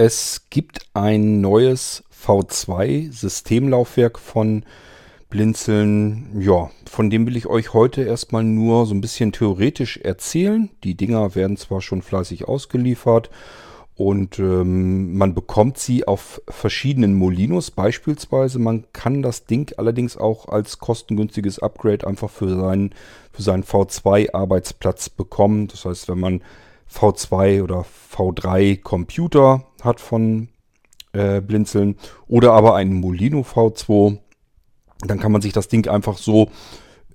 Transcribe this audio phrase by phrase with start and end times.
[0.00, 4.62] Es gibt ein neues V2-Systemlaufwerk von
[5.28, 6.40] Blinzeln.
[6.40, 10.70] Ja, von dem will ich euch heute erstmal nur so ein bisschen theoretisch erzählen.
[10.84, 13.30] Die Dinger werden zwar schon fleißig ausgeliefert
[13.96, 18.60] und ähm, man bekommt sie auf verschiedenen Molinos beispielsweise.
[18.60, 22.94] Man kann das Ding allerdings auch als kostengünstiges Upgrade einfach für seinen,
[23.32, 25.66] für seinen V2-Arbeitsplatz bekommen.
[25.66, 26.40] Das heißt, wenn man
[26.92, 27.84] V2 oder
[28.14, 30.48] V3 Computer hat von
[31.12, 31.96] äh, Blinzeln
[32.26, 34.18] oder aber einen Molino V2,
[35.00, 36.50] dann kann man sich das Ding einfach so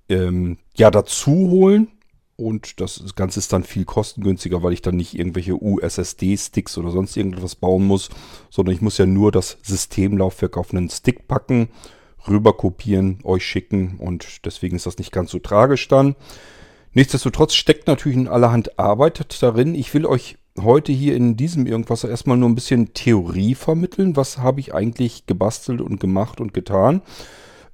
[0.09, 1.87] ähm, ja dazu holen
[2.35, 7.15] und das Ganze ist dann viel kostengünstiger, weil ich dann nicht irgendwelche USSD-Sticks oder sonst
[7.15, 8.09] irgendwas bauen muss,
[8.49, 11.69] sondern ich muss ja nur das Systemlaufwerk auf einen Stick packen,
[12.27, 16.15] rüber kopieren, euch schicken und deswegen ist das nicht ganz so tragisch dann.
[16.93, 19.73] Nichtsdestotrotz steckt natürlich in allerhand Arbeit darin.
[19.73, 24.15] Ich will euch heute hier in diesem Irgendwas erstmal nur ein bisschen Theorie vermitteln.
[24.15, 27.01] Was habe ich eigentlich gebastelt und gemacht und getan,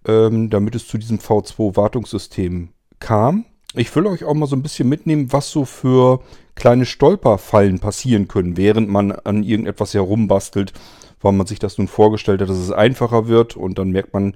[0.07, 3.45] ähm, damit es zu diesem V2-Wartungssystem kam.
[3.75, 6.21] Ich will euch auch mal so ein bisschen mitnehmen, was so für
[6.55, 10.73] kleine Stolperfallen passieren können, während man an irgendetwas herumbastelt,
[11.21, 14.33] weil man sich das nun vorgestellt hat, dass es einfacher wird und dann merkt man,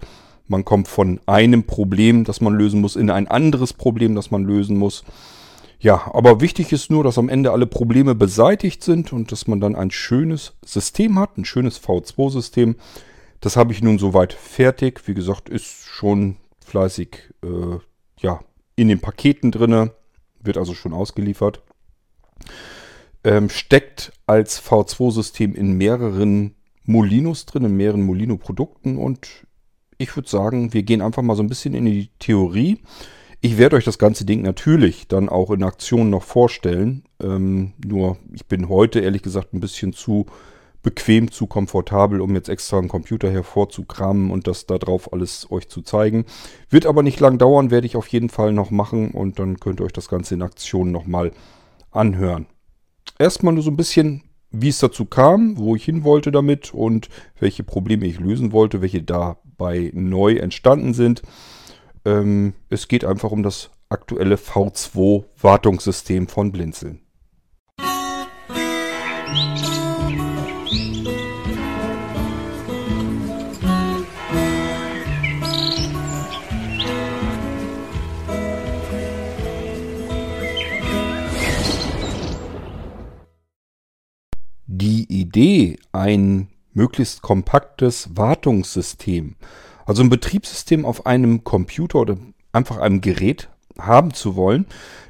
[0.48, 4.44] man kommt von einem Problem, das man lösen muss, in ein anderes Problem, das man
[4.44, 5.04] lösen muss.
[5.80, 9.60] Ja, aber wichtig ist nur, dass am Ende alle Probleme beseitigt sind und dass man
[9.60, 12.76] dann ein schönes System hat, ein schönes V2-System.
[13.42, 15.08] Das habe ich nun soweit fertig.
[15.08, 17.80] Wie gesagt, ist schon fleißig äh,
[18.20, 18.40] ja,
[18.78, 19.92] in den Paketen drinne,
[20.42, 21.62] wird also schon ausgeliefert.
[23.26, 26.56] Ähm, steckt als V2-System in mehreren
[26.86, 29.46] Molinos drin, in mehreren Molino-Produkten und
[29.98, 32.80] ich würde sagen, wir gehen einfach mal so ein bisschen in die Theorie.
[33.42, 37.04] Ich werde euch das ganze Ding natürlich dann auch in Aktion noch vorstellen.
[37.22, 40.28] Ähm, nur ich bin heute ehrlich gesagt ein bisschen zu
[40.82, 45.70] bequem, zu komfortabel, um jetzt extra einen Computer hervorzukramen und das da drauf alles euch
[45.70, 46.26] zu zeigen.
[46.70, 49.80] Wird aber nicht lang dauern, werde ich auf jeden Fall noch machen und dann könnt
[49.80, 51.32] ihr euch das Ganze in Aktion nochmal
[51.92, 52.48] anhören.
[53.18, 57.09] Erstmal nur so ein bisschen wie es dazu kam, wo ich hin wollte damit und
[57.40, 61.24] welche Probleme ich lösen wollte, welche dabei neu entstanden sind.
[62.06, 67.03] Ähm, es geht einfach um das aktuelle V2-Wartungssystem von Blinzeln.
[85.23, 89.35] Idee, ein möglichst kompaktes Wartungssystem,
[89.85, 92.17] also ein Betriebssystem auf einem Computer oder
[92.51, 94.66] einfach einem Gerät haben zu wollen,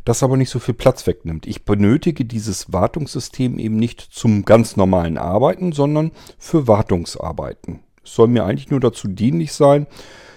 [0.06, 1.48] das aber nicht so viel Platz wegnimmt.
[1.48, 7.80] Ich benötige dieses Wartungssystem eben nicht zum ganz normalen Arbeiten, sondern für Wartungsarbeiten.
[8.04, 9.88] Es soll mir eigentlich nur dazu dienlich sein,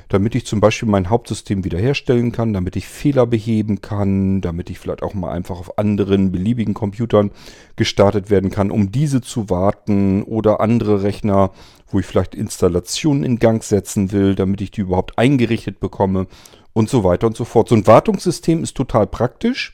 [0.09, 4.79] damit ich zum Beispiel mein Hauptsystem wiederherstellen kann, damit ich Fehler beheben kann, damit ich
[4.79, 7.31] vielleicht auch mal einfach auf anderen beliebigen Computern
[7.77, 11.51] gestartet werden kann, um diese zu warten oder andere Rechner,
[11.89, 16.27] wo ich vielleicht Installationen in Gang setzen will, damit ich die überhaupt eingerichtet bekomme
[16.73, 17.69] und so weiter und so fort.
[17.69, 19.73] So ein Wartungssystem ist total praktisch,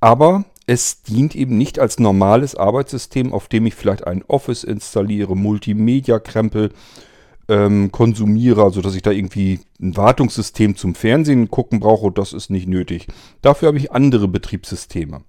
[0.00, 5.34] aber es dient eben nicht als normales Arbeitssystem, auf dem ich vielleicht ein Office installiere,
[5.34, 6.72] Multimedia-Krempel
[7.48, 12.50] ähm, konsumiere, also dass ich da irgendwie ein Wartungssystem zum Fernsehen gucken brauche, das ist
[12.50, 13.06] nicht nötig.
[13.42, 15.22] Dafür habe ich andere Betriebssysteme.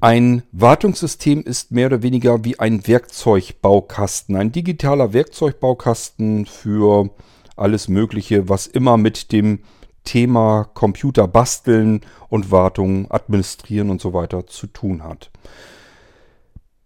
[0.00, 7.10] Ein Wartungssystem ist mehr oder weniger wie ein Werkzeugbaukasten, ein digitaler Werkzeugbaukasten für
[7.56, 9.60] alles Mögliche, was immer mit dem
[10.04, 15.30] Thema Computer basteln und Wartung, administrieren und so weiter zu tun hat.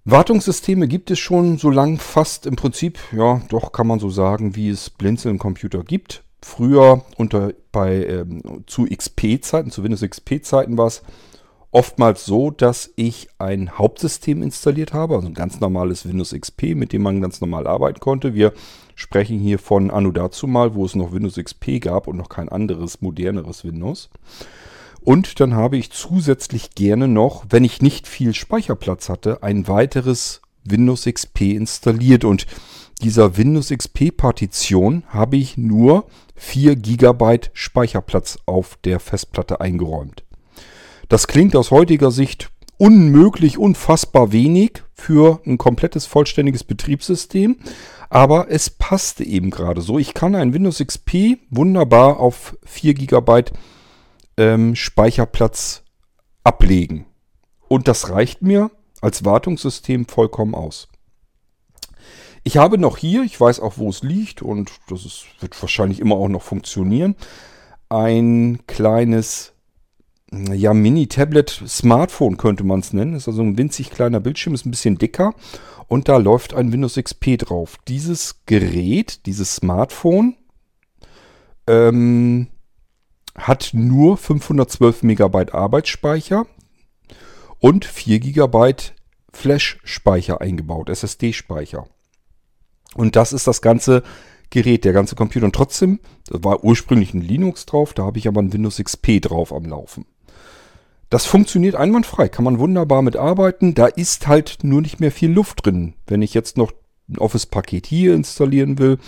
[0.09, 4.55] Wartungssysteme gibt es schon so lang fast im Prinzip, ja, doch kann man so sagen,
[4.55, 6.22] wie es Blinzeln-Computer gibt.
[6.41, 11.03] Früher unter bei ähm, zu XP-Zeiten, zu Windows XP-Zeiten war es
[11.72, 16.93] oftmals so, dass ich ein Hauptsystem installiert habe, also ein ganz normales Windows XP, mit
[16.93, 18.32] dem man ganz normal arbeiten konnte.
[18.32, 18.53] Wir
[18.94, 22.49] sprechen hier von Anno dazu mal, wo es noch Windows XP gab und noch kein
[22.49, 24.08] anderes, moderneres Windows.
[25.06, 30.43] Und dann habe ich zusätzlich gerne noch, wenn ich nicht viel Speicherplatz hatte, ein weiteres
[30.64, 32.25] Windows XP installiert.
[32.25, 32.49] Und
[33.03, 40.25] dieser Windows XP Partition habe ich nur 4 GB Speicherplatz auf der Festplatte eingeräumt.
[41.08, 47.58] Das klingt aus heutiger Sicht unmöglich, unfassbar wenig für ein komplettes vollständiges Betriebssystem,
[48.11, 50.00] aber es passte eben gerade so.
[50.00, 53.53] Ich kann ein Windows XP wunderbar auf 4 GB
[54.37, 55.83] ähm, Speicherplatz
[56.44, 57.06] ablegen.
[57.69, 60.88] Und das reicht mir als Wartungssystem vollkommen aus.
[62.44, 65.99] Ich habe noch hier, ich weiß auch, wo es liegt und das ist, wird wahrscheinlich
[65.99, 67.17] immer auch noch funktionieren,
[67.88, 69.53] ein kleines
[70.33, 73.15] ja, Mini-Tablet-Smartphone könnte man es nennen.
[73.15, 75.35] Ist also ein winzig kleiner Bildschirm, ist ein bisschen dicker
[75.89, 77.79] und da läuft ein Windows XP drauf.
[77.89, 80.37] Dieses Gerät, dieses Smartphone,
[81.67, 82.49] ähm,
[83.37, 86.47] hat nur 512 Megabyte Arbeitsspeicher
[87.59, 88.94] und 4 Gigabyte
[89.33, 91.87] Flash-Speicher eingebaut, SSD-Speicher.
[92.94, 94.03] Und das ist das ganze
[94.50, 95.44] Gerät, der ganze Computer.
[95.47, 99.21] Und trotzdem, da war ursprünglich ein Linux drauf, da habe ich aber ein Windows XP
[99.21, 100.06] drauf am Laufen.
[101.11, 103.75] Das funktioniert einwandfrei, kann man wunderbar mitarbeiten.
[103.75, 105.94] Da ist halt nur nicht mehr viel Luft drin.
[106.06, 106.73] Wenn ich jetzt noch
[107.09, 108.99] ein Office-Paket hier installieren will,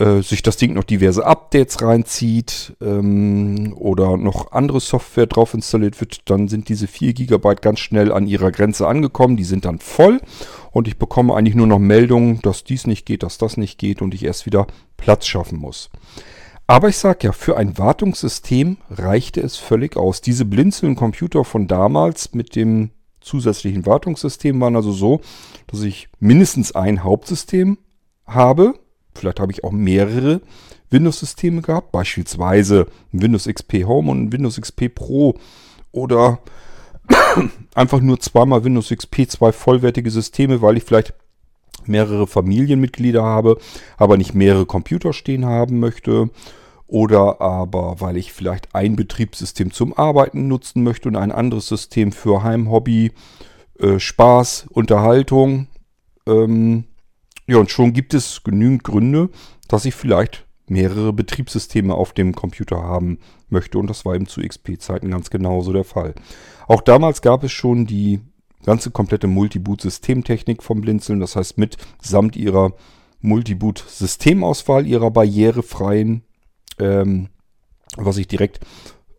[0.00, 6.00] äh, sich das Ding noch diverse Updates reinzieht ähm, oder noch andere Software drauf installiert
[6.00, 9.36] wird, dann sind diese 4 GB ganz schnell an ihrer Grenze angekommen.
[9.36, 10.22] Die sind dann voll
[10.72, 14.00] und ich bekomme eigentlich nur noch Meldungen, dass dies nicht geht, dass das nicht geht
[14.00, 14.66] und ich erst wieder
[14.96, 15.90] Platz schaffen muss.
[16.66, 20.22] Aber ich sage ja, für ein Wartungssystem reichte es völlig aus.
[20.22, 25.20] Diese blinzelnden Computer von damals mit dem zusätzlichen Wartungssystem waren also so,
[25.66, 27.76] dass ich mindestens ein Hauptsystem
[28.24, 28.74] habe,
[29.20, 30.40] Vielleicht habe ich auch mehrere
[30.90, 35.34] Windows-Systeme gehabt, beispielsweise Windows XP Home und Windows XP Pro
[35.92, 36.40] oder
[37.74, 41.14] einfach nur zweimal Windows XP, zwei vollwertige Systeme, weil ich vielleicht
[41.86, 43.58] mehrere Familienmitglieder habe,
[43.96, 46.30] aber nicht mehrere Computer stehen haben möchte.
[46.86, 52.10] Oder aber weil ich vielleicht ein Betriebssystem zum Arbeiten nutzen möchte und ein anderes System
[52.10, 53.12] für Heimhobby,
[53.78, 55.68] äh, Spaß, Unterhaltung.
[56.26, 56.84] Ähm,
[57.50, 59.28] ja, und schon gibt es genügend Gründe,
[59.66, 63.18] dass ich vielleicht mehrere Betriebssysteme auf dem Computer haben
[63.48, 63.76] möchte.
[63.76, 66.14] Und das war eben zu XP-Zeiten ganz genauso der Fall.
[66.68, 68.20] Auch damals gab es schon die
[68.64, 71.18] ganze komplette Multiboot-Systemtechnik vom Blinzeln.
[71.18, 72.72] Das heißt, mit samt ihrer
[73.20, 76.22] Multiboot-Systemauswahl, ihrer barrierefreien,
[76.78, 77.30] ähm,
[77.96, 78.60] was ich direkt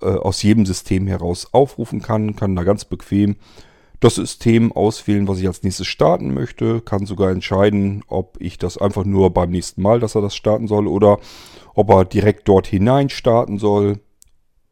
[0.02, 3.36] äh, aus jedem System heraus aufrufen kann, kann da ganz bequem
[4.02, 8.78] das System auswählen, was ich als nächstes starten möchte, kann sogar entscheiden, ob ich das
[8.78, 11.20] einfach nur beim nächsten Mal, dass er das starten soll oder
[11.76, 14.00] ob er direkt dort hinein starten soll.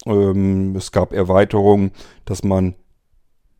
[0.05, 1.91] Ähm, es gab Erweiterungen,
[2.25, 2.73] dass man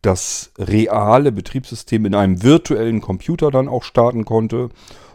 [0.01, 4.69] das reale Betriebssystem in einem virtuellen Computer dann auch starten konnte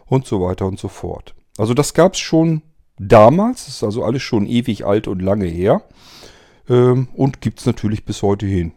[0.05, 1.35] und so weiter und so fort.
[1.57, 2.61] Also das gab es schon
[2.97, 5.81] damals, ist also alles schon ewig alt und lange her
[6.69, 8.71] ähm, und gibt es natürlich bis heute hin.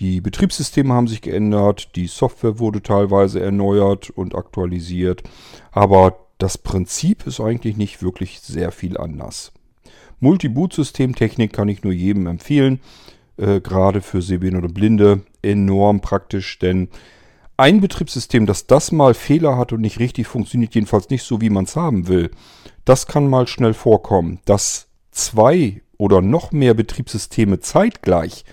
[0.00, 5.22] Die Betriebssysteme haben sich geändert, die Software wurde teilweise erneuert und aktualisiert,
[5.70, 9.52] aber das Prinzip ist eigentlich nicht wirklich sehr viel anders.
[10.20, 12.80] Multi-Boot-Systemtechnik kann ich nur jedem empfehlen,
[13.36, 16.88] äh, gerade für Sehbehinderte oder Blinde, enorm praktisch, denn
[17.56, 21.50] ein Betriebssystem, das das mal Fehler hat und nicht richtig funktioniert, jedenfalls nicht so, wie
[21.50, 22.32] man es haben will,
[22.84, 24.40] das kann mal schnell vorkommen.
[24.44, 28.44] Dass zwei oder noch mehr Betriebssysteme zeitgleich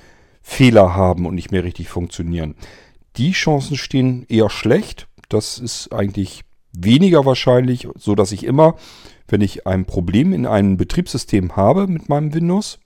[0.51, 2.55] Fehler haben und nicht mehr richtig funktionieren.
[3.15, 5.07] Die Chancen stehen eher schlecht.
[5.29, 6.41] Das ist eigentlich
[6.73, 8.75] weniger wahrscheinlich, so dass ich immer,
[9.29, 12.79] wenn ich ein Problem in einem Betriebssystem habe mit meinem Windows,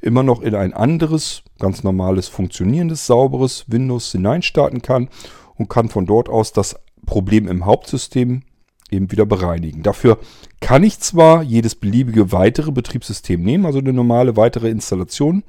[0.00, 5.10] immer noch in ein anderes, ganz normales, funktionierendes, sauberes Windows hineinstarten kann
[5.56, 6.74] und kann von dort aus das
[7.04, 8.44] Problem im Hauptsystem
[8.90, 9.82] eben wieder bereinigen.
[9.82, 10.18] Dafür
[10.60, 15.42] kann ich zwar jedes beliebige weitere Betriebssystem nehmen, also eine normale weitere Installation,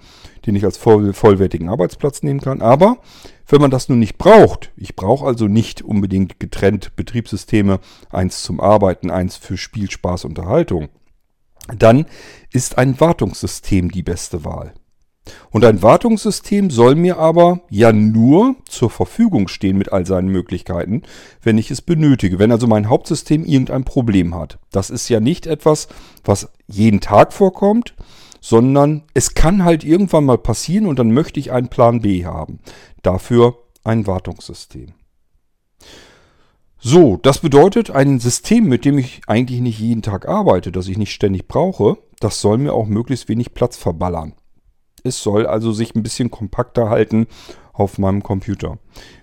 [0.46, 2.98] den ich als voll, vollwertigen Arbeitsplatz nehmen kann, aber
[3.48, 8.62] wenn man das nun nicht braucht, ich brauche also nicht unbedingt getrennt Betriebssysteme, eins zum
[8.62, 10.88] Arbeiten, eins für Spiel, Spaß, Unterhaltung,
[11.78, 12.06] dann
[12.52, 14.74] ist ein Wartungssystem die beste Wahl.
[15.52, 21.04] Und ein Wartungssystem soll mir aber ja nur zur Verfügung stehen mit all seinen Möglichkeiten,
[21.44, 22.40] wenn ich es benötige.
[22.40, 24.58] Wenn also mein Hauptsystem irgendein Problem hat.
[24.72, 25.88] Das ist ja nicht etwas,
[26.24, 27.94] was jeden Tag vorkommt,
[28.40, 32.60] sondern es kann halt irgendwann mal passieren und dann möchte ich einen Plan B haben.
[33.04, 34.94] Dafür ein Wartungssystem.
[36.80, 40.98] So, das bedeutet, ein System, mit dem ich eigentlich nicht jeden Tag arbeite, das ich
[40.98, 44.34] nicht ständig brauche, das soll mir auch möglichst wenig Platz verballern.
[45.04, 47.28] Es soll also sich ein bisschen kompakter halten
[47.74, 48.78] auf meinem Computer.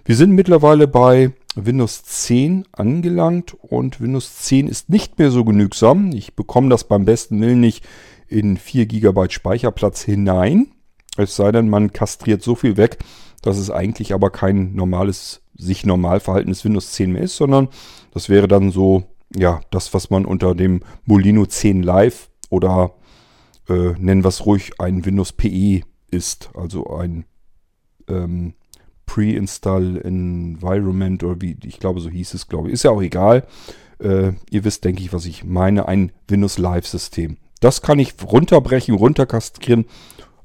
[0.05, 6.13] Wir sind mittlerweile bei Windows 10 angelangt und Windows 10 ist nicht mehr so genügsam.
[6.13, 7.85] Ich bekomme das beim besten Willen nicht
[8.29, 10.69] in 4 GB Speicherplatz hinein.
[11.17, 12.99] Es sei denn, man kastriert so viel weg,
[13.43, 17.69] dass es eigentlich aber kein normales, sich normal verhaltenes Windows 10 mehr ist, sondern
[18.15, 19.05] das wäre dann so,
[19.37, 22.93] ja, das, was man unter dem Molino 10 Live oder
[23.69, 27.25] äh, nennen wir es ruhig, ein Windows PE ist, also ein
[28.09, 28.55] ähm,
[29.07, 32.75] Pre-Install Environment oder wie, ich glaube, so hieß es, glaube ich.
[32.75, 33.47] Ist ja auch egal.
[34.01, 35.89] Äh, ihr wisst, denke ich, was ich meine.
[35.89, 37.39] Ein Windows Live System.
[37.61, 39.87] Das kann ich runterbrechen, runterkastrieren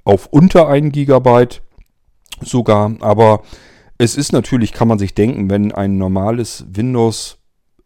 [0.03, 1.47] auf unter 1 GB
[2.41, 2.95] sogar.
[3.01, 3.43] Aber
[3.97, 7.37] es ist natürlich, kann man sich denken, wenn ein normales Windows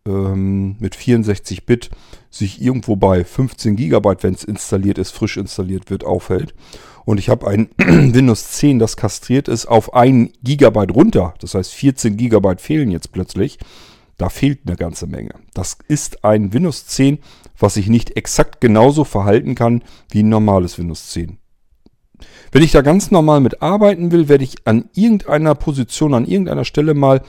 [0.07, 1.89] ähm, mit 64 Bit
[2.29, 6.53] sich irgendwo bei 15 GB, wenn es installiert ist, frisch installiert wird, aufhält.
[7.05, 11.33] Und ich habe ein Windows 10, das kastriert ist, auf 1 GB runter.
[11.39, 13.59] Das heißt, 14 GB fehlen jetzt plötzlich.
[14.17, 15.35] Da fehlt eine ganze Menge.
[15.53, 17.19] Das ist ein Windows 10,
[17.57, 21.37] was sich nicht exakt genauso verhalten kann wie ein normales Windows 10.
[22.51, 26.65] Wenn ich da ganz normal mit arbeiten will, werde ich an irgendeiner Position, an irgendeiner
[26.65, 27.21] Stelle mal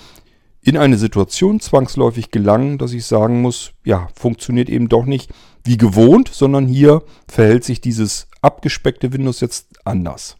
[0.63, 5.31] in eine Situation zwangsläufig gelangen, dass ich sagen muss, ja, funktioniert eben doch nicht
[5.65, 10.37] wie gewohnt, sondern hier verhält sich dieses abgespeckte Windows jetzt anders.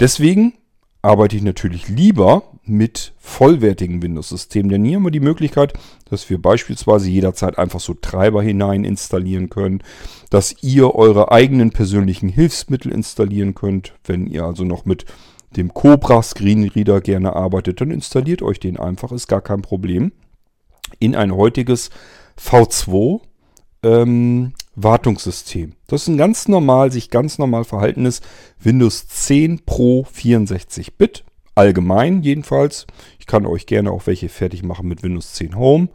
[0.00, 0.54] Deswegen
[1.02, 4.68] arbeite ich natürlich lieber mit vollwertigen Windows-Systemen.
[4.68, 5.72] Denn hier haben wir die Möglichkeit,
[6.10, 9.82] dass wir beispielsweise jederzeit einfach so Treiber hinein installieren können,
[10.30, 13.94] dass ihr eure eigenen persönlichen Hilfsmittel installieren könnt.
[14.04, 15.06] Wenn ihr also noch mit
[15.56, 20.12] dem Cobra Screenreader gerne arbeitet, dann installiert euch den einfach, ist gar kein Problem.
[20.98, 21.90] In ein heutiges
[22.38, 23.20] V2
[23.82, 25.72] ähm, Wartungssystem.
[25.86, 28.20] Das ist ein ganz normal, sich ganz normal verhaltenes
[28.58, 31.24] Windows 10 Pro 64 Bit.
[31.54, 32.86] Allgemein jedenfalls.
[33.18, 35.88] Ich kann euch gerne auch welche fertig machen mit Windows 10 Home.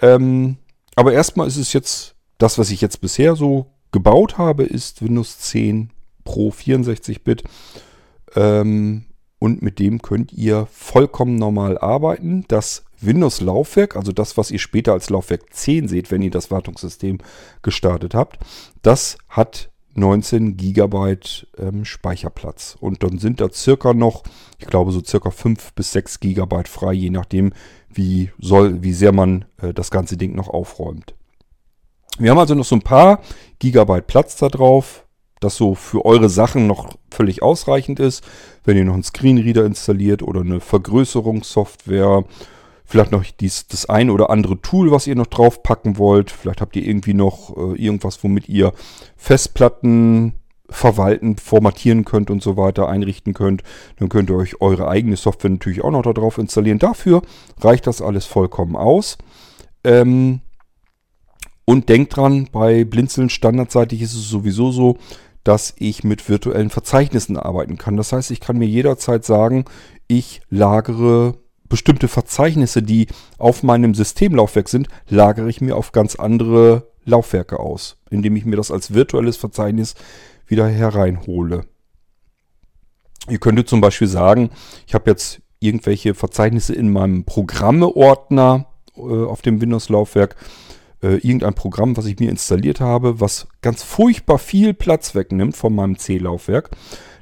[0.00, 0.56] Ähm,
[0.94, 5.38] aber erstmal ist es jetzt, das was ich jetzt bisher so gebaut habe, ist Windows
[5.38, 5.90] 10
[6.24, 7.44] Pro 64 Bit.
[8.36, 9.04] Ähm,
[9.38, 12.44] und mit dem könnt ihr vollkommen normal arbeiten.
[12.48, 17.18] Das Windows-Laufwerk, also das, was ihr später als Laufwerk 10 seht, wenn ihr das Wartungssystem
[17.62, 18.38] gestartet habt,
[18.82, 21.16] das hat 19 GB
[21.58, 22.76] ähm, Speicherplatz.
[22.80, 24.22] Und dann sind da circa noch,
[24.58, 27.52] ich glaube so circa 5 bis 6 GB frei, je nachdem,
[27.88, 31.14] wie, soll, wie sehr man äh, das ganze Ding noch aufräumt.
[32.18, 33.20] Wir haben also noch so ein paar
[33.58, 35.06] Gigabyte Platz da drauf,
[35.40, 38.22] das so für eure Sachen noch völlig ausreichend ist.
[38.64, 42.24] Wenn ihr noch einen Screenreader installiert oder eine Vergrößerungssoftware
[42.90, 46.32] Vielleicht noch dies, das ein oder andere Tool, was ihr noch draufpacken wollt.
[46.32, 48.72] Vielleicht habt ihr irgendwie noch äh, irgendwas, womit ihr
[49.16, 50.32] Festplatten
[50.68, 53.62] verwalten, formatieren könnt und so weiter, einrichten könnt.
[54.00, 56.80] Dann könnt ihr euch eure eigene Software natürlich auch noch darauf installieren.
[56.80, 57.22] Dafür
[57.60, 59.18] reicht das alles vollkommen aus.
[59.84, 60.40] Ähm,
[61.64, 64.98] und denkt dran, bei Blinzeln standardseitig ist es sowieso so,
[65.44, 67.96] dass ich mit virtuellen Verzeichnissen arbeiten kann.
[67.96, 69.64] Das heißt, ich kann mir jederzeit sagen,
[70.06, 71.34] ich lagere
[71.68, 73.06] bestimmte Verzeichnisse, die
[73.38, 78.56] auf meinem Systemlaufwerk sind, lagere ich mir auf ganz andere Laufwerke aus, indem ich mir
[78.56, 79.94] das als virtuelles Verzeichnis
[80.46, 81.64] wieder hereinhole.
[83.28, 84.50] Ihr könntet zum Beispiel sagen,
[84.86, 88.66] ich habe jetzt irgendwelche Verzeichnisse in meinem Programmeordner
[88.96, 90.36] äh, auf dem Windows-Laufwerk,
[91.02, 95.74] äh, irgendein Programm, was ich mir installiert habe, was ganz furchtbar viel Platz wegnimmt von
[95.74, 96.70] meinem C-Laufwerk,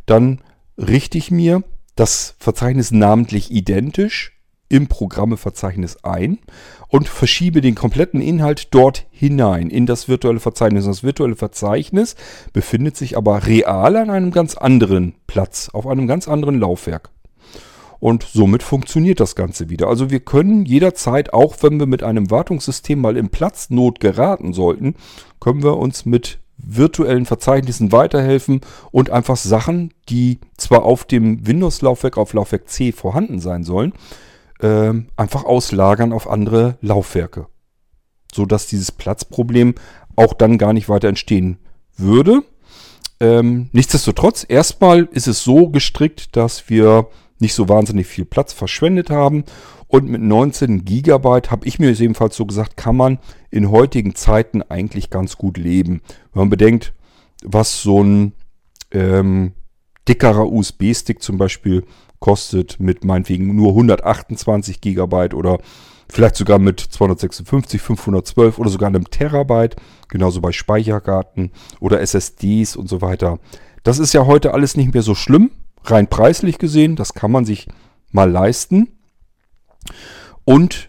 [0.06, 0.40] dann
[0.76, 1.62] richte ich mir
[1.96, 6.38] das Verzeichnis namentlich identisch im Programmeverzeichnis ein
[6.88, 10.84] und verschiebe den kompletten Inhalt dort hinein in das virtuelle Verzeichnis.
[10.84, 12.16] Das virtuelle Verzeichnis
[12.52, 17.10] befindet sich aber real an einem ganz anderen Platz, auf einem ganz anderen Laufwerk.
[18.00, 19.88] Und somit funktioniert das Ganze wieder.
[19.88, 24.94] Also wir können jederzeit, auch wenn wir mit einem Wartungssystem mal in Platznot geraten sollten,
[25.40, 32.18] können wir uns mit virtuellen Verzeichnissen weiterhelfen und einfach Sachen, die zwar auf dem Windows-Laufwerk,
[32.18, 33.92] auf Laufwerk C vorhanden sein sollen,
[34.60, 37.46] äh, einfach auslagern auf andere Laufwerke.
[38.32, 39.74] So dass dieses Platzproblem
[40.16, 41.58] auch dann gar nicht weiter entstehen
[41.96, 42.42] würde.
[43.20, 47.08] Ähm, nichtsdestotrotz, erstmal ist es so gestrickt, dass wir
[47.40, 49.44] nicht so wahnsinnig viel Platz verschwendet haben.
[49.86, 53.18] Und mit 19 Gigabyte, habe ich mir ebenfalls so gesagt, kann man
[53.50, 56.02] in heutigen Zeiten eigentlich ganz gut leben.
[56.32, 56.92] Wenn man bedenkt,
[57.42, 58.32] was so ein
[58.90, 59.52] ähm,
[60.06, 61.84] dickerer USB-Stick zum Beispiel
[62.20, 65.58] kostet mit meinetwegen nur 128 Gigabyte oder
[66.10, 69.76] vielleicht sogar mit 256, 512 oder sogar einem Terabyte,
[70.08, 73.38] genauso bei Speicherkarten oder SSDs und so weiter.
[73.82, 75.50] Das ist ja heute alles nicht mehr so schlimm,
[75.84, 77.68] rein preislich gesehen, das kann man sich
[78.10, 78.98] mal leisten.
[80.44, 80.88] Und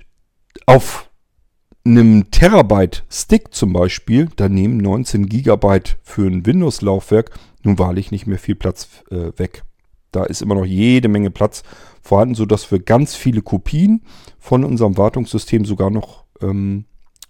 [0.65, 1.10] auf
[1.86, 7.31] einem Terabyte Stick zum Beispiel, da nehmen 19 Gigabyte für ein Windows-Laufwerk
[7.63, 9.63] nun wahrlich nicht mehr viel Platz äh, weg.
[10.12, 11.63] Da ist immer noch jede Menge Platz
[12.01, 14.01] vorhanden, sodass wir ganz viele Kopien
[14.39, 16.86] von unserem Wartungssystem sogar noch ähm,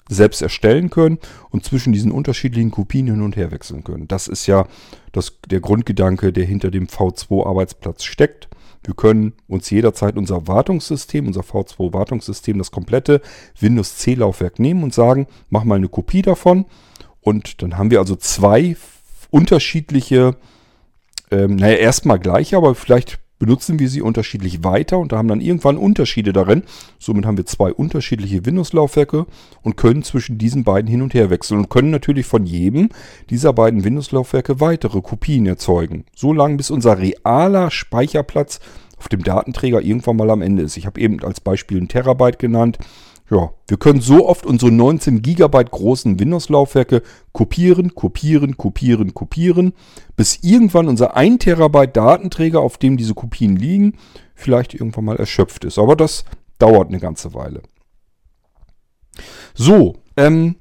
[0.09, 1.19] selbst erstellen können
[1.51, 4.07] und zwischen diesen unterschiedlichen Kopien hin und her wechseln können.
[4.07, 4.67] Das ist ja
[5.11, 8.49] das, der Grundgedanke, der hinter dem V2-Arbeitsplatz steckt.
[8.83, 13.21] Wir können uns jederzeit unser Wartungssystem, unser V2-Wartungssystem, das komplette
[13.59, 16.65] Windows C-Laufwerk nehmen und sagen, mach mal eine Kopie davon.
[17.21, 18.77] Und dann haben wir also zwei
[19.29, 20.37] unterschiedliche,
[21.29, 25.41] ähm, naja, erstmal gleich, aber vielleicht benutzen wir sie unterschiedlich weiter und da haben dann
[25.41, 26.63] irgendwann Unterschiede darin.
[26.99, 29.25] Somit haben wir zwei unterschiedliche Windows-Laufwerke
[29.63, 32.89] und können zwischen diesen beiden hin und her wechseln und können natürlich von jedem
[33.29, 36.03] dieser beiden Windows-Laufwerke weitere Kopien erzeugen.
[36.15, 38.59] So lange bis unser realer Speicherplatz
[38.97, 40.75] auf dem Datenträger irgendwann mal am Ende ist.
[40.75, 42.77] Ich habe eben als Beispiel ein Terabyte genannt.
[43.31, 49.73] Ja, wir können so oft unsere 19 GB großen Windows-Laufwerke kopieren, kopieren, kopieren, kopieren,
[50.15, 53.97] bis irgendwann unser 1 Terabyte Datenträger, auf dem diese Kopien liegen,
[54.33, 55.77] vielleicht irgendwann mal erschöpft ist.
[55.77, 56.25] Aber das
[56.57, 57.61] dauert eine ganze Weile.
[59.53, 60.55] So, ähm,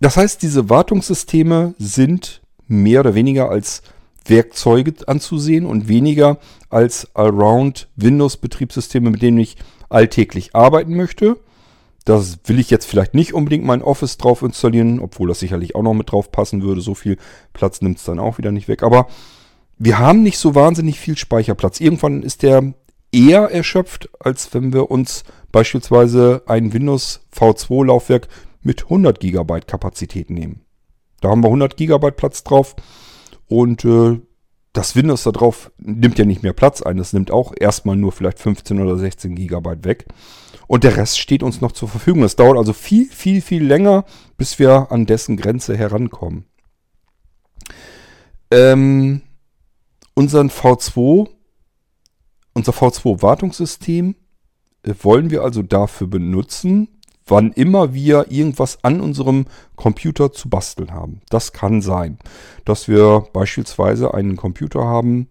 [0.00, 3.82] das heißt, diese Wartungssysteme sind mehr oder weniger als
[4.26, 6.38] Werkzeuge anzusehen und weniger
[6.70, 9.56] als Around Windows Betriebssysteme, mit denen ich
[9.90, 11.36] alltäglich arbeiten möchte.
[12.04, 15.82] Das will ich jetzt vielleicht nicht unbedingt mein Office drauf installieren, obwohl das sicherlich auch
[15.82, 16.80] noch mit drauf passen würde.
[16.80, 17.16] So viel
[17.54, 18.82] Platz nimmt es dann auch wieder nicht weg.
[18.82, 19.08] Aber
[19.78, 21.80] wir haben nicht so wahnsinnig viel Speicherplatz.
[21.80, 22.74] Irgendwann ist der
[23.10, 28.28] eher erschöpft, als wenn wir uns beispielsweise ein Windows V2 Laufwerk
[28.60, 30.62] mit 100 GB Kapazität nehmen.
[31.20, 32.76] Da haben wir 100 GB Platz drauf
[33.46, 34.20] und äh,
[34.72, 36.96] das Windows da drauf nimmt ja nicht mehr Platz ein.
[36.96, 40.06] Das nimmt auch erstmal nur vielleicht 15 oder 16 GB weg.
[40.66, 42.22] Und der Rest steht uns noch zur Verfügung.
[42.22, 44.04] Es dauert also viel, viel, viel länger,
[44.36, 46.46] bis wir an dessen Grenze herankommen.
[48.50, 49.22] Ähm,
[50.14, 51.28] unseren V2,
[52.54, 54.14] unser V2-Wartungssystem
[54.84, 56.88] äh, wollen wir also dafür benutzen,
[57.26, 61.20] wann immer wir irgendwas an unserem Computer zu basteln haben.
[61.30, 62.18] Das kann sein,
[62.64, 65.28] dass wir beispielsweise einen Computer haben,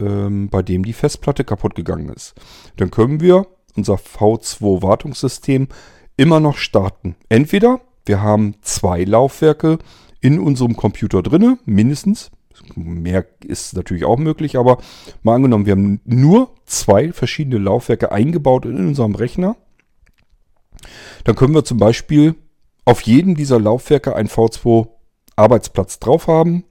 [0.00, 2.34] ähm, bei dem die Festplatte kaputt gegangen ist.
[2.76, 5.68] Dann können wir unser V2-Wartungssystem
[6.16, 7.16] immer noch starten.
[7.28, 9.78] Entweder wir haben zwei Laufwerke
[10.20, 12.30] in unserem Computer drinne, mindestens.
[12.74, 14.78] Mehr ist natürlich auch möglich, aber
[15.22, 19.56] mal angenommen, wir haben nur zwei verschiedene Laufwerke eingebaut in unserem Rechner.
[21.24, 22.34] Dann können wir zum Beispiel
[22.84, 24.88] auf jedem dieser Laufwerke einen V2
[25.36, 26.64] Arbeitsplatz drauf haben.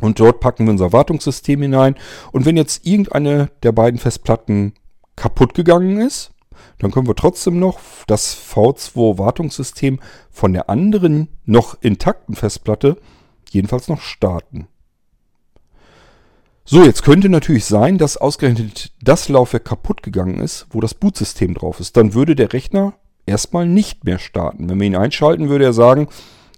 [0.00, 1.94] Und dort packen wir unser Wartungssystem hinein.
[2.32, 4.74] Und wenn jetzt irgendeine der beiden Festplatten
[5.16, 6.32] kaputt gegangen ist,
[6.78, 10.00] dann können wir trotzdem noch das V2-Wartungssystem
[10.30, 12.96] von der anderen noch intakten Festplatte
[13.50, 14.66] jedenfalls noch starten.
[16.66, 21.54] So, jetzt könnte natürlich sein, dass ausgerechnet das Laufwerk kaputt gegangen ist, wo das Bootsystem
[21.54, 21.96] drauf ist.
[21.96, 22.94] Dann würde der Rechner
[23.26, 24.68] erstmal nicht mehr starten.
[24.68, 26.08] Wenn wir ihn einschalten, würde er sagen,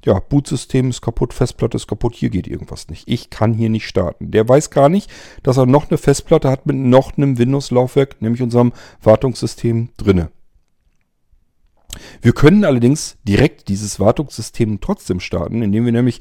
[0.07, 3.09] ja, Bootsystem ist kaputt, Festplatte ist kaputt, hier geht irgendwas nicht.
[3.09, 4.31] Ich kann hier nicht starten.
[4.31, 5.11] Der weiß gar nicht,
[5.42, 10.31] dass er noch eine Festplatte hat mit noch einem Windows-Laufwerk, nämlich unserem Wartungssystem drinne.
[12.23, 16.21] Wir können allerdings direkt dieses Wartungssystem trotzdem starten, indem wir nämlich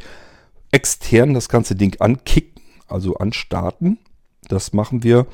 [0.71, 3.99] extern das ganze Ding ankicken, also anstarten.
[4.47, 5.27] Das machen wir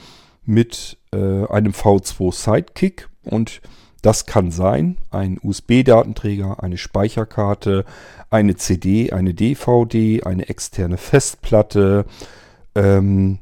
[0.43, 3.61] mit äh, einem V2 Sidekick und
[4.01, 7.85] das kann sein ein USB-Datenträger, eine Speicherkarte,
[8.29, 12.05] eine CD, eine DVD, eine externe Festplatte.
[12.73, 13.39] Ähm,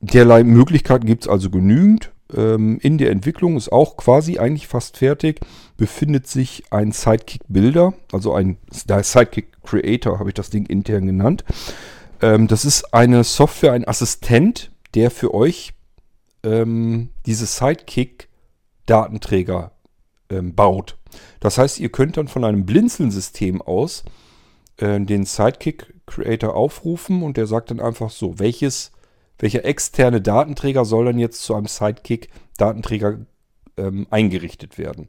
[0.00, 2.12] derlei Möglichkeiten gibt es also genügend.
[2.34, 5.40] Ähm, in der Entwicklung ist auch quasi eigentlich fast fertig.
[5.76, 11.44] Befindet sich ein Sidekick Builder, also ein Sidekick Creator habe ich das Ding intern genannt.
[12.20, 15.72] Ähm, das ist eine Software, ein Assistent, der für euch
[16.42, 18.25] ähm, diese Sidekick
[18.86, 19.72] Datenträger
[20.30, 20.96] ähm, baut.
[21.40, 24.04] Das heißt, ihr könnt dann von einem Blinzeln-System aus
[24.78, 28.92] äh, den Sidekick Creator aufrufen und der sagt dann einfach so, welches,
[29.38, 33.18] welcher externe Datenträger soll dann jetzt zu einem Sidekick Datenträger
[33.76, 35.08] ähm, eingerichtet werden.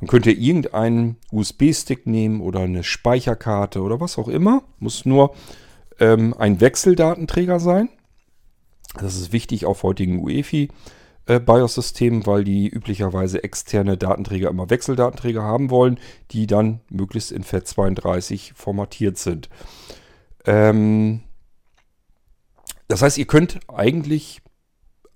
[0.00, 4.62] Dann könnt ihr irgendeinen USB-Stick nehmen oder eine Speicherkarte oder was auch immer.
[4.78, 5.34] Muss nur
[5.98, 7.88] ähm, ein Wechseldatenträger sein.
[8.94, 10.68] Das ist wichtig auf heutigen UEFI
[11.28, 17.44] äh, BIOS-System, weil die üblicherweise externe Datenträger immer Wechseldatenträger haben wollen, die dann möglichst in
[17.44, 19.50] FAT32 formatiert sind.
[20.46, 21.20] Ähm,
[22.88, 24.40] das heißt, ihr könnt eigentlich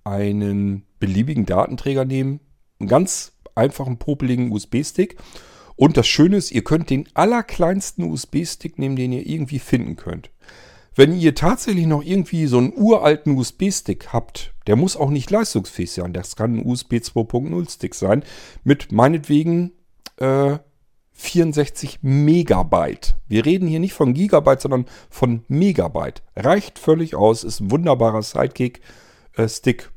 [0.04, 2.40] einen beliebigen Datenträger nehmen,
[2.78, 5.16] einen ganz einfachen, popeligen USB-Stick.
[5.76, 10.30] Und das Schöne ist, ihr könnt den allerkleinsten USB-Stick nehmen, den ihr irgendwie finden könnt.
[10.94, 15.90] Wenn ihr tatsächlich noch irgendwie so einen uralten USB-Stick habt, der muss auch nicht leistungsfähig
[15.90, 16.12] sein.
[16.12, 18.22] Das kann ein USB 2.0 Stick sein
[18.62, 19.72] mit meinetwegen
[20.18, 20.58] äh,
[21.14, 23.16] 64 Megabyte.
[23.28, 26.22] Wir reden hier nicht von Gigabyte, sondern von Megabyte.
[26.36, 28.80] Reicht völlig aus, ist ein wunderbarer Sidekick.
[29.36, 29.48] äh,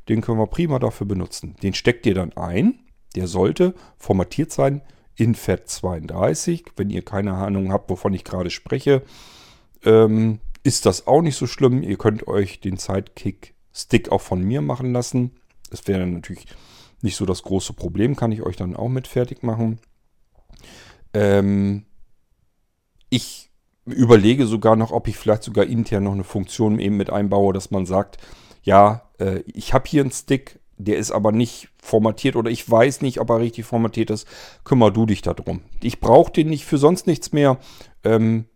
[0.08, 1.56] den können wir prima dafür benutzen.
[1.62, 2.80] Den steckt ihr dann ein.
[3.16, 4.82] Der sollte formatiert sein
[5.14, 6.64] in FAT32.
[6.76, 9.02] Wenn ihr keine Ahnung habt, wovon ich gerade spreche,
[9.84, 11.82] ähm, ist das auch nicht so schlimm.
[11.82, 15.30] Ihr könnt euch den Sidekick-Stick auch von mir machen lassen.
[15.70, 16.46] Das wäre natürlich
[17.02, 19.78] nicht so das große Problem, kann ich euch dann auch mit fertig machen.
[21.14, 21.86] Ähm,
[23.10, 23.50] ich
[23.84, 27.70] überlege sogar noch, ob ich vielleicht sogar intern noch eine Funktion eben mit einbaue, dass
[27.70, 28.18] man sagt,
[28.62, 33.02] ja, äh, ich habe hier einen Stick, der ist aber nicht formatiert oder ich weiß
[33.02, 34.26] nicht, ob er richtig formatiert ist.
[34.64, 35.62] Kümmer du dich darum.
[35.80, 37.58] Ich brauche den nicht für sonst nichts mehr.
[38.02, 38.46] Ähm,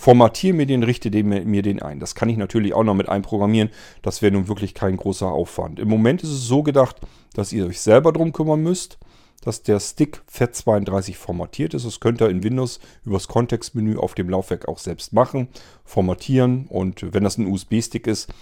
[0.00, 2.00] formatiere mir den, richte den, mir den ein.
[2.00, 3.68] Das kann ich natürlich auch noch mit einprogrammieren.
[4.00, 5.78] Das wäre nun wirklich kein großer Aufwand.
[5.78, 6.96] Im Moment ist es so gedacht,
[7.34, 8.98] dass ihr euch selber darum kümmern müsst,
[9.42, 11.84] dass der Stick FAT32 formatiert ist.
[11.84, 15.48] Das könnt ihr in Windows übers Kontextmenü auf dem Laufwerk auch selbst machen,
[15.84, 18.32] formatieren und wenn das ein USB-Stick ist,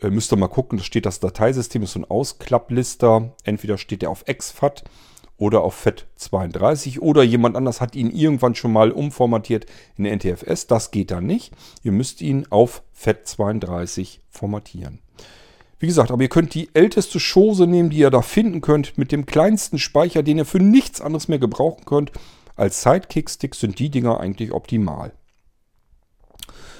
[0.00, 3.34] äh, müsst ihr mal gucken, da steht das Dateisystem, ist so ein Ausklapplister.
[3.44, 4.84] Entweder steht der auf exFAT
[5.36, 9.66] oder auf FAT32 oder jemand anders hat ihn irgendwann schon mal umformatiert
[9.96, 10.66] in NTFS.
[10.66, 11.52] Das geht dann nicht.
[11.82, 15.00] Ihr müsst ihn auf FAT32 formatieren.
[15.78, 19.12] Wie gesagt, aber ihr könnt die älteste Chose nehmen, die ihr da finden könnt, mit
[19.12, 22.12] dem kleinsten Speicher, den ihr für nichts anderes mehr gebrauchen könnt.
[22.56, 25.12] Als Sidekick-Stick sind die Dinger eigentlich optimal.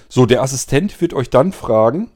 [0.09, 2.13] So, der Assistent wird euch dann fragen,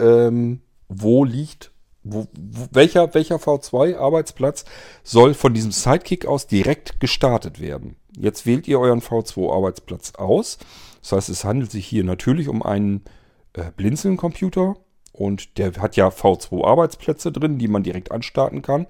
[0.00, 1.72] ähm, wo liegt,
[2.12, 2.26] wo,
[2.72, 4.64] welcher, welcher V2-Arbeitsplatz
[5.02, 7.96] soll von diesem Sidekick aus direkt gestartet werden.
[8.16, 10.58] Jetzt wählt ihr euren V2-Arbeitsplatz aus.
[11.00, 13.04] Das heißt, es handelt sich hier natürlich um einen
[13.52, 14.76] äh, Blinzeln-Computer
[15.12, 18.86] und der hat ja V2-Arbeitsplätze drin, die man direkt anstarten kann.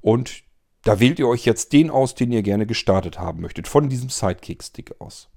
[0.00, 0.42] Und
[0.84, 4.08] da wählt ihr euch jetzt den aus, den ihr gerne gestartet haben möchtet, von diesem
[4.08, 5.28] Sidekick-Stick aus.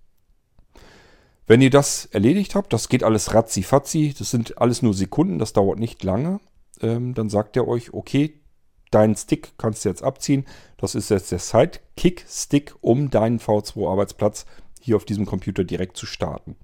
[1.47, 5.53] Wenn ihr das erledigt habt, das geht alles ratzi-fatzi, das sind alles nur Sekunden, das
[5.53, 6.39] dauert nicht lange,
[6.85, 8.39] ähm, dann sagt er euch, okay,
[8.91, 10.45] deinen Stick kannst du jetzt abziehen.
[10.77, 14.45] Das ist jetzt der Sidekick-Stick, um deinen V2-Arbeitsplatz
[14.79, 16.55] hier auf diesem Computer direkt zu starten.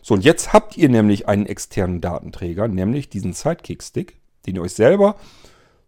[0.00, 4.74] So, und jetzt habt ihr nämlich einen externen Datenträger, nämlich diesen Sidekick-Stick, den ihr euch
[4.74, 5.16] selber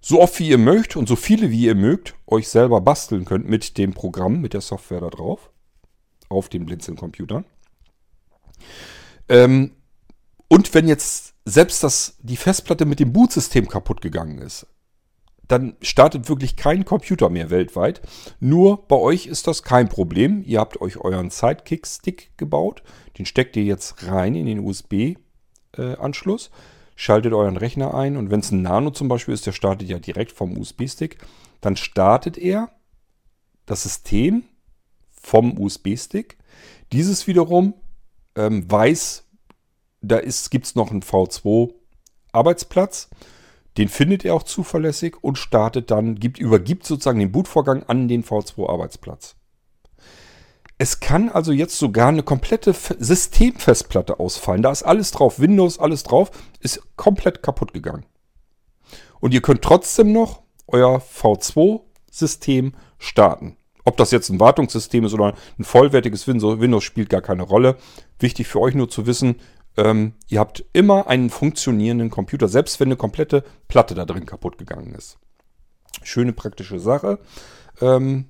[0.00, 3.48] so oft wie ihr mögt und so viele wie ihr mögt, euch selber basteln könnt
[3.48, 5.50] mit dem Programm, mit der Software da drauf,
[6.28, 7.44] auf den Blinzeln-Computern.
[9.28, 9.72] Ähm,
[10.52, 14.66] und wenn jetzt selbst das, die Festplatte mit dem Bootsystem kaputt gegangen ist,
[15.46, 18.02] dann startet wirklich kein Computer mehr weltweit.
[18.40, 20.42] Nur bei euch ist das kein Problem.
[20.44, 22.82] Ihr habt euch euren Sidekick-Stick gebaut.
[23.16, 26.50] Den steckt ihr jetzt rein in den USB-Anschluss.
[26.96, 30.00] Schaltet euren Rechner ein und wenn es ein Nano zum Beispiel ist, der startet ja
[30.00, 31.18] direkt vom USB-Stick,
[31.60, 32.70] dann startet er
[33.66, 34.42] das System
[35.10, 36.38] vom USB-Stick.
[36.92, 37.74] Dieses wiederum
[38.34, 39.29] ähm, weiß,
[40.00, 43.08] da gibt es noch einen V2-Arbeitsplatz.
[43.78, 48.24] Den findet er auch zuverlässig und startet dann, gibt, übergibt sozusagen den Bootvorgang an den
[48.24, 49.36] V2-Arbeitsplatz.
[50.76, 54.62] Es kann also jetzt sogar eine komplette Systemfestplatte ausfallen.
[54.62, 58.06] Da ist alles drauf, Windows, alles drauf, ist komplett kaputt gegangen.
[59.20, 63.56] Und ihr könnt trotzdem noch euer V2-System starten.
[63.84, 67.76] Ob das jetzt ein Wartungssystem ist oder ein vollwertiges Windows, spielt gar keine Rolle.
[68.18, 69.36] Wichtig für euch nur zu wissen,
[69.76, 74.58] ähm, ihr habt immer einen funktionierenden Computer, selbst wenn eine komplette Platte da drin kaputt
[74.58, 75.18] gegangen ist.
[76.02, 77.18] Schöne praktische Sache.
[77.80, 78.26] Ähm,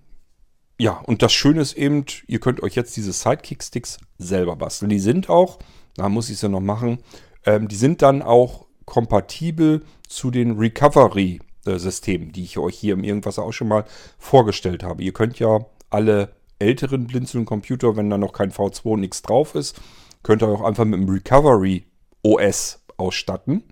[0.78, 4.88] ja, und das Schöne ist eben, ihr könnt euch jetzt diese Sidekick-Sticks selber basteln.
[4.88, 5.58] Die sind auch,
[5.96, 6.98] da muss ich es ja noch machen,
[7.44, 13.04] ähm, die sind dann auch kompatibel zu den Recovery System, die ich euch hier im
[13.04, 13.84] Irgendwas auch schon mal
[14.18, 15.02] vorgestellt habe.
[15.02, 19.80] Ihr könnt ja alle älteren Blinzeln-Computer, wenn da noch kein V2 und nichts drauf ist,
[20.22, 21.86] könnt ihr auch einfach mit dem Recovery
[22.22, 23.64] OS ausstatten.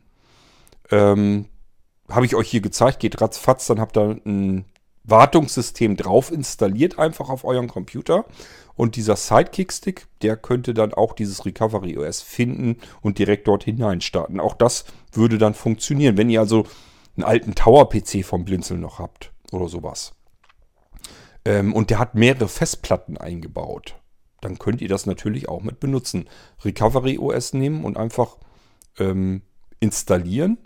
[0.91, 1.47] Ähm,
[2.09, 4.65] habe ich euch hier gezeigt, geht ratzfatz, dann habt ihr ein
[5.05, 8.25] Wartungssystem drauf installiert, einfach auf euren Computer.
[8.75, 14.01] Und dieser Sidekick-Stick, der könnte dann auch dieses Recovery OS finden und direkt dort hinein
[14.01, 14.39] starten.
[14.39, 16.17] Auch das würde dann funktionieren.
[16.17, 16.65] Wenn ihr also
[17.17, 20.13] einen alten Tower-PC vom Blinzeln noch habt oder sowas.
[21.45, 23.97] Ähm, und der hat mehrere Festplatten eingebaut.
[24.41, 26.29] Dann könnt ihr das natürlich auch mit benutzen.
[26.65, 28.37] Recovery OS nehmen und einfach
[28.99, 29.43] ähm,
[29.81, 30.59] installieren.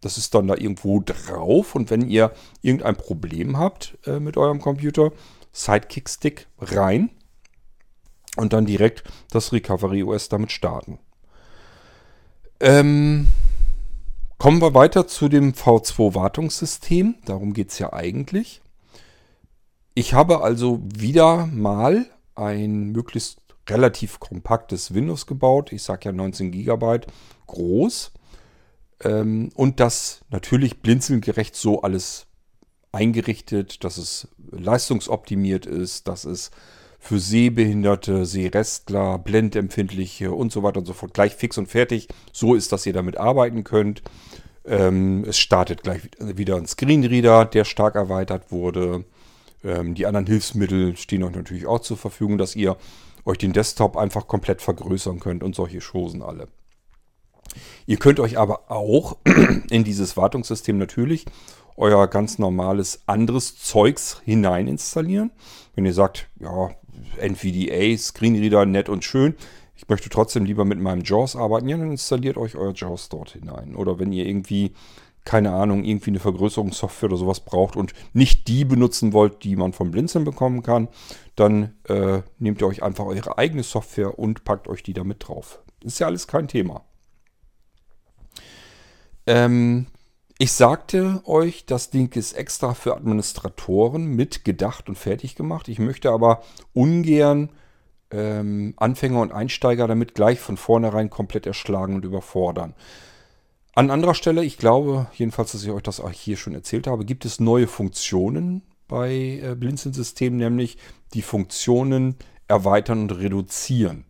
[0.00, 1.74] Das ist dann da irgendwo drauf.
[1.74, 5.12] Und wenn ihr irgendein Problem habt äh, mit eurem Computer,
[5.52, 7.10] Sidekick-Stick rein
[8.36, 10.98] und dann direkt das Recovery OS damit starten.
[12.60, 13.28] Ähm,
[14.38, 17.14] Kommen wir weiter zu dem V2-Wartungssystem.
[17.24, 18.60] Darum geht es ja eigentlich.
[19.94, 22.04] Ich habe also wieder mal
[22.36, 25.72] ein möglichst relativ kompaktes Windows gebaut.
[25.72, 27.00] Ich sage ja 19 GB
[27.46, 28.12] groß.
[29.02, 32.26] Ähm, und das natürlich blinzelgerecht so alles
[32.92, 36.50] eingerichtet, dass es leistungsoptimiert ist, dass es
[36.98, 42.54] für Sehbehinderte, Sehrestler, Blendempfindliche und so weiter und so fort gleich fix und fertig so
[42.54, 44.02] ist, dass ihr damit arbeiten könnt.
[44.64, 49.04] Ähm, es startet gleich wieder ein Screenreader, der stark erweitert wurde.
[49.64, 52.76] Ähm, die anderen Hilfsmittel stehen euch natürlich auch zur Verfügung, dass ihr
[53.24, 56.48] euch den Desktop einfach komplett vergrößern könnt und solche Chosen alle.
[57.86, 59.16] Ihr könnt euch aber auch
[59.70, 61.26] in dieses Wartungssystem natürlich
[61.76, 65.30] euer ganz normales anderes Zeugs hinein installieren.
[65.74, 66.70] Wenn ihr sagt, ja,
[67.18, 69.34] NVDA, Screenreader, nett und schön,
[69.76, 73.32] ich möchte trotzdem lieber mit meinem JAWS arbeiten, ja, dann installiert euch euer JAWS dort
[73.32, 73.76] hinein.
[73.76, 74.72] Oder wenn ihr irgendwie,
[75.26, 79.74] keine Ahnung, irgendwie eine Vergrößerungssoftware oder sowas braucht und nicht die benutzen wollt, die man
[79.74, 80.88] vom Blinzeln bekommen kann,
[81.34, 85.60] dann äh, nehmt ihr euch einfach eure eigene Software und packt euch die damit drauf.
[85.82, 86.84] Ist ja alles kein Thema.
[89.26, 89.86] Ähm,
[90.38, 95.66] ich sagte euch, das Ding ist extra für Administratoren mitgedacht und fertig gemacht.
[95.68, 97.50] Ich möchte aber ungern
[98.12, 102.74] ähm, Anfänger und Einsteiger damit gleich von vornherein komplett erschlagen und überfordern.
[103.76, 107.04] An anderer Stelle, ich glaube jedenfalls, dass ich euch das auch hier schon erzählt habe,
[107.04, 110.78] gibt es neue Funktionen bei äh, Blinzeln-Systemen, nämlich
[111.12, 112.16] die Funktionen
[112.48, 114.06] erweitern und reduzieren.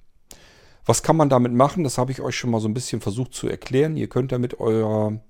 [0.85, 1.83] Was kann man damit machen?
[1.83, 3.97] Das habe ich euch schon mal so ein bisschen versucht zu erklären.
[3.97, 5.21] Ihr könnt damit euer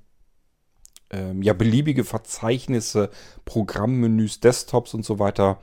[1.09, 3.09] ähm, ja, beliebige Verzeichnisse,
[3.47, 5.61] Programmmenüs, Desktops und so weiter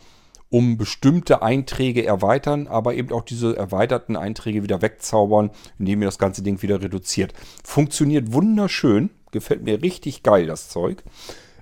[0.54, 6.20] um bestimmte Einträge erweitern, aber eben auch diese erweiterten Einträge wieder wegzaubern, indem ihr das
[6.20, 7.34] ganze Ding wieder reduziert.
[7.64, 11.04] Funktioniert wunderschön, gefällt mir richtig geil, das Zeug.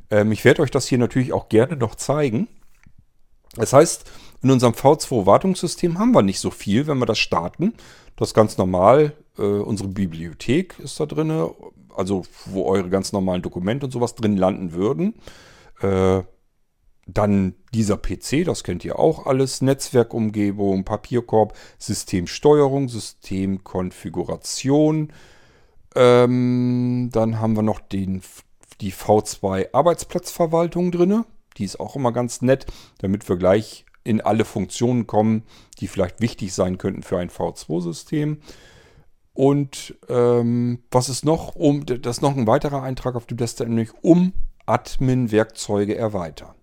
[0.09, 2.49] Ähm, ich werde euch das hier natürlich auch gerne noch zeigen.
[3.55, 4.11] Das heißt,
[4.43, 7.75] in unserem V2-Wartungssystem haben wir nicht so viel, wenn wir das starten.
[8.17, 9.13] Das ist ganz normal.
[9.37, 11.31] Äh, unsere Bibliothek ist da drin,
[11.95, 15.13] also wo eure ganz normalen Dokumente und sowas drin landen würden.
[15.79, 16.23] Äh,
[17.07, 19.61] dann dieser PC, das kennt ihr auch alles.
[19.61, 25.11] Netzwerkumgebung, Papierkorb, Systemsteuerung, Systemkonfiguration.
[25.95, 28.21] Ähm, dann haben wir noch den,
[28.81, 31.25] die V2 Arbeitsplatzverwaltung drin.
[31.57, 32.65] Die ist auch immer ganz nett,
[32.99, 35.43] damit wir gleich in alle Funktionen kommen,
[35.79, 38.37] die vielleicht wichtig sein könnten für ein V2-System.
[39.33, 41.55] Und ähm, was ist noch?
[41.55, 44.33] Um, das ist noch ein weiterer Eintrag auf dem Desktop, nämlich um
[44.65, 46.55] Admin-Werkzeuge erweitern.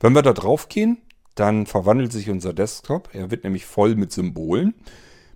[0.00, 0.98] Wenn wir da drauf gehen,
[1.34, 3.10] dann verwandelt sich unser Desktop.
[3.12, 4.74] Er wird nämlich voll mit Symbolen,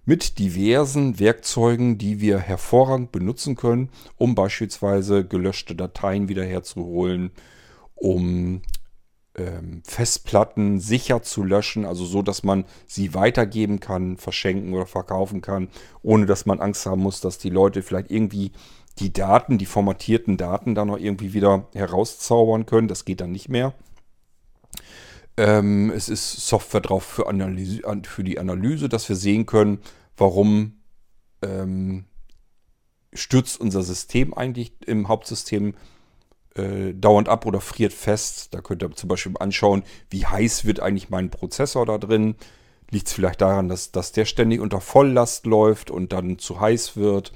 [0.05, 7.31] mit diversen Werkzeugen, die wir hervorragend benutzen können, um beispielsweise gelöschte Dateien wiederherzuholen,
[7.95, 8.63] um
[9.37, 15.41] ähm, Festplatten sicher zu löschen, also so, dass man sie weitergeben kann, verschenken oder verkaufen
[15.41, 15.69] kann,
[16.03, 18.53] ohne dass man Angst haben muss, dass die Leute vielleicht irgendwie
[18.99, 22.89] die Daten, die formatierten Daten dann noch irgendwie wieder herauszaubern können.
[22.89, 23.73] Das geht dann nicht mehr.
[25.37, 29.79] Ähm, es ist Software drauf für, Analyse, für die Analyse, dass wir sehen können,
[30.17, 30.83] warum
[31.43, 32.05] ähm,
[33.15, 35.75] stürzt unser System eigentlich im Hauptsystem
[36.55, 38.53] äh, dauernd ab oder friert fest.
[38.53, 42.37] Da könnt ihr zum Beispiel anschauen, wie heiß wird eigentlich mein Prozessor da drin.
[42.91, 46.97] Liegt es vielleicht daran, dass, dass der ständig unter Volllast läuft und dann zu heiß
[46.97, 47.33] wird.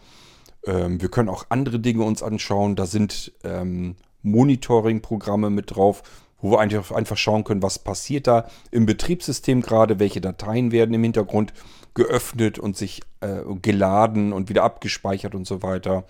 [0.66, 2.76] Ähm, wir können auch andere Dinge uns anschauen.
[2.76, 6.02] Da sind ähm, Monitoring-Programme mit drauf,
[6.46, 10.94] wo wir einfach, einfach schauen können, was passiert da im Betriebssystem gerade, welche Dateien werden
[10.94, 11.52] im Hintergrund
[11.94, 16.04] geöffnet und sich äh, geladen und wieder abgespeichert und so weiter.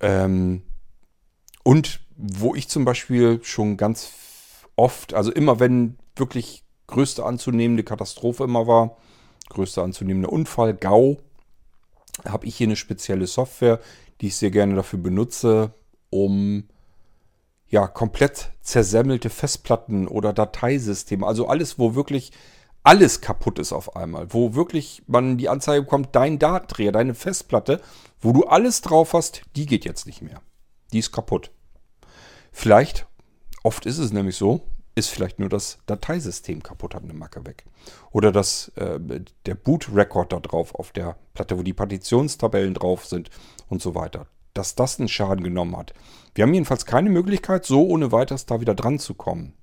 [0.00, 0.62] Ähm,
[1.62, 4.10] und wo ich zum Beispiel schon ganz
[4.76, 8.96] oft, also immer wenn wirklich größte anzunehmende Katastrophe immer war,
[9.48, 11.18] größter anzunehmender Unfall, GAU,
[12.26, 13.80] habe ich hier eine spezielle Software,
[14.20, 15.74] die ich sehr gerne dafür benutze,
[16.10, 16.64] um
[17.72, 22.30] ja komplett zersemmelte Festplatten oder Dateisysteme, also alles, wo wirklich
[22.84, 27.80] alles kaputt ist auf einmal, wo wirklich man die Anzeige bekommt, dein Datendreher, deine Festplatte,
[28.20, 30.42] wo du alles drauf hast, die geht jetzt nicht mehr.
[30.92, 31.50] Die ist kaputt.
[32.52, 33.06] Vielleicht,
[33.62, 34.60] oft ist es nämlich so,
[34.94, 37.64] ist vielleicht nur das Dateisystem kaputt, hat eine Macke weg.
[38.10, 39.00] Oder das, äh,
[39.46, 43.30] der Boot-Record da drauf auf der Platte, wo die Partitionstabellen drauf sind
[43.68, 44.26] und so weiter.
[44.54, 45.94] Dass das einen Schaden genommen hat.
[46.34, 49.54] Wir haben jedenfalls keine Möglichkeit, so ohne weiteres da wieder dran zu kommen.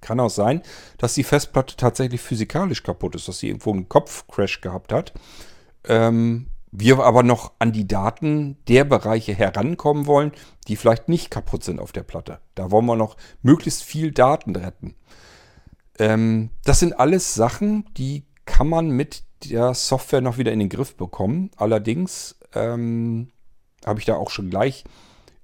[0.00, 0.62] Kann auch sein,
[0.98, 5.12] dass die Festplatte tatsächlich physikalisch kaputt ist, dass sie irgendwo einen Kopfcrash gehabt hat.
[5.84, 10.32] Ähm, wir aber noch an die Daten der Bereiche herankommen wollen,
[10.68, 12.38] die vielleicht nicht kaputt sind auf der Platte.
[12.54, 14.94] Da wollen wir noch möglichst viel Daten retten.
[15.98, 20.68] Ähm, das sind alles Sachen, die kann man mit der Software noch wieder in den
[20.68, 21.50] Griff bekommen.
[21.56, 23.32] Allerdings ähm,
[23.84, 24.84] habe ich da auch schon gleich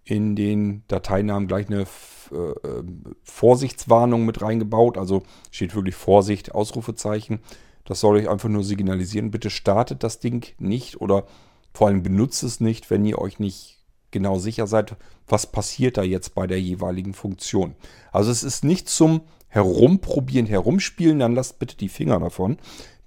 [0.05, 2.83] in den Dateinamen gleich eine äh,
[3.25, 4.99] Vorsichtswarnung mit reingebaut.
[4.99, 7.41] Also steht wirklich Vorsicht, Ausrufezeichen.
[7.85, 9.31] Das soll euch einfach nur signalisieren.
[9.31, 11.27] Bitte startet das Ding nicht oder
[11.75, 13.77] vor allem benutzt es nicht, wenn ihr euch nicht
[14.11, 14.97] genau sicher seid,
[15.27, 17.75] was passiert da jetzt bei der jeweiligen Funktion.
[18.13, 22.59] Also es ist nicht zum Herumprobieren, Herumspielen, dann lasst bitte die Finger davon.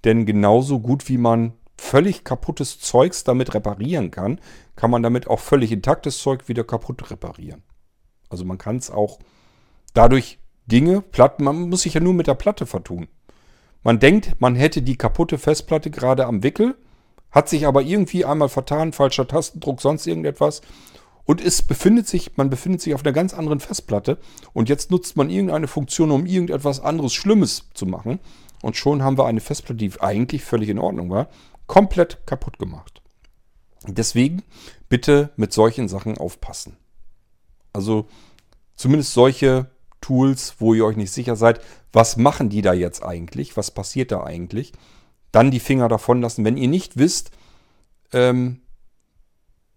[0.04, 4.38] Denn genauso gut wie man völlig kaputtes Zeugs damit reparieren kann,
[4.76, 7.62] kann man damit auch völlig intaktes Zeug wieder kaputt reparieren.
[8.28, 9.18] Also man kann es auch
[9.94, 13.08] dadurch Dinge, Platten, man muss sich ja nur mit der Platte vertun.
[13.82, 16.76] Man denkt, man hätte die kaputte Festplatte gerade am Wickel,
[17.30, 20.60] hat sich aber irgendwie einmal vertan, falscher Tastendruck, sonst irgendetwas.
[21.24, 24.18] Und es befindet sich, man befindet sich auf einer ganz anderen Festplatte
[24.52, 28.20] und jetzt nutzt man irgendeine Funktion, um irgendetwas anderes Schlimmes zu machen.
[28.62, 31.28] Und schon haben wir eine Festplatte, die eigentlich völlig in Ordnung war,
[31.70, 33.00] komplett kaputt gemacht.
[33.86, 34.42] Deswegen
[34.88, 36.76] bitte mit solchen Sachen aufpassen.
[37.72, 38.08] Also
[38.74, 41.60] zumindest solche Tools, wo ihr euch nicht sicher seid,
[41.92, 44.72] was machen die da jetzt eigentlich, was passiert da eigentlich,
[45.30, 46.44] dann die Finger davon lassen.
[46.44, 47.30] Wenn ihr nicht wisst,
[48.12, 48.62] ähm,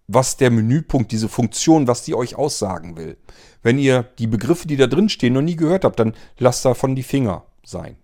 [0.08, 3.18] was der Menüpunkt, diese Funktion, was die euch aussagen will.
[3.62, 6.96] Wenn ihr die Begriffe, die da drin stehen, noch nie gehört habt, dann lasst davon
[6.96, 7.96] die Finger sein.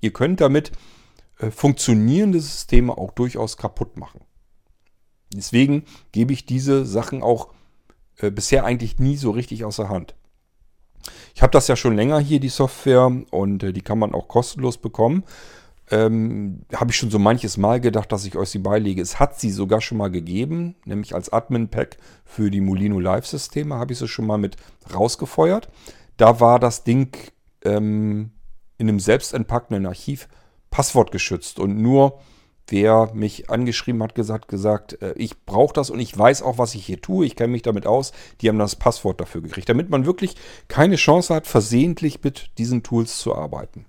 [0.00, 0.72] Ihr könnt damit
[1.50, 4.20] funktionierende Systeme auch durchaus kaputt machen.
[5.32, 7.48] Deswegen gebe ich diese Sachen auch
[8.18, 10.14] äh, bisher eigentlich nie so richtig außer Hand.
[11.34, 14.28] Ich habe das ja schon länger hier, die Software, und äh, die kann man auch
[14.28, 15.24] kostenlos bekommen.
[15.88, 19.00] Ähm, habe ich schon so manches Mal gedacht, dass ich euch sie beilege.
[19.00, 23.92] Es hat sie sogar schon mal gegeben, nämlich als Admin-Pack für die Molino Live-Systeme habe
[23.92, 24.56] ich sie schon mal mit
[24.92, 25.68] rausgefeuert.
[26.16, 27.16] Da war das Ding
[27.64, 28.32] ähm,
[28.78, 30.28] in einem selbstentpackenden Archiv
[30.70, 32.20] passwortgeschützt und nur
[32.68, 36.74] wer mich angeschrieben hat, gesagt, gesagt, äh, ich brauche das und ich weiß auch, was
[36.74, 39.90] ich hier tue, ich kenne mich damit aus, die haben das Passwort dafür gekriegt, damit
[39.90, 40.34] man wirklich
[40.68, 43.86] keine Chance hat, versehentlich mit diesen Tools zu arbeiten.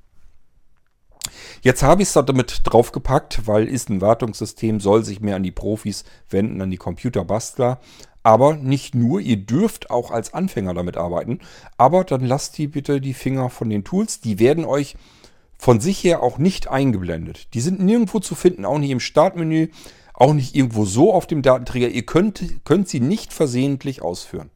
[1.62, 5.52] Jetzt habe ich es damit draufgepackt, weil ist ein Wartungssystem, soll sich mehr an die
[5.52, 7.80] Profis wenden, an die Computerbastler.
[8.24, 11.40] Aber nicht nur, ihr dürft auch als Anfänger damit arbeiten.
[11.78, 14.20] Aber dann lasst die bitte die Finger von den Tools.
[14.20, 14.96] Die werden euch
[15.58, 17.54] von sich her auch nicht eingeblendet.
[17.54, 19.70] Die sind nirgendwo zu finden, auch nicht im Startmenü,
[20.14, 21.90] auch nicht irgendwo so auf dem Datenträger.
[21.90, 24.50] Ihr könnt, könnt sie nicht versehentlich ausführen.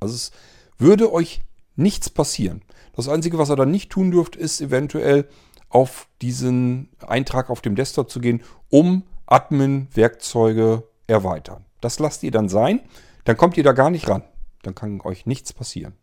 [0.00, 0.30] Also es
[0.78, 1.40] würde euch
[1.74, 2.62] nichts passieren.
[2.94, 5.28] Das Einzige, was ihr dann nicht tun dürft, ist eventuell
[5.68, 11.64] auf diesen Eintrag auf dem Desktop zu gehen, um Admin-Werkzeuge erweitern.
[11.80, 12.80] Das lasst ihr dann sein,
[13.24, 14.22] dann kommt ihr da gar nicht ran.
[14.62, 15.94] Dann kann euch nichts passieren.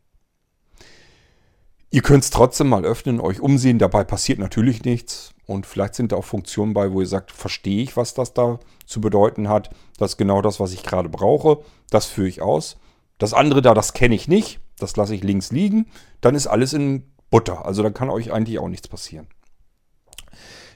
[1.94, 3.78] Ihr könnt es trotzdem mal öffnen, euch umsehen.
[3.78, 5.36] Dabei passiert natürlich nichts.
[5.46, 8.60] Und vielleicht sind da auch Funktionen bei, wo ihr sagt, verstehe ich, was das da
[8.88, 9.70] zu bedeuten hat.
[10.00, 11.60] Das ist genau das, was ich gerade brauche.
[11.92, 12.78] Das führe ich aus.
[13.20, 14.60] Das andere da, das kenne ich nicht.
[14.80, 15.86] Das lasse ich links liegen.
[16.20, 17.64] Dann ist alles in Butter.
[17.64, 19.28] Also dann kann euch eigentlich auch nichts passieren.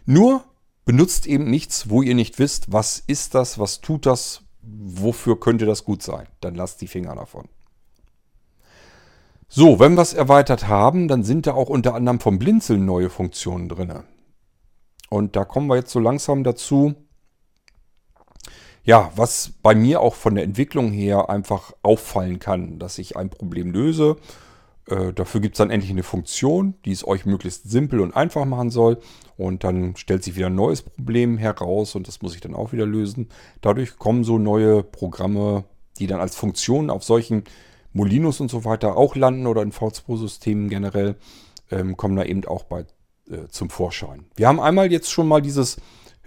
[0.06, 0.44] Nur
[0.86, 5.66] benutzt eben nichts, wo ihr nicht wisst, was ist das, was tut das, wofür könnte
[5.66, 6.28] das gut sein.
[6.42, 7.50] Dann lasst die Finger davon.
[9.50, 13.10] So, wenn wir es erweitert haben, dann sind da auch unter anderem vom Blinzeln neue
[13.10, 13.94] Funktionen drin.
[15.10, 16.96] Und da kommen wir jetzt so langsam dazu,
[18.84, 23.30] ja, was bei mir auch von der Entwicklung her einfach auffallen kann, dass ich ein
[23.30, 24.18] Problem löse.
[24.86, 28.46] Äh, dafür gibt es dann endlich eine Funktion, die es euch möglichst simpel und einfach
[28.46, 29.00] machen soll.
[29.38, 32.74] Und dann stellt sich wieder ein neues Problem heraus und das muss ich dann auch
[32.74, 33.30] wieder lösen.
[33.62, 35.64] Dadurch kommen so neue Programme,
[36.00, 37.44] die dann als Funktion auf solchen
[37.98, 41.16] Molinos und so weiter auch landen oder in V2-Systemen generell,
[41.70, 42.86] ähm, kommen da eben auch bei,
[43.30, 44.26] äh, zum Vorschein.
[44.36, 45.78] Wir haben einmal jetzt schon mal dieses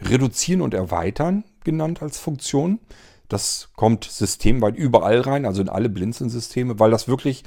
[0.02, 2.80] Reduzieren und Erweitern genannt als Funktion.
[3.28, 7.44] Das kommt systemweit überall rein, also in alle Blinzeln-Systeme, weil das wirklich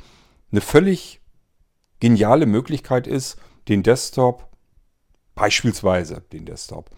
[0.51, 1.21] eine völlig
[1.99, 4.49] geniale Möglichkeit ist, den Desktop,
[5.36, 6.89] beispielsweise den Desktop,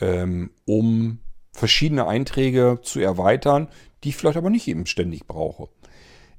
[0.00, 1.20] ähm, um
[1.52, 3.68] verschiedene Einträge zu erweitern,
[4.02, 5.68] die ich vielleicht aber nicht eben ständig brauche.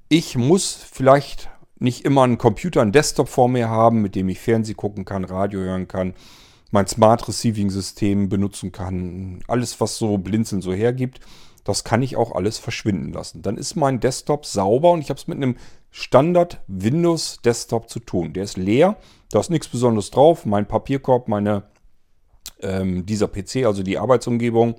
[0.08, 1.50] Ich muss vielleicht
[1.80, 5.26] nicht immer einen Computer, einen Desktop vor mir haben, mit dem ich Fernsehen gucken kann,
[5.26, 6.14] Radio hören kann,
[6.72, 11.22] mein Smart Receiving System benutzen kann, alles was so Blinzeln so hergibt,
[11.64, 13.42] das kann ich auch alles verschwinden lassen.
[13.42, 15.58] Dann ist mein Desktop sauber und ich habe es mit einem
[15.90, 18.34] Standard Windows Desktop zu tun.
[18.34, 18.98] Der ist leer,
[19.32, 20.46] da ist nichts Besonderes drauf.
[20.46, 21.64] Mein Papierkorb, meine
[22.62, 24.76] ähm, dieser PC, also die Arbeitsumgebung.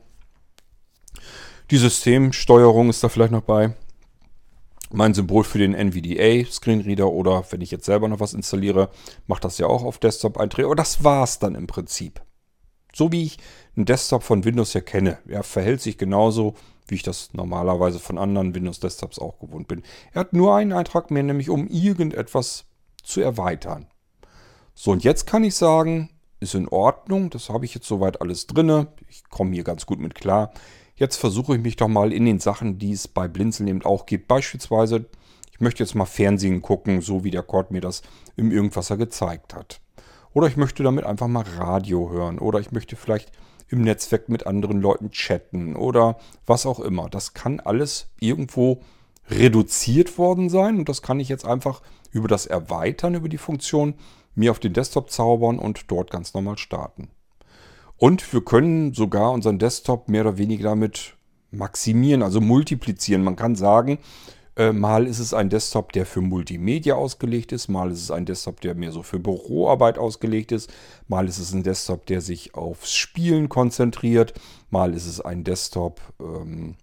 [1.72, 3.74] Die Systemsteuerung ist da vielleicht noch bei
[4.90, 8.90] mein Symbol für den NVDA Screenreader oder wenn ich jetzt selber noch was installiere,
[9.26, 10.66] macht das ja auch auf Desktop-Einträge.
[10.66, 12.20] Aber das war es dann im Prinzip.
[12.94, 13.38] So wie ich
[13.76, 15.18] einen Desktop von Windows ja kenne.
[15.28, 16.54] Er verhält sich genauso
[16.88, 19.82] wie ich das normalerweise von anderen Windows-Desktops auch gewohnt bin.
[20.12, 22.64] Er hat nur einen Eintrag mehr, nämlich um irgendetwas
[23.02, 23.86] zu erweitern.
[24.74, 28.46] So, und jetzt kann ich sagen, ist in Ordnung, das habe ich jetzt soweit alles
[28.46, 28.86] drin.
[29.08, 30.52] Ich komme hier ganz gut mit klar.
[30.96, 34.06] Jetzt versuche ich mich doch mal in den Sachen, die es bei Blinzeln eben auch
[34.06, 34.28] gibt.
[34.28, 35.04] Beispielsweise,
[35.52, 38.02] ich möchte jetzt mal Fernsehen gucken, so wie der Cord mir das
[38.36, 39.80] im Irgendwasser gezeigt hat.
[40.32, 42.38] Oder ich möchte damit einfach mal Radio hören.
[42.38, 43.30] Oder ich möchte vielleicht
[43.68, 47.08] im Netzwerk mit anderen Leuten chatten oder was auch immer.
[47.08, 48.82] Das kann alles irgendwo
[49.28, 51.82] reduziert worden sein und das kann ich jetzt einfach
[52.12, 53.94] über das Erweitern über die Funktion
[54.34, 57.10] mir auf den Desktop zaubern und dort ganz normal starten.
[57.98, 61.14] Und wir können sogar unseren Desktop mehr oder weniger damit
[61.50, 63.24] maximieren, also multiplizieren.
[63.24, 63.98] Man kann sagen,
[64.56, 68.24] äh, mal ist es ein Desktop, der für Multimedia ausgelegt ist, mal ist es ein
[68.24, 70.72] Desktop, der mehr so für Büroarbeit ausgelegt ist,
[71.08, 74.34] mal ist es ein Desktop, der sich aufs Spielen konzentriert,
[74.70, 76.76] mal ist es ein Desktop, ähm,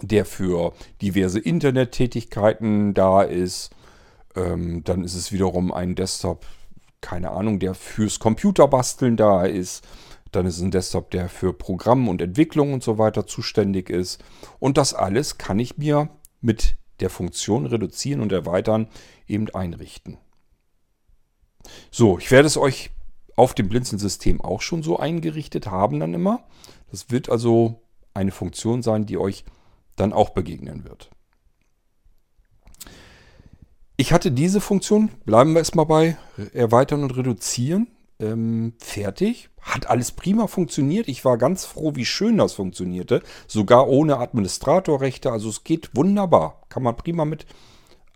[0.00, 0.72] der für
[1.02, 3.70] diverse Internettätigkeiten da ist.
[4.34, 6.46] Ähm, dann ist es wiederum ein Desktop,
[7.00, 9.86] keine Ahnung, der fürs Computerbasteln da ist.
[10.34, 14.22] Dann ist es ein Desktop, der für Programm und Entwicklung und so weiter zuständig ist.
[14.58, 16.08] Und das alles kann ich mir
[16.40, 18.88] mit der Funktion reduzieren und erweitern
[19.28, 20.18] eben einrichten.
[21.90, 22.90] So, ich werde es euch
[23.36, 26.44] auf dem Blinzeln-System auch schon so eingerichtet haben dann immer.
[26.90, 27.82] Das wird also
[28.12, 29.44] eine Funktion sein, die euch
[29.96, 31.10] dann auch begegnen wird.
[33.96, 36.18] Ich hatte diese Funktion, bleiben wir erstmal bei
[36.52, 37.86] Erweitern und Reduzieren,
[38.20, 39.50] ähm, fertig.
[39.60, 41.08] Hat alles prima funktioniert.
[41.08, 43.22] Ich war ganz froh, wie schön das funktionierte.
[43.46, 45.32] Sogar ohne Administratorrechte.
[45.32, 46.62] Also es geht wunderbar.
[46.68, 47.46] Kann man prima mit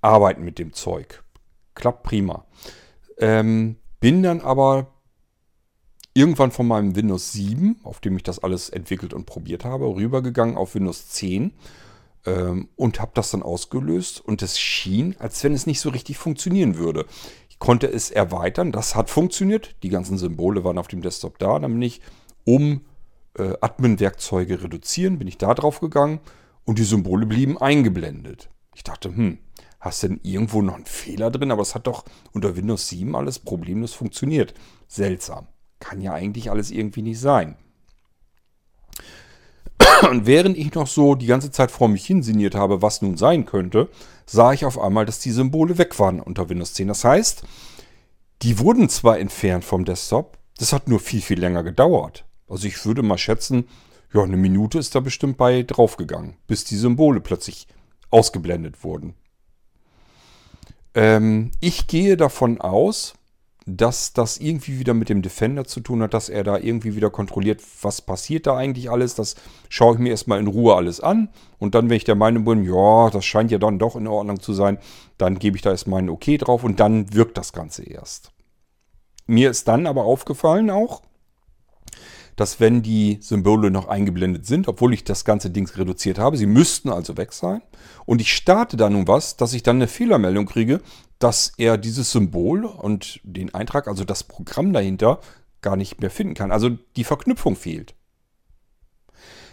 [0.00, 1.24] arbeiten mit dem Zeug.
[1.74, 2.44] Klappt prima.
[3.18, 4.94] Ähm, bin dann aber
[6.14, 10.56] irgendwann von meinem Windows 7, auf dem ich das alles entwickelt und probiert habe, rübergegangen
[10.56, 11.52] auf Windows 10
[12.26, 16.18] ähm, und habe das dann ausgelöst und es schien, als wenn es nicht so richtig
[16.18, 17.06] funktionieren würde
[17.58, 18.72] konnte es erweitern.
[18.72, 19.74] Das hat funktioniert.
[19.82, 21.58] Die ganzen Symbole waren auf dem Desktop da.
[21.58, 22.00] Dann bin ich
[22.44, 22.82] um
[23.38, 26.20] äh, Admin-Werkzeuge reduzieren, bin ich da drauf gegangen
[26.64, 28.50] und die Symbole blieben eingeblendet.
[28.74, 29.38] Ich dachte, hm,
[29.80, 31.50] hast denn irgendwo noch einen Fehler drin?
[31.50, 34.54] Aber es hat doch unter Windows 7 alles problemlos funktioniert.
[34.86, 35.46] Seltsam.
[35.80, 37.56] Kann ja eigentlich alles irgendwie nicht sein.
[40.10, 43.46] Und während ich noch so die ganze Zeit vor mich hinsiniert habe, was nun sein
[43.46, 43.88] könnte,
[44.28, 46.88] sah ich auf einmal, dass die Symbole weg waren unter Windows 10.
[46.88, 47.42] Das heißt,
[48.42, 52.24] die wurden zwar entfernt vom Desktop, das hat nur viel, viel länger gedauert.
[52.46, 53.68] Also ich würde mal schätzen,
[54.12, 57.66] ja, eine Minute ist da bestimmt bei draufgegangen, bis die Symbole plötzlich
[58.10, 59.14] ausgeblendet wurden.
[60.94, 63.14] Ähm, ich gehe davon aus,
[63.68, 67.10] dass das irgendwie wieder mit dem Defender zu tun hat, dass er da irgendwie wieder
[67.10, 69.14] kontrolliert, was passiert da eigentlich alles.
[69.14, 69.36] Das
[69.68, 71.28] schaue ich mir erstmal in Ruhe alles an.
[71.58, 74.40] Und dann, wenn ich der Meinung bin, ja, das scheint ja dann doch in Ordnung
[74.40, 74.78] zu sein,
[75.18, 78.32] dann gebe ich da erstmal ein Okay drauf und dann wirkt das Ganze erst.
[79.26, 81.02] Mir ist dann aber aufgefallen auch,
[82.38, 86.46] dass wenn die Symbole noch eingeblendet sind, obwohl ich das ganze Ding reduziert habe, sie
[86.46, 87.62] müssten also weg sein,
[88.06, 90.80] und ich starte da nun was, dass ich dann eine Fehlermeldung kriege,
[91.18, 95.18] dass er dieses Symbol und den Eintrag, also das Programm dahinter,
[95.62, 96.52] gar nicht mehr finden kann.
[96.52, 97.96] Also die Verknüpfung fehlt.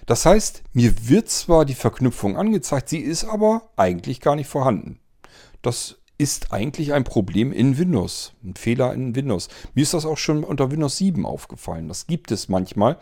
[0.06, 5.00] Das heißt, mir wird zwar die Verknüpfung angezeigt, sie ist aber eigentlich gar nicht vorhanden.
[5.64, 9.50] Das ist eigentlich ein Problem in Windows, ein Fehler in Windows.
[9.74, 11.88] Mir ist das auch schon unter Windows 7 aufgefallen.
[11.88, 12.98] Das gibt es manchmal,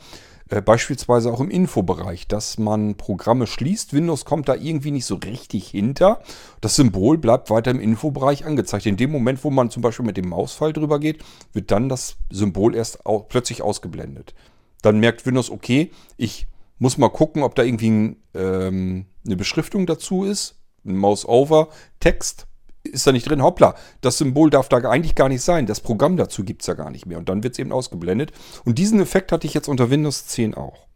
[0.49, 3.93] äh, beispielsweise auch im Infobereich, dass man Programme schließt.
[3.93, 6.21] Windows kommt da irgendwie nicht so richtig hinter.
[6.61, 8.85] Das Symbol bleibt weiter im Infobereich angezeigt.
[8.85, 12.17] In dem Moment, wo man zum Beispiel mit dem Mausfall drüber geht, wird dann das
[12.29, 14.33] Symbol erst au plötzlich ausgeblendet.
[14.81, 16.47] Dann merkt Windows, okay, ich
[16.77, 20.59] muss mal gucken, ob da irgendwie ähm, eine Beschriftung dazu ist.
[20.85, 21.69] Ein Mouse-Over,
[22.01, 22.45] Text,
[22.93, 23.43] ist da nicht drin.
[23.43, 25.65] Hoppla, das Symbol darf da eigentlich gar nicht sein.
[25.65, 27.17] Das Programm dazu gibt es ja gar nicht mehr.
[27.17, 28.31] Und dann wird es eben ausgeblendet.
[28.63, 30.87] Und diesen Effekt hatte ich jetzt unter Windows 10 auch.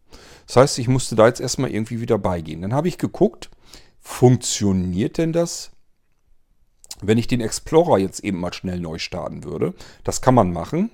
[0.45, 2.61] Das heißt, ich musste da jetzt erstmal irgendwie wieder beigehen.
[2.61, 3.49] Dann habe ich geguckt,
[3.99, 5.71] funktioniert denn das,
[7.01, 9.73] wenn ich den Explorer jetzt eben mal schnell neu starten würde?
[10.03, 10.89] Das kann man machen.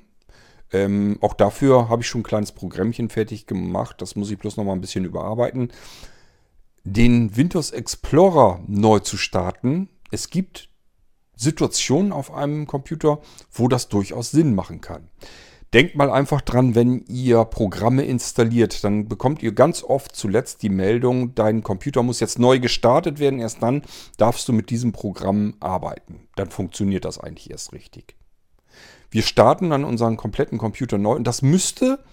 [0.72, 4.01] Ähm, auch dafür habe ich schon ein kleines Programmchen fertig gemacht.
[4.01, 5.72] Das muss ich bloß noch mal ein bisschen überarbeiten.
[6.84, 9.88] Den Windows Explorer neu zu starten.
[10.12, 10.70] Es gibt
[11.36, 13.19] Situationen auf einem Computer,
[13.51, 15.09] wo das durchaus Sinn machen kann.
[15.73, 20.69] Denkt mal einfach dran, wenn ihr Programme installiert, dann bekommt ihr ganz oft zuletzt die
[20.69, 23.81] Meldung, dein Computer muss jetzt neu gestartet werden, erst dann
[24.17, 26.27] darfst du mit diesem Programm arbeiten.
[26.36, 28.15] Dann funktioniert das eigentlich erst richtig.
[29.09, 32.03] Wir starten dann unseren kompletten Computer neu und das müsste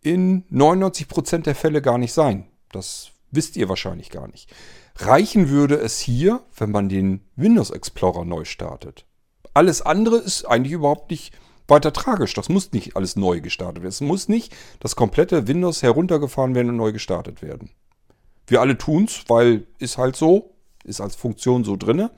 [0.00, 2.46] in 99% der Fälle gar nicht sein.
[2.72, 4.52] Das Wisst ihr wahrscheinlich gar nicht.
[4.96, 9.06] Reichen würde es hier, wenn man den Windows Explorer neu startet.
[9.54, 11.32] Alles andere ist eigentlich überhaupt nicht
[11.68, 12.34] weiter tragisch.
[12.34, 13.88] Das muss nicht alles neu gestartet werden.
[13.88, 17.70] Es muss nicht das komplette Windows heruntergefahren werden und neu gestartet werden.
[18.46, 22.10] Wir alle tun es, weil ist halt so, ist als Funktion so drinne.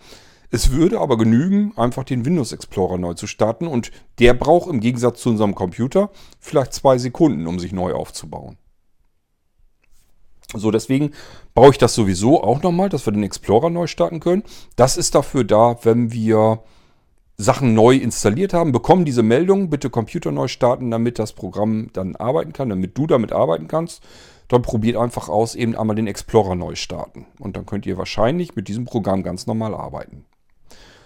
[0.50, 4.80] Es würde aber genügen, einfach den Windows Explorer neu zu starten und der braucht im
[4.80, 6.10] Gegensatz zu unserem Computer
[6.40, 8.58] vielleicht zwei Sekunden, um sich neu aufzubauen.
[10.54, 11.12] So, deswegen
[11.54, 14.42] brauche ich das sowieso auch nochmal, dass wir den Explorer neu starten können.
[14.76, 16.62] Das ist dafür da, wenn wir
[17.38, 22.16] Sachen neu installiert haben, bekommen diese Meldung, bitte Computer neu starten, damit das Programm dann
[22.16, 24.02] arbeiten kann, damit du damit arbeiten kannst.
[24.48, 27.26] Dann probiert einfach aus, eben einmal den Explorer neu starten.
[27.38, 30.24] Und dann könnt ihr wahrscheinlich mit diesem Programm ganz normal arbeiten.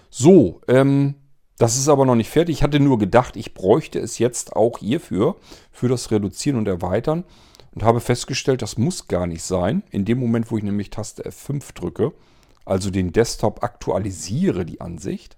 [0.09, 1.15] So, ähm,
[1.57, 2.57] das ist aber noch nicht fertig.
[2.57, 5.37] Ich hatte nur gedacht, ich bräuchte es jetzt auch hierfür,
[5.71, 7.23] für das Reduzieren und Erweitern.
[7.71, 9.83] Und habe festgestellt, das muss gar nicht sein.
[9.91, 12.13] In dem Moment, wo ich nämlich Taste F5 drücke,
[12.65, 15.37] also den Desktop aktualisiere, die Ansicht,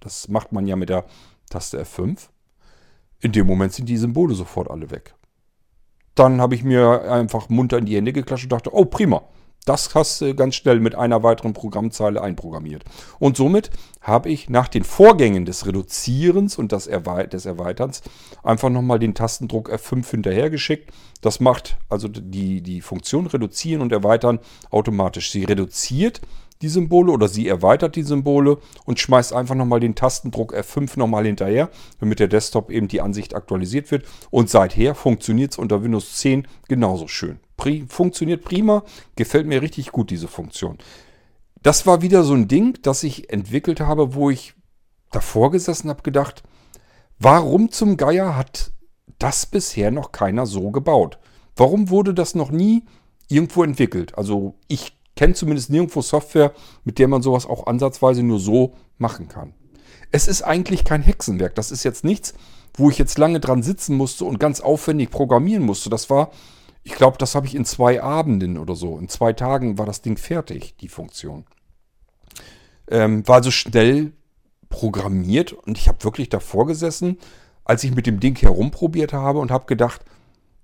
[0.00, 1.04] das macht man ja mit der
[1.50, 2.28] Taste F5.
[3.20, 5.14] In dem Moment sind die Symbole sofort alle weg.
[6.14, 9.22] Dann habe ich mir einfach munter in die Hände geklatscht und dachte, oh prima,
[9.64, 12.84] das hast du ganz schnell mit einer weiteren Programmzeile einprogrammiert.
[13.18, 18.02] Und somit habe ich nach den Vorgängen des Reduzierens und des, Erweiterns
[18.42, 20.92] einfach nochmal den Tastendruck F5 hinterhergeschickt.
[21.20, 24.40] Das macht also die, die Funktion reduzieren und erweitern
[24.70, 25.30] automatisch.
[25.30, 26.20] Sie reduziert
[26.62, 31.26] die Symbole oder sie erweitert die Symbole und schmeißt einfach nochmal den Tastendruck F5 nochmal
[31.26, 34.04] hinterher, damit der Desktop eben die Ansicht aktualisiert wird.
[34.30, 37.38] Und seither funktioniert es unter Windows 10 genauso schön.
[37.62, 38.82] Pri funktioniert prima,
[39.14, 40.78] gefällt mir richtig gut diese Funktion.
[41.62, 44.54] Das war wieder so ein Ding, das ich entwickelt habe, wo ich
[45.12, 46.42] davor gesessen habe, gedacht,
[47.20, 48.72] warum zum Geier hat
[49.20, 51.20] das bisher noch keiner so gebaut?
[51.54, 52.84] Warum wurde das noch nie
[53.28, 54.18] irgendwo entwickelt?
[54.18, 59.28] Also ich kenne zumindest nirgendwo Software, mit der man sowas auch ansatzweise nur so machen
[59.28, 59.54] kann.
[60.10, 61.54] Es ist eigentlich kein Hexenwerk.
[61.54, 62.34] Das ist jetzt nichts,
[62.74, 65.90] wo ich jetzt lange dran sitzen musste und ganz aufwendig programmieren musste.
[65.90, 66.32] Das war,
[66.84, 68.98] ich glaube, das habe ich in zwei Abenden oder so.
[68.98, 71.44] In zwei Tagen war das Ding fertig, die Funktion.
[72.88, 74.12] Ähm, war also schnell
[74.68, 77.18] programmiert und ich habe wirklich davor gesessen,
[77.64, 80.04] als ich mit dem Ding herumprobiert habe und habe gedacht,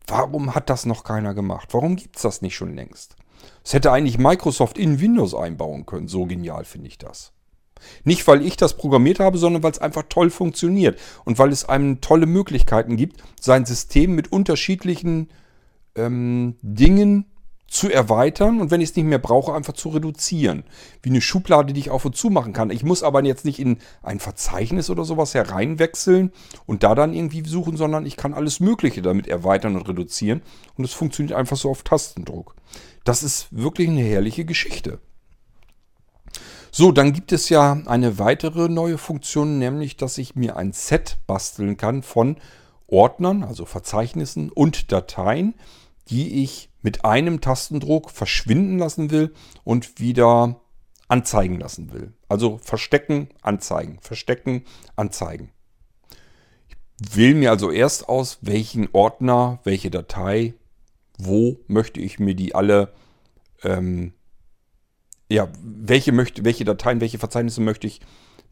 [0.06, 1.68] warum hat das noch keiner gemacht?
[1.72, 3.16] Warum gibt es das nicht schon längst?
[3.62, 6.08] Das hätte eigentlich Microsoft in Windows einbauen können.
[6.08, 7.32] So genial finde ich das.
[8.02, 11.68] Nicht, weil ich das programmiert habe, sondern weil es einfach toll funktioniert und weil es
[11.68, 15.28] einem tolle Möglichkeiten gibt, sein System mit unterschiedlichen
[15.98, 17.26] ähm, Dingen
[17.68, 20.64] zu erweitern und wenn ich es nicht mehr brauche, einfach zu reduzieren.
[21.02, 22.70] Wie eine Schublade, die ich auf und zu machen kann.
[22.70, 26.32] Ich muss aber jetzt nicht in ein Verzeichnis oder sowas hereinwechseln
[26.64, 30.40] und da dann irgendwie suchen, sondern ich kann alles Mögliche damit erweitern und reduzieren
[30.76, 32.54] und es funktioniert einfach so auf Tastendruck.
[33.04, 35.00] Das ist wirklich eine herrliche Geschichte.
[36.70, 41.18] So, dann gibt es ja eine weitere neue Funktion, nämlich dass ich mir ein Set
[41.26, 42.36] basteln kann von
[42.86, 45.54] Ordnern, also Verzeichnissen und Dateien,
[46.10, 49.34] die ich mit einem Tastendruck verschwinden lassen will
[49.64, 50.60] und wieder
[51.08, 52.12] anzeigen lassen will.
[52.28, 54.64] Also verstecken, anzeigen, verstecken,
[54.96, 55.50] anzeigen.
[56.68, 60.54] Ich wähle mir also erst aus, welchen Ordner, welche Datei
[61.18, 62.92] wo möchte ich mir die alle,
[63.62, 64.12] ähm,
[65.28, 68.00] ja, welche, möchte, welche Dateien, welche Verzeichnisse möchte ich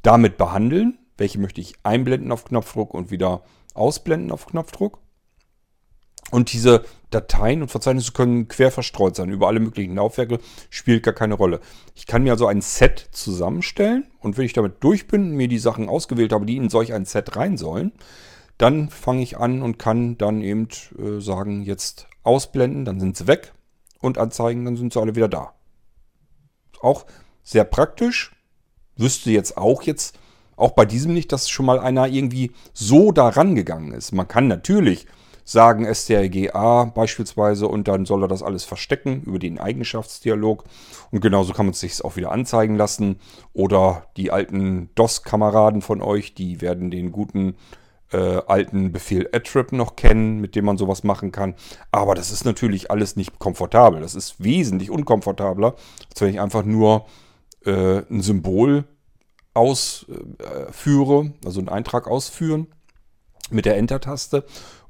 [0.02, 3.42] damit behandeln, welche möchte ich einblenden auf Knopfdruck und wieder
[3.74, 4.98] ausblenden auf Knopfdruck.
[6.30, 10.38] Und diese Dateien und Verzeichnisse können quer verstreut sein über alle möglichen Laufwerke,
[10.70, 11.60] spielt gar keine Rolle.
[11.94, 15.58] Ich kann mir also ein Set zusammenstellen und wenn ich damit durch bin, mir die
[15.58, 17.92] Sachen ausgewählt habe, die in solch ein Set rein sollen,
[18.58, 20.68] dann fange ich an und kann dann eben
[20.98, 23.52] äh, sagen, jetzt ausblenden, dann sind sie weg
[24.00, 25.52] und anzeigen, dann sind sie alle wieder da.
[26.80, 27.06] Auch
[27.42, 28.32] sehr praktisch.
[28.96, 30.18] Wüsste jetzt auch jetzt,
[30.56, 34.12] auch bei diesem nicht, dass schon mal einer irgendwie so daran gegangen ist.
[34.12, 35.06] Man kann natürlich
[35.46, 40.64] sagen strga beispielsweise und dann soll er das alles verstecken über den Eigenschaftsdialog
[41.12, 43.20] und genauso kann man es sich auch wieder anzeigen lassen
[43.52, 47.54] oder die alten DOS-Kameraden von euch, die werden den guten
[48.12, 51.54] äh, alten Befehl attrib noch kennen, mit dem man sowas machen kann.
[51.92, 54.00] Aber das ist natürlich alles nicht komfortabel.
[54.00, 55.74] Das ist wesentlich unkomfortabler,
[56.10, 57.06] als wenn ich einfach nur
[57.64, 58.84] äh, ein Symbol
[59.54, 62.66] ausführe, also einen Eintrag ausführen
[63.50, 64.44] mit der Enter-Taste.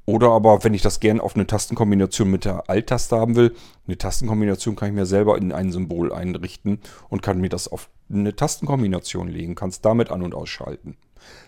[0.06, 3.98] Oder aber, wenn ich das gerne auf eine Tastenkombination mit der Alt-Taste haben will, eine
[3.98, 8.34] Tastenkombination kann ich mir selber in ein Symbol einrichten und kann mir das auf eine
[8.34, 10.96] Tastenkombination legen, kann es damit an- und ausschalten.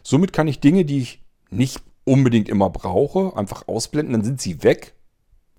[0.03, 4.65] Somit kann ich Dinge, die ich nicht unbedingt immer brauche, einfach ausblenden, dann sind sie
[4.65, 4.95] weg.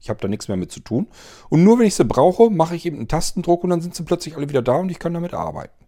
[0.01, 1.07] Ich habe da nichts mehr mit zu tun.
[1.49, 4.03] Und nur wenn ich sie brauche, mache ich eben einen Tastendruck und dann sind sie
[4.03, 5.85] plötzlich alle wieder da und ich kann damit arbeiten.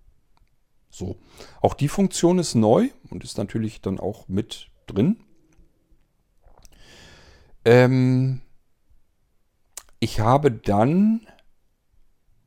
[0.89, 1.17] So.
[1.61, 5.17] Auch die Funktion ist neu und ist natürlich dann auch mit drin.
[7.65, 8.41] Ähm
[9.99, 11.27] ich habe dann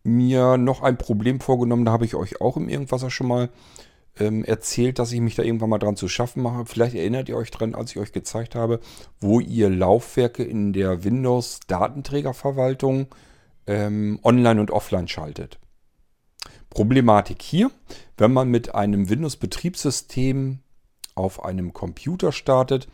[0.02, 3.48] mir noch ein Problem vorgenommen, da habe ich euch auch im Irgendwasser schon mal
[4.18, 6.66] ähm, erzählt, dass ich mich da irgendwann mal dran zu schaffen mache.
[6.66, 8.80] Vielleicht erinnert ihr euch dran, als ich euch gezeigt habe,
[9.20, 13.08] wo ihr Laufwerke in der Windows-Datenträgerverwaltung
[13.66, 15.58] ähm, online und offline schaltet.
[16.70, 17.70] Problematik hier,
[18.16, 20.58] wenn man mit einem Windows-Betriebssystem
[21.14, 22.88] auf einem Computer startet,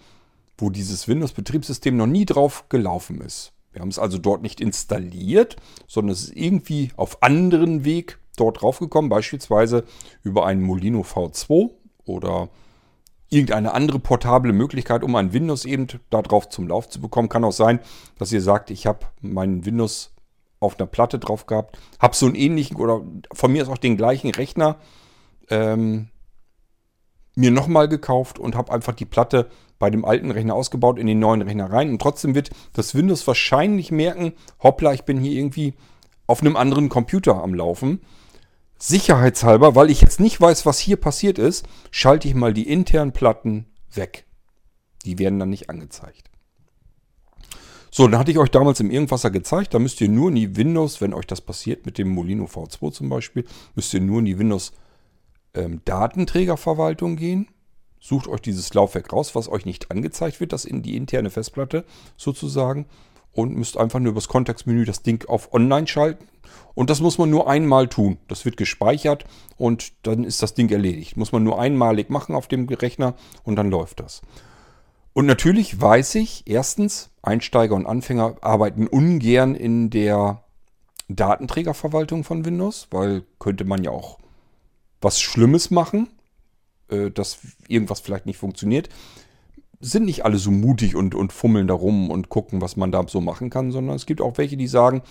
[0.61, 3.53] wo dieses Windows-Betriebssystem noch nie drauf gelaufen ist.
[3.73, 5.57] Wir haben es also dort nicht installiert,
[5.87, 9.85] sondern es ist irgendwie auf anderen Weg dort draufgekommen, beispielsweise
[10.23, 11.71] über einen Molino V2
[12.05, 12.49] oder
[13.29, 17.29] irgendeine andere portable Möglichkeit, um ein Windows eben darauf zum Lauf zu bekommen.
[17.29, 17.79] Kann auch sein,
[18.19, 20.13] dass ihr sagt, ich habe meinen Windows
[20.59, 23.03] auf einer Platte drauf gehabt, habe so einen ähnlichen oder
[23.33, 24.77] von mir ist auch den gleichen Rechner
[25.49, 26.09] ähm,
[27.35, 29.49] mir nochmal gekauft und habe einfach die Platte
[29.81, 31.91] bei dem alten Rechner ausgebaut in den neuen Rechner rein.
[31.91, 35.75] Und trotzdem wird das Windows wahrscheinlich merken, hoppla, ich bin hier irgendwie
[36.29, 38.01] auf einem anderen Computer am Laufen.
[38.79, 43.13] Sicherheitshalber, weil ich jetzt nicht weiß, was hier passiert ist, schalte ich mal die internen
[43.13, 44.27] Platten weg.
[45.05, 46.31] Die werden dann nicht angezeigt.
[47.91, 50.57] So, dann hatte ich euch damals im Irgendwasser gezeigt, da müsst ihr nur in die
[50.57, 54.27] Windows, wenn euch das passiert mit dem Molino V2 zum Beispiel, müsst ihr nur in
[54.27, 54.73] die Windows
[55.55, 57.49] ähm, Datenträgerverwaltung gehen.
[58.01, 61.85] Sucht euch dieses Laufwerk raus, was euch nicht angezeigt wird, das in die interne Festplatte
[62.17, 62.87] sozusagen.
[63.33, 66.27] Und müsst einfach nur übers Kontextmenü das Ding auf Online schalten
[66.75, 68.19] und das muss man nur einmal tun.
[68.29, 69.25] Das wird gespeichert
[69.57, 71.17] und dann ist das Ding erledigt.
[71.17, 74.23] Muss man nur einmalig machen auf dem Rechner und dann läuft das.
[75.13, 80.45] Und natürlich weiß ich, erstens, Einsteiger und Anfänger arbeiten ungern in der
[81.09, 84.19] Datenträgerverwaltung von Windows, weil könnte man ja auch
[85.01, 86.09] was Schlimmes machen,
[86.91, 87.39] äh, dass
[87.69, 88.89] irgendwas vielleicht nicht funktioniert.
[89.81, 93.05] Sind nicht alle so mutig und, und fummeln da rum und gucken, was man da
[93.09, 95.03] so machen kann, sondern es gibt auch welche, die sagen,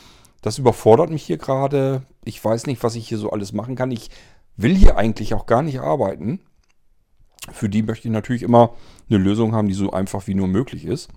[0.41, 2.03] das überfordert mich hier gerade.
[2.23, 3.91] Ich weiß nicht, was ich hier so alles machen kann.
[3.91, 4.09] Ich
[4.57, 6.39] will hier eigentlich auch gar nicht arbeiten.
[7.51, 8.75] Für die möchte ich natürlich immer
[9.09, 11.09] eine Lösung haben, die so einfach wie nur möglich ist.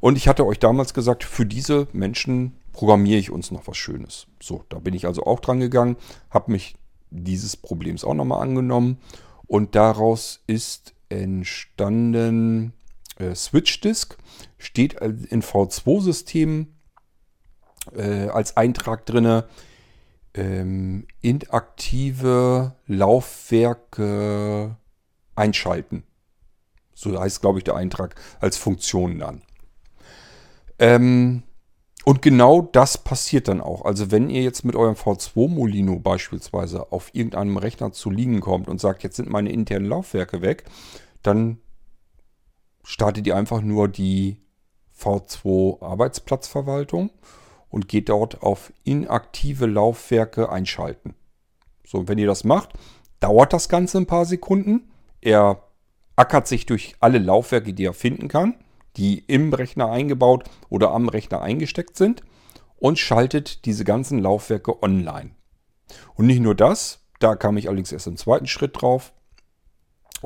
[0.00, 4.26] Und ich hatte euch damals gesagt, für diese Menschen programmiere ich uns noch was Schönes.
[4.42, 5.96] So, da bin ich also auch dran gegangen,
[6.30, 6.74] habe mich
[7.10, 8.98] dieses Problems auch nochmal angenommen
[9.46, 12.72] und daraus ist entstanden
[13.18, 14.16] äh, Switch Disk,
[14.58, 16.76] steht in V2-Systemen
[17.94, 19.42] äh, als Eintrag drin
[20.34, 24.76] ähm, inaktive Laufwerke
[25.34, 26.04] einschalten.
[26.94, 29.42] So heißt, glaube ich, der Eintrag als Funktion dann.
[30.78, 31.42] Ähm,
[32.08, 33.84] und genau das passiert dann auch.
[33.84, 38.68] Also wenn ihr jetzt mit eurem V2 Molino beispielsweise auf irgendeinem Rechner zu liegen kommt
[38.68, 40.66] und sagt, jetzt sind meine internen Laufwerke weg,
[41.24, 41.58] dann
[42.84, 44.40] startet ihr einfach nur die
[44.96, 47.10] V2 Arbeitsplatzverwaltung
[47.70, 51.16] und geht dort auf inaktive Laufwerke einschalten.
[51.84, 52.74] So, wenn ihr das macht,
[53.18, 54.92] dauert das Ganze ein paar Sekunden.
[55.20, 55.60] Er
[56.14, 58.54] ackert sich durch alle Laufwerke, die er finden kann,
[58.96, 62.22] die im Rechner eingebaut oder am Rechner eingesteckt sind
[62.78, 65.30] und schaltet diese ganzen Laufwerke online.
[66.14, 69.12] Und nicht nur das, da kam ich allerdings erst im zweiten Schritt drauf.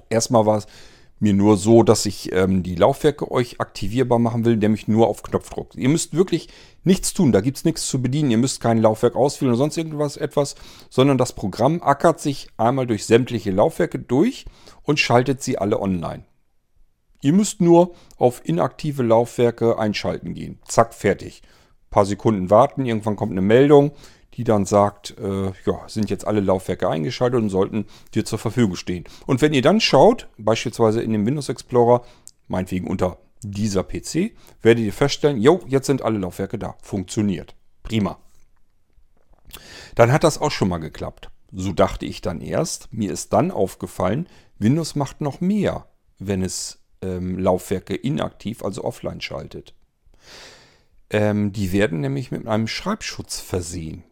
[0.08, 0.66] Erstmal war es
[1.20, 5.22] mir nur so, dass ich ähm, die Laufwerke euch aktivierbar machen will, nämlich nur auf
[5.22, 5.74] Knopfdruck.
[5.74, 6.48] Ihr müsst wirklich
[6.82, 8.30] nichts tun, da gibt es nichts zu bedienen.
[8.30, 10.54] Ihr müsst kein Laufwerk auswählen oder sonst irgendwas etwas,
[10.88, 14.46] sondern das Programm ackert sich einmal durch sämtliche Laufwerke durch
[14.82, 16.24] und schaltet sie alle online.
[17.22, 20.58] Ihr müsst nur auf inaktive Laufwerke einschalten gehen.
[20.66, 21.42] Zack, fertig.
[21.44, 23.92] Ein paar Sekunden warten, irgendwann kommt eine Meldung
[24.34, 28.76] die dann sagt, äh, ja, sind jetzt alle Laufwerke eingeschaltet und sollten dir zur Verfügung
[28.76, 29.04] stehen.
[29.26, 32.04] Und wenn ihr dann schaut, beispielsweise in dem Windows Explorer,
[32.48, 36.76] meinetwegen unter dieser PC, werdet ihr feststellen, jo, jetzt sind alle Laufwerke da.
[36.82, 37.54] Funktioniert.
[37.82, 38.18] Prima.
[39.94, 41.30] Dann hat das auch schon mal geklappt.
[41.52, 42.92] So dachte ich dann erst.
[42.92, 45.86] Mir ist dann aufgefallen, Windows macht noch mehr,
[46.18, 49.74] wenn es ähm, Laufwerke inaktiv, also offline schaltet.
[51.10, 54.04] Ähm, die werden nämlich mit einem Schreibschutz versehen.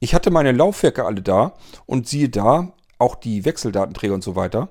[0.00, 1.54] Ich hatte meine Laufwerke alle da
[1.86, 4.68] und siehe da, auch die Wechseldatenträger und so weiter,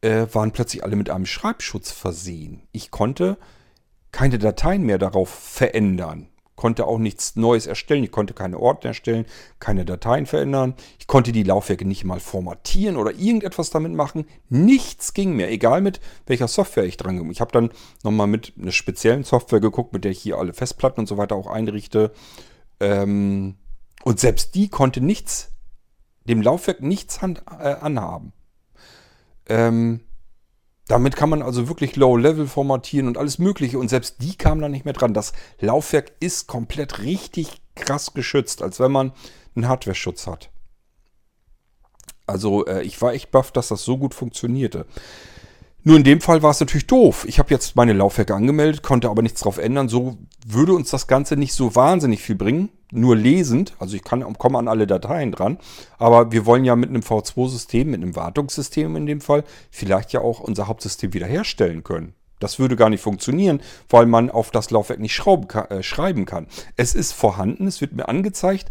[0.00, 2.62] äh, waren plötzlich alle mit einem Schreibschutz versehen.
[2.72, 3.38] Ich konnte
[4.12, 6.28] keine Dateien mehr darauf verändern.
[6.56, 8.04] Konnte auch nichts Neues erstellen.
[8.04, 9.26] Ich konnte keine Ordner erstellen,
[9.58, 10.74] keine Dateien verändern.
[10.98, 14.26] Ich konnte die Laufwerke nicht mal formatieren oder irgendetwas damit machen.
[14.48, 17.30] Nichts ging mehr, egal mit welcher Software ich dran ging.
[17.30, 17.70] Ich habe dann
[18.02, 21.34] nochmal mit einer speziellen Software geguckt, mit der ich hier alle Festplatten und so weiter
[21.34, 22.12] auch einrichte.
[22.80, 23.56] Ähm,
[24.04, 25.50] und selbst die konnte nichts,
[26.24, 28.32] dem Laufwerk nichts äh, anhaben.
[29.48, 30.00] Ähm,
[30.86, 33.78] damit kann man also wirklich Low-Level formatieren und alles Mögliche.
[33.78, 35.14] Und selbst die kamen da nicht mehr dran.
[35.14, 39.12] Das Laufwerk ist komplett richtig krass geschützt, als wenn man
[39.56, 40.50] einen Hardware-Schutz hat.
[42.26, 44.86] Also äh, ich war echt baff, dass das so gut funktionierte.
[45.86, 47.26] Nur in dem Fall war es natürlich doof.
[47.28, 49.90] Ich habe jetzt meine Laufwerke angemeldet, konnte aber nichts drauf ändern.
[49.90, 50.16] So
[50.46, 52.70] würde uns das Ganze nicht so wahnsinnig viel bringen.
[52.90, 55.58] Nur lesend, also ich kann, komme an alle Dateien dran.
[55.98, 60.22] Aber wir wollen ja mit einem V2-System, mit einem Wartungssystem in dem Fall, vielleicht ja
[60.22, 62.14] auch unser Hauptsystem wiederherstellen können.
[62.40, 63.60] Das würde gar nicht funktionieren,
[63.90, 66.46] weil man auf das Laufwerk nicht kann, äh, schreiben kann.
[66.76, 68.70] Es ist vorhanden, es wird mir angezeigt,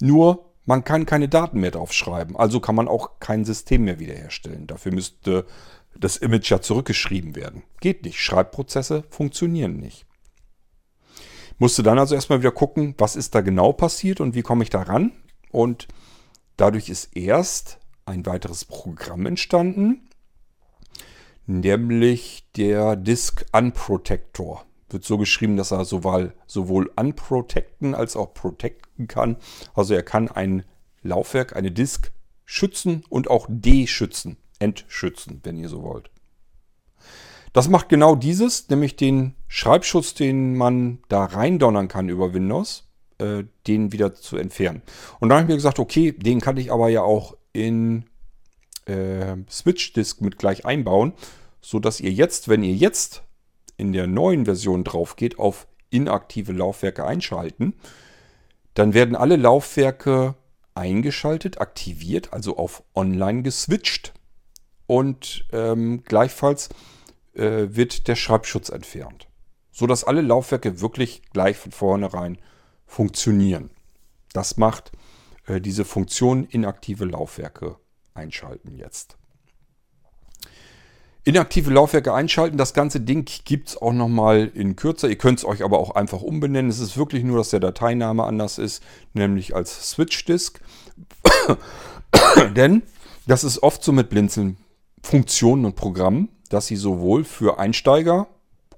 [0.00, 2.36] nur man kann keine Daten mehr drauf schreiben.
[2.36, 4.66] Also kann man auch kein System mehr wiederherstellen.
[4.66, 5.46] Dafür müsste
[5.98, 7.62] das Image ja zurückgeschrieben werden.
[7.80, 8.20] Geht nicht.
[8.20, 10.06] Schreibprozesse funktionieren nicht.
[11.58, 14.70] Musste dann also erstmal wieder gucken, was ist da genau passiert und wie komme ich
[14.70, 15.12] da ran.
[15.50, 15.88] Und
[16.56, 20.08] dadurch ist erst ein weiteres Programm entstanden,
[21.46, 24.64] nämlich der Disk Unprotector.
[24.90, 29.36] Wird so geschrieben, dass er sowohl, sowohl unprotecten als auch protecten kann.
[29.74, 30.64] Also er kann ein
[31.02, 32.12] Laufwerk, eine Disk
[32.46, 36.10] schützen und auch deschützen entschützen, wenn ihr so wollt.
[37.52, 42.88] Das macht genau dieses, nämlich den Schreibschutz, den man da reindonnern kann über Windows,
[43.18, 44.82] äh, den wieder zu entfernen.
[45.18, 48.04] Und dann habe ich mir gesagt, okay, den kann ich aber ja auch in
[48.86, 51.14] äh, Switch Disk mit gleich einbauen,
[51.60, 53.22] sodass ihr jetzt, wenn ihr jetzt
[53.76, 57.74] in der neuen Version drauf geht, auf inaktive Laufwerke einschalten,
[58.74, 60.34] dann werden alle Laufwerke
[60.74, 64.12] eingeschaltet, aktiviert, also auf online geswitcht
[64.88, 66.70] und ähm, gleichfalls
[67.34, 69.28] äh, wird der Schreibschutz entfernt,
[69.70, 72.38] sodass alle Laufwerke wirklich gleich von vornherein
[72.86, 73.70] funktionieren.
[74.32, 74.90] Das macht
[75.46, 77.76] äh, diese Funktion inaktive Laufwerke
[78.14, 79.18] einschalten jetzt.
[81.24, 85.10] Inaktive Laufwerke einschalten, das ganze Ding gibt es auch nochmal in kürzer.
[85.10, 86.70] Ihr könnt es euch aber auch einfach umbenennen.
[86.70, 88.82] Es ist wirklich nur, dass der Dateiname anders ist,
[89.12, 90.60] nämlich als Switch Disk.
[92.56, 92.82] Denn
[93.26, 94.56] das ist oft so mit Blinzeln
[95.02, 98.28] Funktionen und Programmen, dass sie sowohl für Einsteiger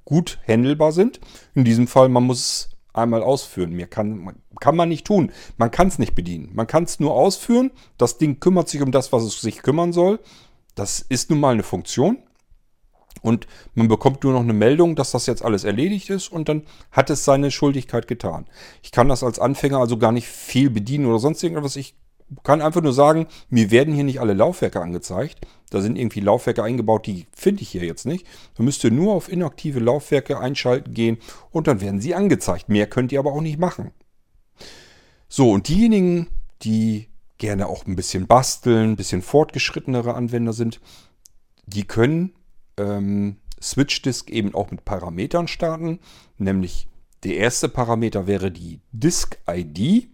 [0.04, 1.20] gut handelbar sind.
[1.54, 3.72] In diesem Fall, man muss es einmal ausführen.
[3.72, 5.32] Mehr kann, kann man nicht tun.
[5.56, 6.50] Man kann es nicht bedienen.
[6.52, 7.70] Man kann es nur ausführen.
[7.98, 10.18] Das Ding kümmert sich um das, was es sich kümmern soll.
[10.74, 12.18] Das ist nun mal eine Funktion.
[13.22, 16.62] Und man bekommt nur noch eine Meldung, dass das jetzt alles erledigt ist und dann
[16.90, 18.46] hat es seine Schuldigkeit getan.
[18.82, 21.76] Ich kann das als Anfänger also gar nicht viel bedienen oder sonst irgendwas.
[21.76, 21.94] Ich
[22.44, 25.46] kann einfach nur sagen, mir werden hier nicht alle Laufwerke angezeigt.
[25.70, 28.26] Da sind irgendwie Laufwerke eingebaut, die finde ich hier jetzt nicht.
[28.56, 31.18] Da müsst ihr nur auf inaktive Laufwerke einschalten gehen
[31.50, 32.68] und dann werden sie angezeigt.
[32.68, 33.92] Mehr könnt ihr aber auch nicht machen.
[35.28, 36.26] So, und diejenigen,
[36.62, 37.06] die
[37.38, 40.80] gerne auch ein bisschen basteln, ein bisschen fortgeschrittenere Anwender sind,
[41.66, 42.34] die können
[42.76, 46.00] ähm, Switch-Disk eben auch mit Parametern starten.
[46.36, 46.88] Nämlich
[47.22, 50.08] der erste Parameter wäre die Disk-ID.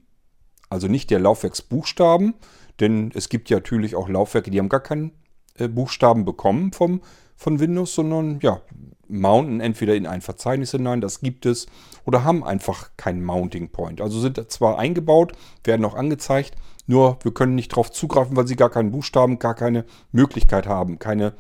[0.69, 2.35] Also nicht der Laufwerksbuchstaben,
[2.81, 5.13] denn es gibt ja natürlich auch Laufwerke, die haben gar keinen
[5.59, 7.01] äh, Buchstaben bekommen vom,
[7.37, 8.61] von Windows, sondern ja,
[9.09, 11.67] mounten entweder in ein Verzeichnis hinein, das gibt es,
[12.05, 14.01] oder haben einfach keinen Mounting Point.
[14.01, 15.33] Also sind zwar eingebaut,
[15.65, 19.55] werden auch angezeigt, nur wir können nicht darauf zugreifen, weil sie gar keinen Buchstaben, gar
[19.55, 21.35] keine Möglichkeit haben, keine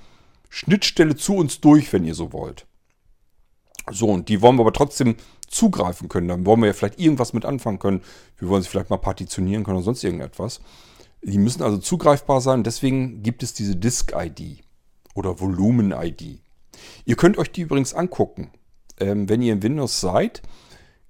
[0.48, 2.66] Schnittstelle zu uns durch, wenn ihr so wollt.
[3.90, 6.28] So, und die wollen wir aber trotzdem zugreifen können.
[6.28, 8.02] Dann wollen wir ja vielleicht irgendwas mit anfangen können.
[8.38, 10.60] Wir wollen sie vielleicht mal partitionieren können oder sonst irgendetwas.
[11.26, 12.62] Die müssen also zugreifbar sein.
[12.62, 14.62] Deswegen gibt es diese Disk-ID
[15.14, 16.40] oder Volumen-ID.
[17.04, 18.50] Ihr könnt euch die übrigens angucken.
[18.98, 20.42] Ähm, wenn ihr in Windows seid,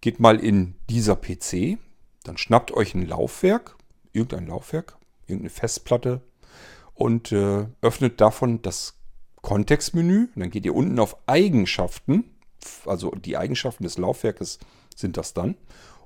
[0.01, 1.79] geht mal in dieser PC,
[2.25, 3.77] dann schnappt euch ein Laufwerk,
[4.13, 4.97] irgendein Laufwerk,
[5.27, 6.23] irgendeine Festplatte
[6.95, 8.95] und äh, öffnet davon das
[9.43, 10.29] Kontextmenü.
[10.35, 12.25] Dann geht ihr unten auf Eigenschaften
[12.87, 14.59] also die Eigenschaften des Laufwerkes
[14.95, 15.57] sind das dann.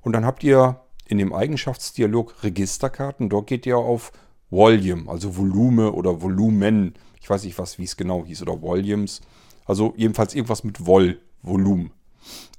[0.01, 0.81] Und dann habt ihr
[1.11, 3.29] in dem Eigenschaftsdialog Registerkarten.
[3.29, 4.13] Dort geht ihr auf
[4.49, 6.95] Volume, also Volume oder Volumen.
[7.21, 9.21] Ich weiß nicht, was, wie es genau hieß, oder Volumes.
[9.65, 11.91] Also jedenfalls irgendwas mit Vol, Volumen.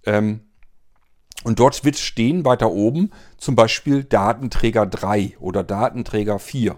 [0.05, 0.41] Ähm,
[1.43, 6.77] und dort wird stehen weiter oben zum Beispiel Datenträger 3 oder Datenträger 4.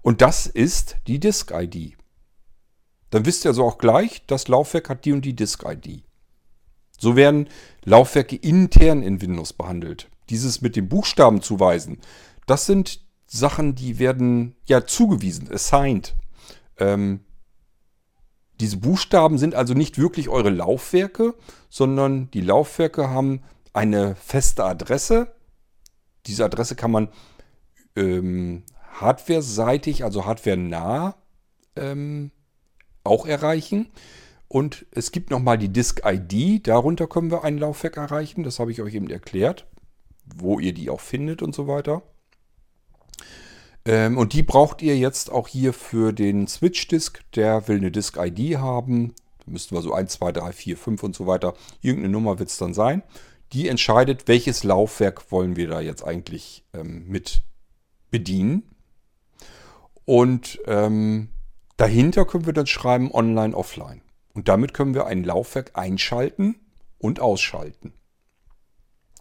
[0.00, 1.96] Und das ist die Disk-ID.
[3.10, 6.04] Dann wisst ihr also auch gleich, das Laufwerk hat die und die Disk-ID.
[6.98, 7.48] So werden
[7.84, 10.08] Laufwerke intern in Windows behandelt.
[10.30, 11.98] Dieses mit den Buchstaben zuweisen,
[12.46, 16.16] das sind Sachen, die werden ja zugewiesen, assigned.
[16.78, 17.20] Ähm,
[18.60, 21.34] diese Buchstaben sind also nicht wirklich eure Laufwerke,
[21.68, 25.34] sondern die Laufwerke haben eine feste Adresse.
[26.26, 27.08] Diese Adresse kann man
[27.94, 31.16] ähm, hardware-seitig, also hardware-nah
[31.76, 32.32] ähm,
[33.04, 33.90] auch erreichen.
[34.48, 36.66] Und es gibt nochmal die Disk-ID.
[36.66, 38.42] Darunter können wir ein Laufwerk erreichen.
[38.42, 39.66] Das habe ich euch eben erklärt,
[40.36, 42.02] wo ihr die auch findet und so weiter.
[43.84, 47.22] Ähm, und die braucht ihr jetzt auch hier für den Switch-Disk.
[47.34, 49.14] Der will eine Disk-ID haben.
[49.44, 51.54] Da müssten wir so 1, 2, 3, 4, 5 und so weiter.
[51.80, 53.02] Irgendeine Nummer wird es dann sein.
[53.52, 57.42] Die entscheidet, welches Laufwerk wollen wir da jetzt eigentlich ähm, mit
[58.10, 58.64] bedienen.
[60.04, 61.28] Und ähm,
[61.78, 64.02] dahinter können wir dann schreiben online, offline.
[64.34, 66.56] Und damit können wir ein Laufwerk einschalten
[66.98, 67.94] und ausschalten.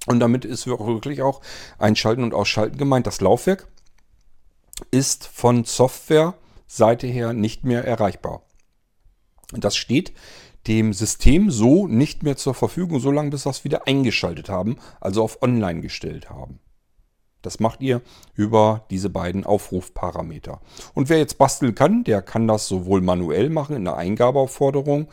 [0.08, 1.42] Und damit ist wirklich auch
[1.78, 3.06] Einschalten und Ausschalten gemeint.
[3.06, 3.68] Das Laufwerk
[4.90, 8.42] ist von Software-Seite her nicht mehr erreichbar.
[9.52, 10.14] Das steht
[10.68, 15.24] dem System so nicht mehr zur Verfügung, solange bis wir es wieder eingeschaltet haben, also
[15.24, 16.60] auf Online gestellt haben.
[17.42, 18.02] Das macht ihr
[18.34, 20.60] über diese beiden Aufrufparameter.
[20.94, 25.08] Und wer jetzt basteln kann, der kann das sowohl manuell machen in der Eingabeaufforderung,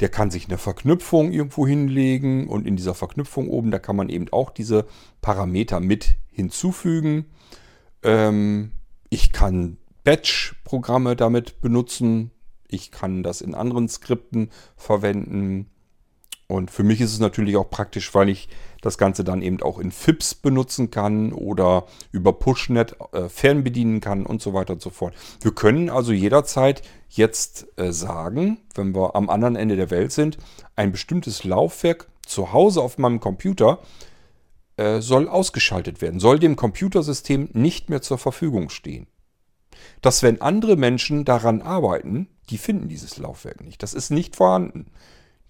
[0.00, 4.08] der kann sich eine Verknüpfung irgendwo hinlegen und in dieser Verknüpfung oben, da kann man
[4.08, 4.86] eben auch diese
[5.20, 7.26] Parameter mit hinzufügen.
[8.02, 8.72] Ähm,
[9.10, 12.30] ich kann Batch-Programme damit benutzen.
[12.68, 15.70] Ich kann das in anderen Skripten verwenden.
[16.48, 18.48] Und für mich ist es natürlich auch praktisch, weil ich
[18.80, 24.24] das Ganze dann eben auch in FIPS benutzen kann oder über Pushnet äh, fernbedienen kann
[24.24, 25.14] und so weiter und so fort.
[25.42, 30.38] Wir können also jederzeit jetzt äh, sagen, wenn wir am anderen Ende der Welt sind,
[30.74, 33.80] ein bestimmtes Laufwerk zu Hause auf meinem Computer
[34.78, 39.06] äh, soll ausgeschaltet werden, soll dem Computersystem nicht mehr zur Verfügung stehen.
[40.00, 43.82] Dass wenn andere Menschen daran arbeiten, die finden dieses Laufwerk nicht.
[43.82, 44.86] Das ist nicht vorhanden.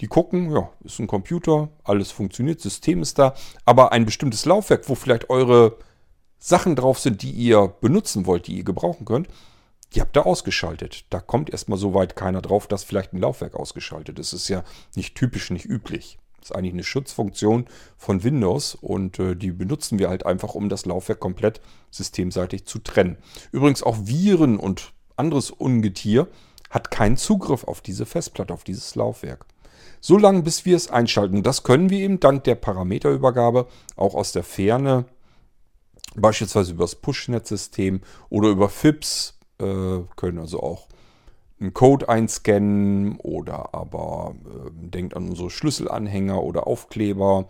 [0.01, 3.34] Die gucken, ja, ist ein Computer, alles funktioniert, System ist da,
[3.64, 5.76] aber ein bestimmtes Laufwerk, wo vielleicht eure
[6.38, 9.28] Sachen drauf sind, die ihr benutzen wollt, die ihr gebrauchen könnt,
[9.94, 11.07] die habt ihr ausgeschaltet.
[11.11, 14.32] Da kommt erstmal so weit keiner drauf, dass vielleicht ein Laufwerk ausgeschaltet ist.
[14.32, 14.62] Das ist ja
[14.94, 16.18] nicht typisch, nicht üblich.
[16.38, 20.68] Das ist eigentlich eine Schutzfunktion von Windows und äh, die benutzen wir halt einfach, um
[20.68, 23.16] das Laufwerk komplett systemseitig zu trennen.
[23.51, 26.28] Übrigens auch Viren und anderes Ungetier
[26.70, 29.46] hat keinen Zugriff auf diese Festplatte, auf dieses Laufwerk
[30.01, 31.42] so lange bis wir es einschalten.
[31.42, 35.07] Das können wir eben dank der Parameterübergabe auch aus der Ferne,
[36.14, 40.88] beispielsweise über das Pushnet-System oder über FIPS, äh, können also auch
[41.61, 47.49] einen Code einscannen oder aber äh, denkt an unsere Schlüsselanhänger oder Aufkleber.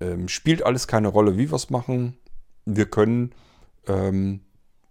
[0.00, 2.16] Ähm, spielt alles keine Rolle, wie wir es machen.
[2.64, 3.32] Wir können
[3.86, 4.40] ähm,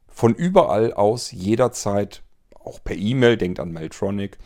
[0.07, 2.21] von überall aus jederzeit,
[2.53, 4.37] auch per E-Mail, denkt an Mailtronic,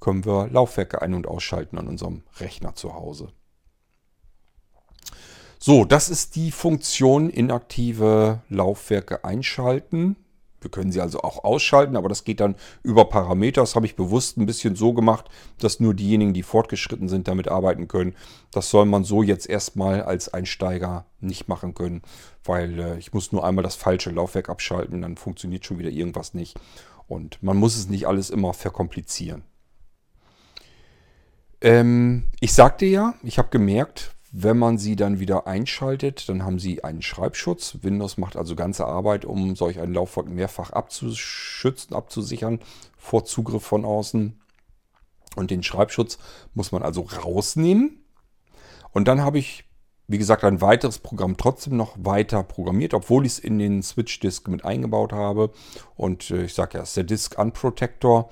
[0.00, 3.32] können wir Laufwerke ein- und ausschalten an unserem Rechner zu Hause.
[5.60, 10.16] So, das ist die Funktion inaktive Laufwerke einschalten.
[10.60, 13.60] Wir können sie also auch ausschalten, aber das geht dann über Parameter.
[13.60, 15.28] Das habe ich bewusst ein bisschen so gemacht,
[15.58, 18.14] dass nur diejenigen, die fortgeschritten sind, damit arbeiten können.
[18.50, 22.02] Das soll man so jetzt erstmal als Einsteiger nicht machen können,
[22.44, 26.34] weil äh, ich muss nur einmal das falsche Laufwerk abschalten, dann funktioniert schon wieder irgendwas
[26.34, 26.58] nicht.
[27.06, 29.44] Und man muss es nicht alles immer verkomplizieren.
[31.60, 36.58] Ähm, ich sagte ja, ich habe gemerkt, wenn man sie dann wieder einschaltet, dann haben
[36.58, 37.78] sie einen Schreibschutz.
[37.82, 42.60] Windows macht also ganze Arbeit, um solch ein Laufwerk mehrfach abzuschützen, abzusichern
[42.96, 44.38] vor Zugriff von außen.
[45.36, 46.18] Und den Schreibschutz
[46.54, 48.04] muss man also rausnehmen.
[48.92, 49.64] Und dann habe ich,
[50.08, 54.48] wie gesagt, ein weiteres Programm trotzdem noch weiter programmiert, obwohl ich es in den Switch-Disk
[54.48, 55.52] mit eingebaut habe.
[55.96, 58.30] Und äh, ich sage ja, es ist der Disk Unprotector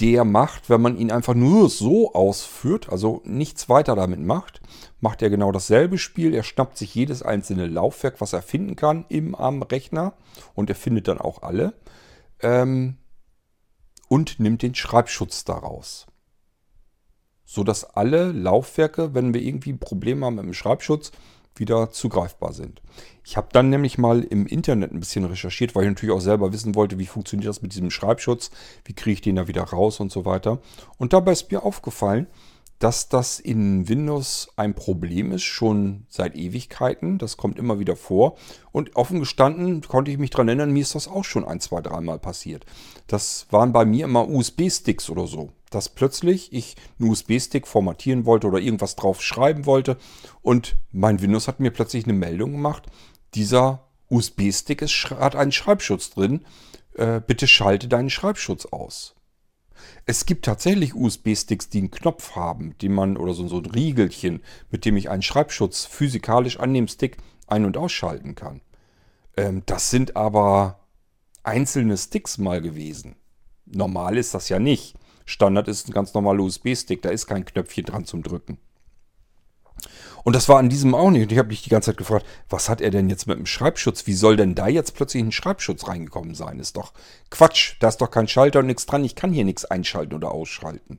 [0.00, 4.60] der macht, wenn man ihn einfach nur so ausführt, also nichts weiter damit macht,
[5.00, 6.34] macht er genau dasselbe Spiel.
[6.34, 10.14] Er schnappt sich jedes einzelne Laufwerk, was er finden kann, im am Rechner
[10.54, 11.74] und er findet dann auch alle
[12.40, 12.96] ähm,
[14.08, 16.06] und nimmt den Schreibschutz daraus.
[17.44, 21.12] Sodass alle Laufwerke, wenn wir irgendwie Probleme haben mit dem Schreibschutz,
[21.58, 22.82] wieder zugreifbar sind.
[23.24, 26.52] Ich habe dann nämlich mal im Internet ein bisschen recherchiert, weil ich natürlich auch selber
[26.52, 28.50] wissen wollte, wie funktioniert das mit diesem Schreibschutz,
[28.84, 30.60] wie kriege ich den da wieder raus und so weiter.
[30.96, 32.26] Und dabei ist mir aufgefallen,
[32.78, 37.18] dass das in Windows ein Problem ist, schon seit Ewigkeiten.
[37.18, 38.36] Das kommt immer wieder vor.
[38.70, 41.80] Und offen gestanden konnte ich mich daran erinnern, mir ist das auch schon ein, zwei,
[41.80, 42.64] dreimal passiert.
[43.08, 45.50] Das waren bei mir immer USB-Sticks oder so.
[45.70, 49.96] Dass plötzlich ich einen USB-Stick formatieren wollte oder irgendwas drauf schreiben wollte
[50.42, 52.86] und mein Windows hat mir plötzlich eine Meldung gemacht,
[53.34, 56.44] dieser USB-Stick hat einen Schreibschutz drin,
[56.94, 59.14] äh, bitte schalte deinen Schreibschutz aus.
[60.06, 64.42] Es gibt tatsächlich USB-Sticks, die einen Knopf haben, den man oder so, so ein Riegelchen,
[64.70, 68.60] mit dem ich einen Schreibschutz physikalisch an dem Stick ein- und ausschalten kann.
[69.36, 70.80] Ähm, das sind aber
[71.42, 73.16] einzelne Sticks mal gewesen.
[73.66, 74.94] Normal ist das ja nicht.
[75.28, 78.56] Standard ist ein ganz normaler USB-Stick, da ist kein Knöpfchen dran zum Drücken.
[80.24, 81.22] Und das war an diesem auch nicht.
[81.22, 83.46] Und ich habe mich die ganze Zeit gefragt, was hat er denn jetzt mit dem
[83.46, 84.06] Schreibschutz?
[84.06, 86.58] Wie soll denn da jetzt plötzlich ein Schreibschutz reingekommen sein?
[86.58, 86.94] Ist doch
[87.30, 87.76] Quatsch.
[87.80, 89.04] Da ist doch kein Schalter und nichts dran.
[89.04, 90.98] Ich kann hier nichts einschalten oder ausschalten.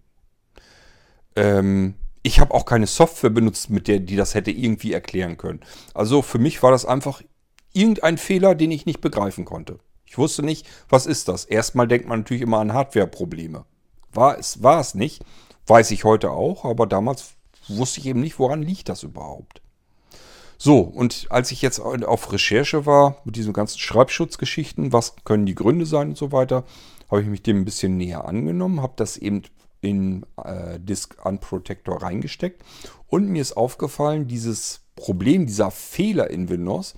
[1.36, 5.62] Ähm, ich habe auch keine Software benutzt, mit der die das hätte irgendwie erklären können.
[5.96, 7.24] Also für mich war das einfach
[7.74, 9.80] irgendein Fehler, den ich nicht begreifen konnte.
[10.06, 11.46] Ich wusste nicht, was ist das?
[11.46, 13.66] Erstmal denkt man natürlich immer an Hardware-Probleme.
[14.14, 15.24] War es, war es nicht.
[15.68, 17.36] Weiß ich heute auch, aber damals
[17.68, 19.62] wusste ich eben nicht, woran liegt das überhaupt.
[20.58, 25.56] So, und als ich jetzt auf Recherche war mit diesen ganzen Schreibschutzgeschichten, was können die
[25.56, 26.66] Gründe sein und so weiter,
[27.10, 29.44] habe ich mich dem ein bisschen näher angenommen, habe das eben
[29.80, 32.62] in äh, Disk Unprotector reingesteckt
[33.08, 36.94] und mir ist aufgefallen, dieses Problem, dieser Fehler in Windows,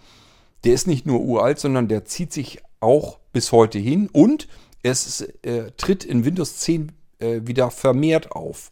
[0.64, 4.48] der ist nicht nur uralt, sondern der zieht sich auch bis heute hin und
[4.82, 6.92] es äh, tritt in Windows 10
[7.22, 8.72] äh, wieder vermehrt auf.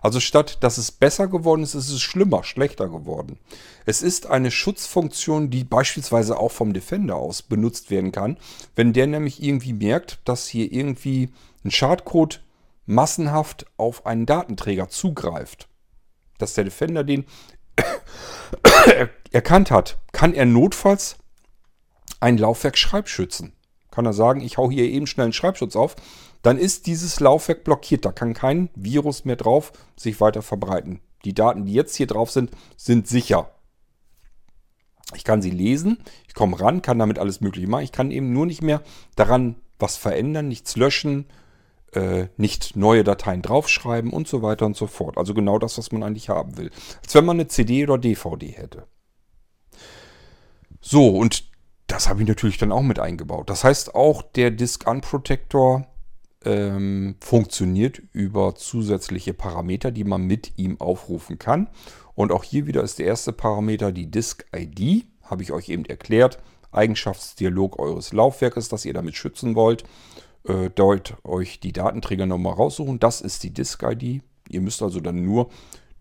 [0.00, 3.38] Also statt dass es besser geworden ist, ist es schlimmer, schlechter geworden.
[3.84, 8.38] Es ist eine Schutzfunktion, die beispielsweise auch vom Defender aus benutzt werden kann,
[8.76, 11.30] wenn der nämlich irgendwie merkt, dass hier irgendwie
[11.64, 12.42] ein Schadcode
[12.86, 15.68] massenhaft auf einen Datenträger zugreift.
[16.38, 17.26] Dass der Defender den
[19.32, 21.16] erkannt hat, kann er notfalls
[22.20, 23.52] ein Laufwerk Schreibschützen.
[23.90, 25.96] Kann er sagen, ich hau hier eben schnell einen Schreibschutz auf,
[26.42, 28.04] dann ist dieses Laufwerk blockiert.
[28.04, 31.00] Da kann kein Virus mehr drauf sich weiter verbreiten.
[31.24, 33.50] Die Daten, die jetzt hier drauf sind, sind sicher.
[35.14, 37.84] Ich kann sie lesen, ich komme ran, kann damit alles Mögliche machen.
[37.84, 38.82] Ich kann eben nur nicht mehr
[39.16, 41.26] daran was verändern, nichts löschen,
[41.92, 45.16] äh, nicht neue Dateien draufschreiben und so weiter und so fort.
[45.16, 46.70] Also genau das, was man eigentlich haben will.
[47.02, 48.86] Als wenn man eine CD oder DVD hätte.
[50.80, 51.44] So, und
[51.86, 53.48] das habe ich natürlich dann auch mit eingebaut.
[53.48, 55.86] Das heißt, auch der Disk Unprotector
[56.48, 61.68] ähm, funktioniert über zusätzliche Parameter, die man mit ihm aufrufen kann.
[62.14, 66.38] Und auch hier wieder ist der erste Parameter die Disk-ID, habe ich euch eben erklärt.
[66.72, 69.84] Eigenschaftsdialog eures Laufwerkes, das ihr damit schützen wollt.
[70.44, 72.98] Äh, dort euch die Datenträger nochmal raussuchen.
[72.98, 74.22] Das ist die Disk-ID.
[74.48, 75.50] Ihr müsst also dann nur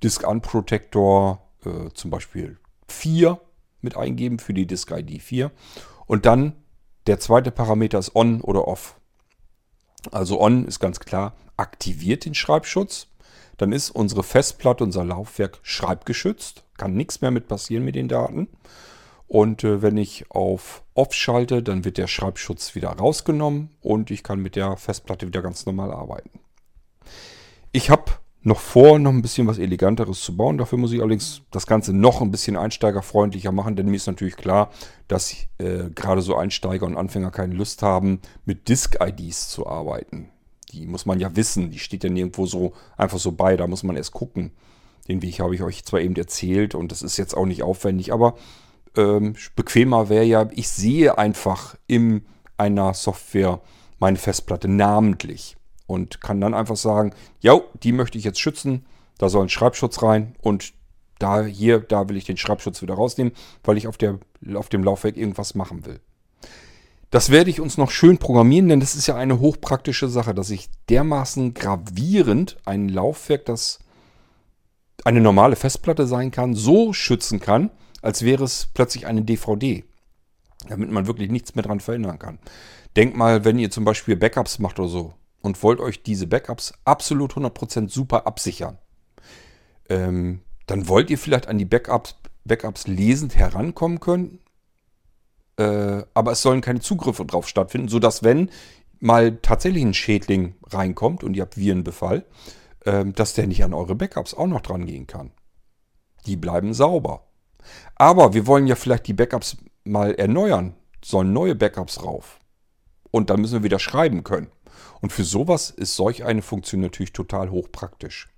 [0.01, 3.39] Disk Unprotector äh, zum Beispiel 4
[3.81, 5.51] mit eingeben für die Disk-ID 4.
[6.05, 6.53] Und dann
[7.05, 8.97] der zweite Parameter ist On oder Off.
[10.11, 13.07] Also On ist ganz klar, aktiviert den Schreibschutz.
[13.57, 16.63] Dann ist unsere Festplatte, unser Laufwerk schreibgeschützt.
[16.77, 18.47] Kann nichts mehr mit passieren mit den Daten.
[19.27, 24.23] Und äh, wenn ich auf Off schalte, dann wird der Schreibschutz wieder rausgenommen und ich
[24.23, 26.39] kann mit der Festplatte wieder ganz normal arbeiten.
[27.71, 28.13] Ich habe
[28.47, 30.57] noch vor, noch ein bisschen was Eleganteres zu bauen.
[30.57, 34.37] Dafür muss ich allerdings das Ganze noch ein bisschen einsteigerfreundlicher machen, denn mir ist natürlich
[34.37, 34.71] klar,
[35.09, 40.29] dass äh, gerade so Einsteiger und Anfänger keine Lust haben, mit Disk-IDs zu arbeiten.
[40.71, 43.83] Die muss man ja wissen, die steht ja nirgendwo so einfach so bei, da muss
[43.83, 44.51] man erst gucken.
[45.09, 48.13] Den Weg habe ich euch zwar eben erzählt und das ist jetzt auch nicht aufwendig,
[48.13, 48.35] aber
[48.95, 52.25] ähm, bequemer wäre ja, ich sehe einfach in
[52.55, 53.59] einer Software
[53.99, 55.57] meine Festplatte namentlich
[55.87, 58.85] und kann dann einfach sagen, ja, die möchte ich jetzt schützen,
[59.17, 60.73] da soll ein Schreibschutz rein und
[61.19, 63.33] da hier, da will ich den Schreibschutz wieder rausnehmen,
[63.63, 64.19] weil ich auf, der,
[64.53, 65.99] auf dem Laufwerk irgendwas machen will.
[67.09, 70.49] Das werde ich uns noch schön programmieren, denn das ist ja eine hochpraktische Sache, dass
[70.49, 73.79] ich dermaßen gravierend ein Laufwerk, das
[75.05, 77.71] eine normale Festplatte sein kann, so schützen kann,
[78.01, 79.85] als wäre es plötzlich eine DVD.
[80.67, 82.39] Damit man wirklich nichts mehr dran verändern kann.
[82.97, 86.73] Denkt mal, wenn ihr zum Beispiel Backups macht oder so, und wollt euch diese Backups
[86.85, 88.77] absolut 100% super absichern,
[89.89, 92.15] ähm, dann wollt ihr vielleicht an die Backups,
[92.45, 94.39] Backups lesend herankommen können,
[95.57, 98.49] äh, aber es sollen keine Zugriffe drauf stattfinden, sodass wenn
[98.99, 102.25] mal tatsächlich ein Schädling reinkommt und ihr habt Virenbefall,
[102.85, 105.31] äh, dass der nicht an eure Backups auch noch dran gehen kann.
[106.25, 107.27] Die bleiben sauber.
[107.95, 112.39] Aber wir wollen ja vielleicht die Backups mal erneuern, sollen neue Backups rauf.
[113.11, 114.47] Und dann müssen wir wieder schreiben können.
[115.01, 118.29] Und für sowas ist solch eine Funktion natürlich total hochpraktisch.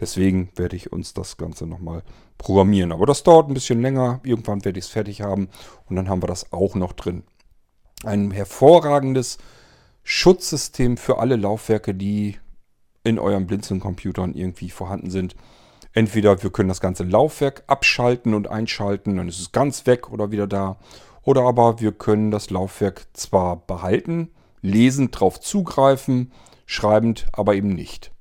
[0.00, 2.02] Deswegen werde ich uns das Ganze nochmal
[2.38, 2.92] programmieren.
[2.92, 4.20] Aber das dauert ein bisschen länger.
[4.22, 5.48] Irgendwann werde ich es fertig haben
[5.86, 7.24] und dann haben wir das auch noch drin.
[8.04, 9.38] Ein hervorragendes
[10.04, 12.38] Schutzsystem für alle Laufwerke, die
[13.02, 15.34] in euren Blinzeln-Computern irgendwie vorhanden sind.
[15.92, 20.30] Entweder wir können das ganze Laufwerk abschalten und einschalten, dann ist es ganz weg oder
[20.30, 20.78] wieder da.
[21.22, 24.30] Oder aber wir können das Laufwerk zwar behalten,
[24.62, 26.32] lesend drauf zugreifen,
[26.66, 28.12] schreibend aber eben nicht.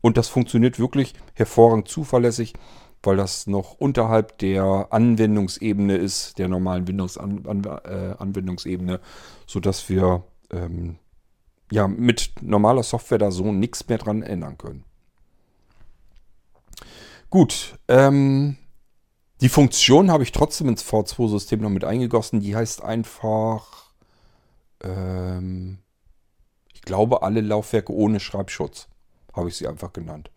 [0.00, 2.54] Und das funktioniert wirklich hervorragend zuverlässig,
[3.02, 9.00] weil das noch unterhalb der Anwendungsebene ist, der normalen Windows-Anwendungsebene, äh,
[9.46, 10.98] sodass wir ähm,
[11.70, 14.84] ja mit normaler Software da so nichts mehr dran ändern können.
[17.30, 18.56] Gut, ähm,
[19.40, 22.40] die Funktion habe ich trotzdem ins V2-System noch mit eingegossen.
[22.40, 23.79] Die heißt einfach,
[24.82, 25.78] ähm,
[26.72, 28.88] ich glaube, alle Laufwerke ohne Schreibschutz.
[29.32, 30.30] Habe ich sie einfach genannt.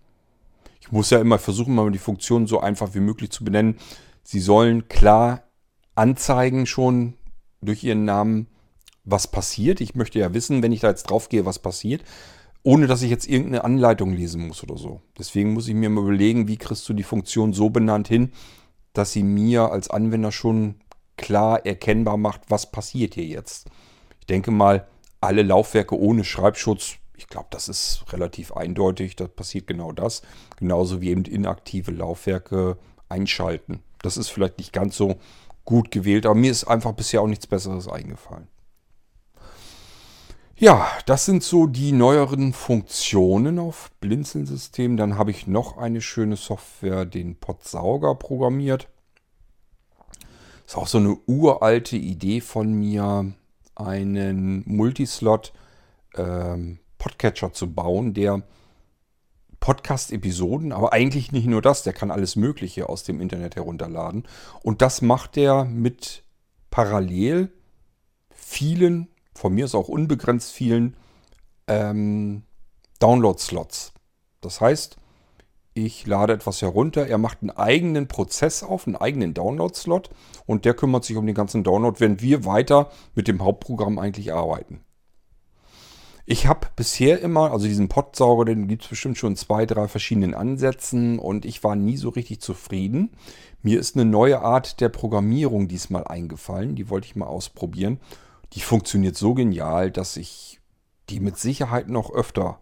[0.81, 3.77] Ich muss ja immer versuchen, mal die Funktionen so einfach wie möglich zu benennen.
[4.23, 5.43] Sie sollen klar
[5.95, 7.13] anzeigen schon
[7.61, 8.47] durch ihren Namen,
[9.03, 9.81] was passiert.
[9.81, 12.03] Ich möchte ja wissen, wenn ich da jetzt drauf gehe, was passiert,
[12.63, 15.01] ohne dass ich jetzt irgendeine Anleitung lesen muss oder so.
[15.17, 18.31] Deswegen muss ich mir mal überlegen, wie kriegst du die Funktion so benannt hin,
[18.93, 20.75] dass sie mir als Anwender schon
[21.17, 23.69] klar erkennbar macht, was passiert hier jetzt.
[24.23, 24.87] Ich denke mal,
[25.19, 30.21] alle Laufwerke ohne Schreibschutz, ich glaube, das ist relativ eindeutig, da passiert genau das.
[30.55, 32.77] Genauso wie eben inaktive Laufwerke
[33.09, 33.83] einschalten.
[34.01, 35.17] Das ist vielleicht nicht ganz so
[35.65, 38.47] gut gewählt, aber mir ist einfach bisher auch nichts Besseres eingefallen.
[40.55, 44.95] Ja, das sind so die neueren Funktionen auf Blinzeln-System.
[44.95, 48.87] Dann habe ich noch eine schöne Software, den Podsauger, programmiert.
[50.65, 53.33] Ist auch so eine uralte Idee von mir,
[53.75, 55.53] einen Multislot
[56.15, 58.43] ähm, Podcatcher zu bauen, der
[59.59, 64.27] Podcast-Episoden, aber eigentlich nicht nur das, der kann alles Mögliche aus dem Internet herunterladen.
[64.61, 66.23] Und das macht er mit
[66.69, 67.51] parallel
[68.29, 70.95] vielen von mir ist auch unbegrenzt vielen
[71.67, 72.43] ähm,
[72.99, 73.93] Download-Slots.
[74.41, 74.97] Das heißt,
[75.73, 80.09] ich lade etwas herunter, er macht einen eigenen Prozess auf, einen eigenen Download-Slot
[80.45, 84.33] und der kümmert sich um den ganzen Download, wenn wir weiter mit dem Hauptprogramm eigentlich
[84.33, 84.81] arbeiten.
[86.25, 90.33] Ich habe bisher immer, also diesen Podsauger, den gibt es bestimmt schon zwei, drei verschiedenen
[90.33, 93.09] Ansätzen und ich war nie so richtig zufrieden.
[93.61, 97.99] Mir ist eine neue Art der Programmierung diesmal eingefallen, die wollte ich mal ausprobieren
[98.53, 100.59] die funktioniert so genial, dass ich
[101.09, 102.61] die mit Sicherheit noch öfter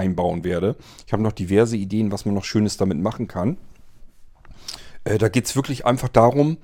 [0.00, 0.76] einbauen werde.
[1.06, 3.56] Ich habe noch diverse Ideen, was man noch Schönes damit machen kann.
[5.04, 6.58] Äh, da geht es wirklich einfach darum,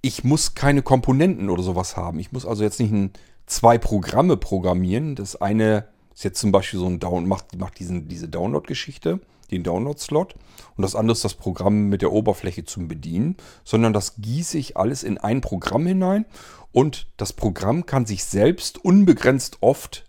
[0.00, 2.18] ich muss keine Komponenten oder sowas haben.
[2.18, 3.12] Ich muss also jetzt nicht ein,
[3.46, 5.14] zwei Programme programmieren.
[5.14, 9.20] Das eine ist jetzt zum Beispiel so ein Down, macht, macht diesen, diese Download-Geschichte,
[9.50, 10.34] den Download-Slot.
[10.76, 13.36] Und das andere ist das Programm mit der Oberfläche zum Bedienen.
[13.64, 16.26] Sondern das gieße ich alles in ein Programm hinein
[16.74, 20.04] und das Programm kann sich selbst unbegrenzt oft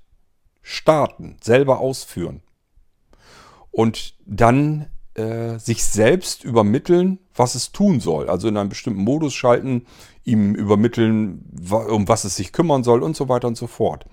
[0.66, 2.42] starten, selber ausführen.
[3.72, 8.30] Und dann äh, sich selbst übermitteln, was es tun soll.
[8.30, 9.86] Also in einem bestimmten Modus schalten,
[10.24, 14.06] ihm übermitteln, um was es sich kümmern soll und so weiter und so fort.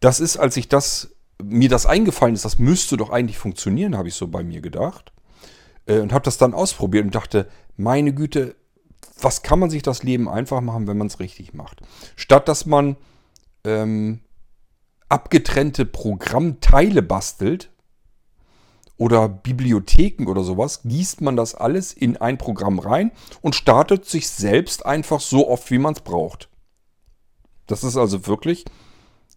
[0.00, 4.08] Das ist, als ich das, mir das eingefallen ist, das müsste doch eigentlich funktionieren, habe
[4.08, 5.12] ich so bei mir gedacht.
[5.86, 8.56] Äh, und habe das dann ausprobiert und dachte, meine Güte,
[9.20, 11.82] was kann man sich das Leben einfach machen, wenn man es richtig macht?
[12.16, 12.96] Statt dass man
[13.64, 14.20] ähm,
[15.08, 17.70] abgetrennte Programmteile bastelt
[18.96, 24.28] oder Bibliotheken oder sowas, gießt man das alles in ein Programm rein und startet sich
[24.28, 26.48] selbst einfach so oft, wie man es braucht.
[27.66, 28.64] Das ist also wirklich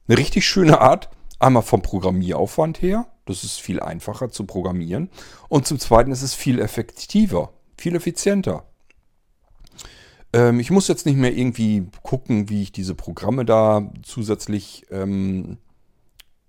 [0.07, 1.09] eine richtig schöne Art,
[1.39, 5.09] einmal vom Programmieraufwand her, das ist viel einfacher zu programmieren
[5.49, 8.63] und zum Zweiten ist es viel effektiver, viel effizienter.
[10.37, 15.57] Ähm, ich muss jetzt nicht mehr irgendwie gucken, wie ich diese Programme da zusätzlich ähm,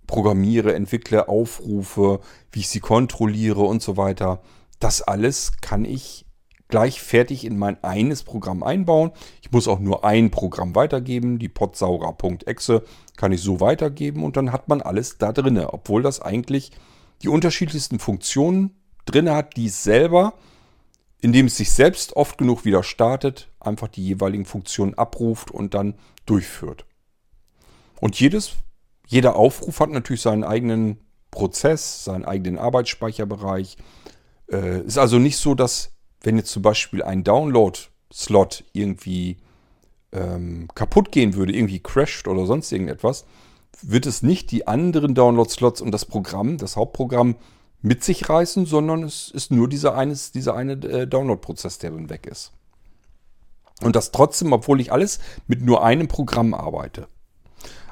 [0.05, 2.19] programmiere, entwickle, aufrufe,
[2.51, 4.41] wie ich sie kontrolliere und so weiter.
[4.79, 6.25] Das alles kann ich
[6.67, 9.09] gleich fertig in mein eines Programm einbauen.
[9.41, 11.39] Ich muss auch nur ein Programm weitergeben.
[11.39, 12.83] Die podsauger.exe
[13.17, 16.71] kann ich so weitergeben und dann hat man alles da drinne, obwohl das eigentlich
[17.23, 18.75] die unterschiedlichsten Funktionen
[19.05, 20.35] drinne hat, die es selber
[21.21, 25.95] indem es sich selbst oft genug wieder startet, einfach die jeweiligen Funktionen abruft und dann
[26.25, 26.85] durchführt.
[27.99, 28.53] Und jedes,
[29.07, 30.99] jeder Aufruf hat natürlich seinen eigenen
[31.31, 33.77] Prozess, seinen eigenen Arbeitsspeicherbereich.
[34.51, 35.91] Äh, ist also nicht so, dass
[36.21, 39.37] wenn jetzt zum Beispiel ein Download-Slot irgendwie
[40.11, 43.25] ähm, kaputt gehen würde, irgendwie crasht oder sonst irgendetwas,
[43.81, 47.35] wird es nicht die anderen Download-Slots und das Programm, das Hauptprogramm
[47.81, 52.09] mit sich reißen, sondern es ist nur dieser, eines, dieser eine äh, Download-Prozess, der dann
[52.09, 52.51] weg ist.
[53.81, 57.07] Und das trotzdem, obwohl ich alles mit nur einem Programm arbeite.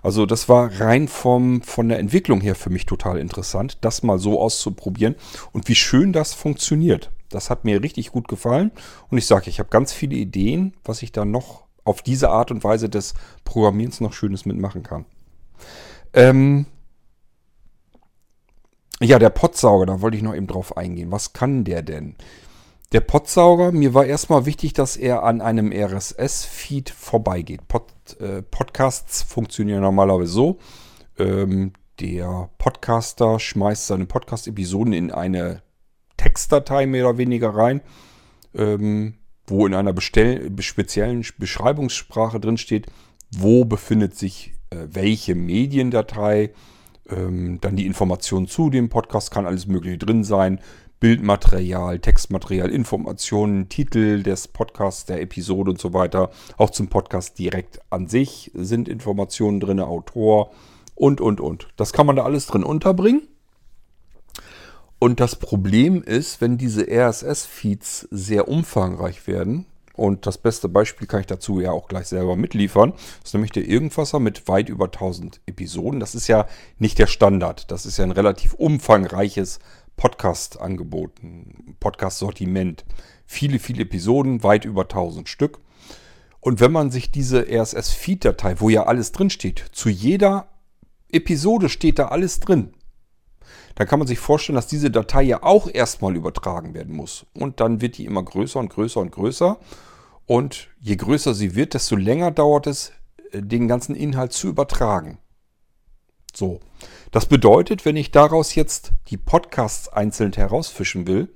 [0.04, 4.20] Also das war rein vom, von der Entwicklung her für mich total interessant, das mal
[4.20, 5.16] so auszuprobieren
[5.54, 7.12] und wie schön das funktioniert.
[7.30, 8.72] Das hat mir richtig gut gefallen
[9.10, 12.52] und ich sage, ich habe ganz viele Ideen, was ich da noch auf diese Art
[12.52, 15.06] und Weise des Programmierens noch Schönes mitmachen kann.
[16.14, 16.68] Ähm
[19.02, 21.12] ja, der Pottsauger, da wollte ich noch eben drauf eingehen.
[21.12, 22.16] Was kann der denn?
[22.94, 27.68] Der Podsauger, mir war erstmal wichtig, dass er an einem RSS-Feed vorbeigeht.
[27.68, 27.84] Pod,
[28.20, 30.58] äh, Podcasts funktionieren normalerweise so.
[31.20, 35.62] Ähm, der Podcaster schmeißt seine Podcast-Episoden in eine
[36.16, 37.82] Textdatei mehr oder weniger rein,
[38.56, 39.16] ähm,
[39.48, 42.88] wo in einer bestell speziellen Beschreibungssprache drin steht,
[43.32, 46.52] wo befindet sich äh, welche Mediendatei,
[47.10, 50.60] ähm, dann die Informationen zu dem Podcast kann alles Mögliche drin sein,
[51.00, 56.32] Bildmaterial, Textmaterial, Informationen, Titel des Podcasts, der Episode und so weiter.
[56.58, 60.52] Auch zum Podcast direkt an sich sind Informationen drin, Autor
[60.96, 61.68] und, und, und.
[61.76, 63.28] Das kann man da alles drin unterbringen.
[65.00, 69.68] Und das Problem ist, wenn diese RSS-Feeds sehr umfangreich werden,
[69.98, 73.52] und das beste Beispiel kann ich dazu ja auch gleich selber mitliefern, das ist nämlich
[73.52, 76.00] der Irgendwasser mit weit über 1000 Episoden.
[76.00, 76.48] Das ist ja
[76.78, 79.60] nicht der Standard, das ist ja ein relativ umfangreiches
[79.98, 81.12] Podcast-Angebot,
[81.80, 82.86] Podcast-Sortiment.
[83.26, 85.60] Viele, viele Episoden, weit über 1000 Stück.
[86.40, 90.48] Und wenn man sich diese RSS-Feed-Datei, wo ja alles drin steht, zu jeder
[91.12, 92.74] Episode steht da alles drin,
[93.76, 97.26] dann kann man sich vorstellen, dass diese Datei ja auch erstmal übertragen werden muss.
[97.34, 99.60] Und dann wird die immer größer und größer und größer.
[100.28, 102.92] Und je größer sie wird, desto länger dauert es,
[103.32, 105.18] äh, den ganzen Inhalt zu übertragen.
[106.36, 106.60] So.
[107.12, 111.34] Das bedeutet, wenn ich daraus jetzt die Podcasts einzeln herausfischen will,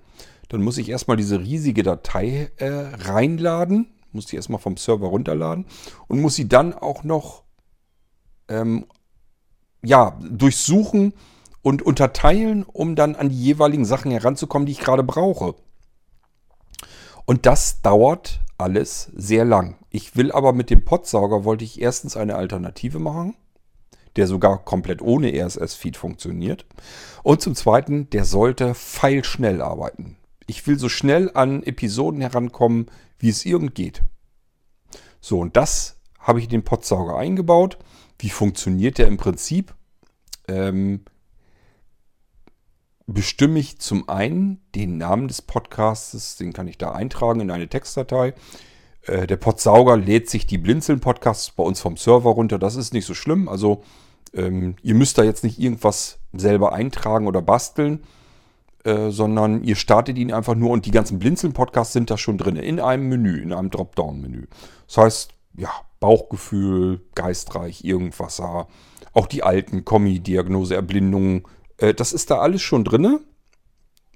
[0.50, 5.66] dann muss ich erstmal diese riesige Datei äh, reinladen, muss die erstmal vom Server runterladen
[6.08, 7.44] und muss sie dann auch noch
[8.50, 8.86] ähm,
[9.82, 11.14] ja, durchsuchen
[11.62, 15.56] und unterteilen, um dann an die jeweiligen Sachen heranzukommen, die ich gerade brauche.
[17.26, 19.78] Und das dauert alles sehr lang.
[19.90, 23.36] Ich will aber mit dem Podsauger wollte ich erstens eine Alternative machen
[24.16, 26.66] der sogar komplett ohne RSS-Feed funktioniert.
[27.24, 30.18] Und zum Zweiten, der sollte feilschnell arbeiten.
[30.48, 32.88] Ich will so schnell an Episoden herankommen,
[33.20, 34.04] wie es irgend geht.
[35.22, 37.78] So, und das habe ich in den Podsauger eingebaut.
[38.20, 39.74] Wie funktioniert der im Prinzip?
[40.48, 41.06] Ähm,
[43.08, 47.68] bestimme ich zum einen den Namen des Podcasts, den kann ich da eintragen in eine
[47.68, 48.34] Textdatei.
[49.04, 52.60] Äh, der Podsauger lädt sich die Blinzeln-Podcasts bei uns vom Server runter.
[52.60, 53.50] Das ist nicht so schlimm.
[53.50, 53.84] Also
[54.34, 58.04] ähm, ihr müsst da jetzt nicht irgendwas selber eintragen oder basteln,
[58.84, 62.56] äh, sondern ihr startet ihn einfach nur und die ganzen Blinzeln-Podcasts sind da schon drin,
[62.56, 64.48] in einem Menü, in einem Dropdown-Menü.
[64.88, 65.70] Das heißt, ja,
[66.00, 68.42] Bauchgefühl, geistreich, irgendwas,
[69.14, 71.44] auch die alten Kommi-Diagnose, Erblindungen,
[71.96, 73.20] das ist da alles schon drin.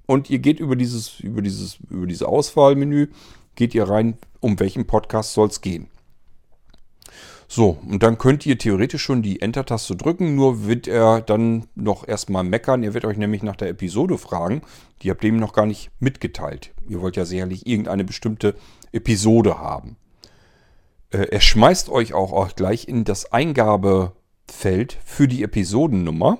[0.06, 3.08] Und ihr geht über dieses, über dieses, über diese Auswahlmenü,
[3.56, 5.88] geht ihr rein, um welchen Podcast soll es gehen.
[7.48, 12.08] So, und dann könnt ihr theoretisch schon die Enter-Taste drücken, nur wird er dann noch
[12.08, 12.84] erstmal meckern.
[12.84, 14.62] Er wird euch nämlich nach der Episode fragen.
[15.02, 16.74] Die habt ihr ihm noch gar nicht mitgeteilt.
[16.88, 18.56] Ihr wollt ja sicherlich irgendeine bestimmte
[18.92, 19.98] Episode haben.
[21.12, 26.40] Äh, er schmeißt euch auch, auch gleich in das Eingabefeld für die Episodennummer.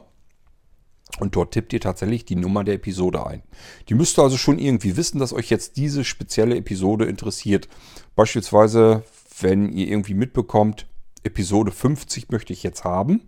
[1.20, 3.44] Und dort tippt ihr tatsächlich die Nummer der Episode ein.
[3.88, 7.70] Die müsst ihr also schon irgendwie wissen, dass euch jetzt diese spezielle Episode interessiert.
[8.16, 9.04] Beispielsweise,
[9.40, 10.88] wenn ihr irgendwie mitbekommt,
[11.24, 13.22] Episode 50 möchte ich jetzt haben.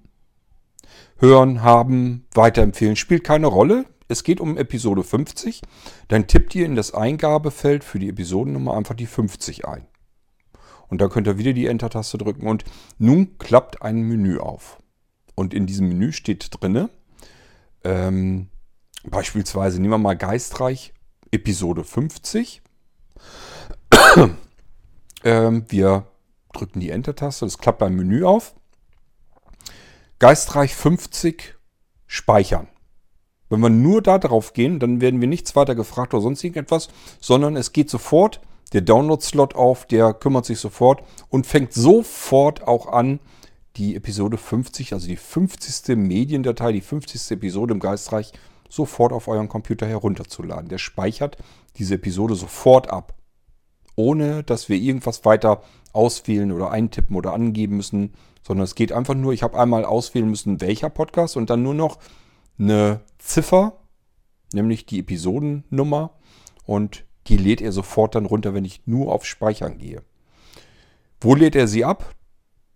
[1.17, 3.85] Hören, haben, weiterempfehlen spielt keine Rolle.
[4.07, 5.61] Es geht um Episode 50.
[6.07, 9.87] Dann tippt ihr in das Eingabefeld für die Episodennummer einfach die 50 ein.
[10.89, 12.63] Und dann könnt ihr wieder die Enter-Taste drücken und
[12.97, 14.81] nun klappt ein Menü auf.
[15.35, 16.89] Und in diesem Menü steht drinne,
[17.87, 18.49] ähm,
[19.05, 20.93] beispielsweise nehmen wir mal Geistreich,
[21.31, 22.61] Episode 50.
[25.23, 26.07] ähm, wir
[26.51, 28.55] drücken die Enter-Taste, das klappt beim Menü auf.
[30.19, 31.55] Geistreich 50
[32.07, 32.67] speichern.
[33.49, 36.89] Wenn wir nur da drauf gehen, dann werden wir nichts weiter gefragt oder sonst irgendetwas,
[37.21, 38.41] sondern es geht sofort
[38.73, 43.21] der Download-Slot auf, der kümmert sich sofort und fängt sofort auch an,
[43.77, 45.95] die Episode 50, also die 50.
[45.95, 47.31] Mediendatei, die 50.
[47.31, 48.33] Episode im Geistreich,
[48.69, 50.69] sofort auf euren Computer herunterzuladen.
[50.69, 51.37] Der speichert
[51.77, 53.17] diese Episode sofort ab
[53.97, 58.13] ohne dass wir irgendwas weiter auswählen oder eintippen oder angeben müssen,
[58.43, 61.73] sondern es geht einfach nur, ich habe einmal auswählen müssen, welcher Podcast und dann nur
[61.73, 61.97] noch
[62.57, 63.79] eine Ziffer,
[64.53, 66.11] nämlich die Episodennummer
[66.63, 70.03] und die lädt er sofort dann runter, wenn ich nur auf Speichern gehe.
[71.19, 72.15] Wo lädt er sie ab?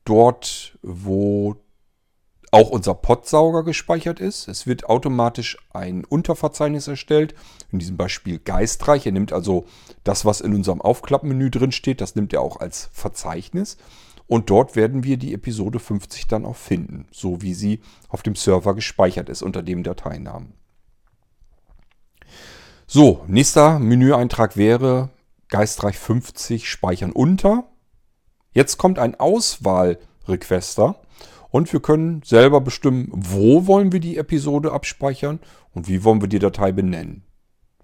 [0.06, 1.56] Dort, wo
[2.52, 4.50] auch unser Podsauger gespeichert ist.
[4.50, 7.34] Es wird automatisch ein Unterverzeichnis erstellt.
[7.72, 9.06] In diesem Beispiel Geistreich.
[9.06, 9.66] Er nimmt also
[10.04, 13.78] das, was in unserem Aufklappmenü drin steht, das nimmt er auch als Verzeichnis.
[14.28, 18.36] Und dort werden wir die Episode 50 dann auch finden, so wie sie auf dem
[18.36, 20.54] Server gespeichert ist unter dem Dateinamen.
[22.88, 25.10] So, nächster Menüeintrag wäre
[25.50, 27.71] Geistreich 50 speichern unter.
[28.54, 30.96] Jetzt kommt ein Auswahl-Requester
[31.52, 35.40] und wir können selber bestimmen, wo wollen wir die Episode abspeichern
[35.74, 37.24] und wie wollen wir die Datei benennen.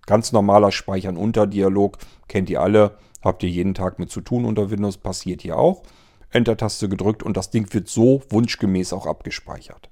[0.06, 4.46] Ganz normaler Speichern unter Dialog, kennt ihr alle, habt ihr jeden Tag mit zu tun
[4.46, 5.84] unter Windows, passiert hier auch.
[6.32, 9.90] Enter-Taste gedrückt und das Ding wird so wunschgemäß auch abgespeichert.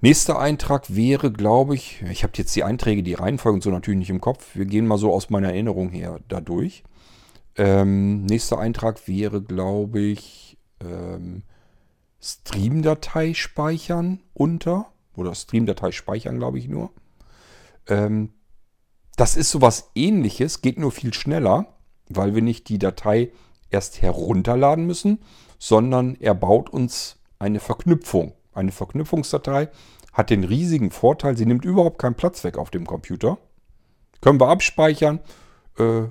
[0.00, 3.98] Nächster Eintrag wäre, glaube ich, ich habe jetzt die Einträge, die Reihenfolge und so natürlich
[3.98, 4.54] nicht im Kopf.
[4.54, 6.84] Wir gehen mal so aus meiner Erinnerung her dadurch.
[7.58, 11.42] Ähm, nächster Eintrag wäre, glaube ich, ähm,
[12.22, 14.86] Stream-Datei speichern unter.
[15.16, 16.90] Oder Stream-Datei speichern, glaube ich nur.
[17.88, 18.32] Ähm,
[19.16, 21.66] das ist sowas ähnliches, geht nur viel schneller,
[22.08, 23.32] weil wir nicht die Datei
[23.70, 25.18] erst herunterladen müssen,
[25.58, 28.34] sondern er baut uns eine Verknüpfung.
[28.52, 29.68] Eine Verknüpfungsdatei
[30.12, 33.38] hat den riesigen Vorteil, sie nimmt überhaupt keinen Platz weg auf dem Computer.
[34.20, 35.18] Können wir abspeichern
[35.78, 36.04] äh,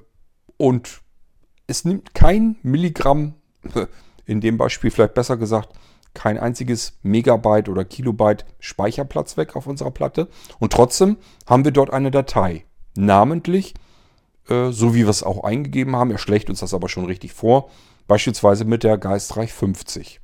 [0.57, 1.01] und
[1.67, 3.35] es nimmt kein Milligramm,
[4.25, 5.69] in dem Beispiel vielleicht besser gesagt,
[6.13, 10.27] kein einziges Megabyte oder Kilobyte Speicherplatz weg auf unserer Platte.
[10.57, 12.65] Und trotzdem haben wir dort eine Datei.
[12.95, 13.75] Namentlich
[14.49, 16.11] äh, so wie wir es auch eingegeben haben.
[16.11, 17.69] Er schlägt uns das aber schon richtig vor.
[18.07, 20.21] Beispielsweise mit der Geistreich 50.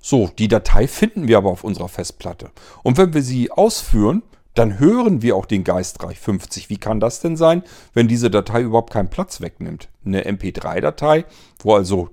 [0.00, 2.50] So, die Datei finden wir aber auf unserer Festplatte.
[2.82, 4.22] Und wenn wir sie ausführen,
[4.54, 6.70] dann hören wir auch den Geistreich 50.
[6.70, 7.62] Wie kann das denn sein,
[7.92, 9.88] wenn diese Datei überhaupt keinen Platz wegnimmt?
[10.04, 11.24] Eine MP3-Datei,
[11.60, 12.10] wo also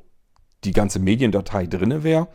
[0.64, 2.28] die ganze Mediendatei drinne wäre,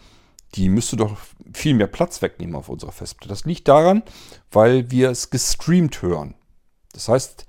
[0.55, 1.17] die müsste doch
[1.53, 3.29] viel mehr Platz wegnehmen auf unserer Festplatte.
[3.29, 4.03] Das liegt daran,
[4.51, 6.35] weil wir es gestreamt hören.
[6.93, 7.47] Das heißt,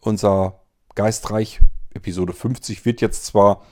[0.00, 0.60] unser
[0.94, 1.60] Geistreich
[1.94, 3.62] Episode 50 wird jetzt zwar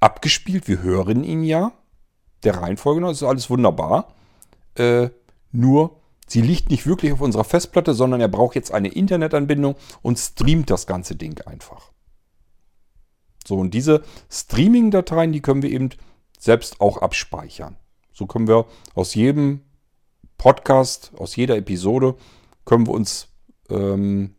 [0.00, 1.72] abgespielt, wir hören ihn ja,
[2.42, 4.14] der Reihenfolge noch, ist alles wunderbar.
[4.74, 5.10] Äh,
[5.52, 10.18] nur, sie liegt nicht wirklich auf unserer Festplatte, sondern er braucht jetzt eine Internetanbindung und
[10.18, 11.92] streamt das ganze Ding einfach.
[13.46, 15.90] So, und diese Streaming-Dateien, die können wir eben
[16.38, 17.76] selbst auch abspeichern.
[18.12, 19.60] So können wir aus jedem
[20.36, 22.16] Podcast, aus jeder Episode,
[22.64, 23.28] können wir uns
[23.70, 24.34] ähm,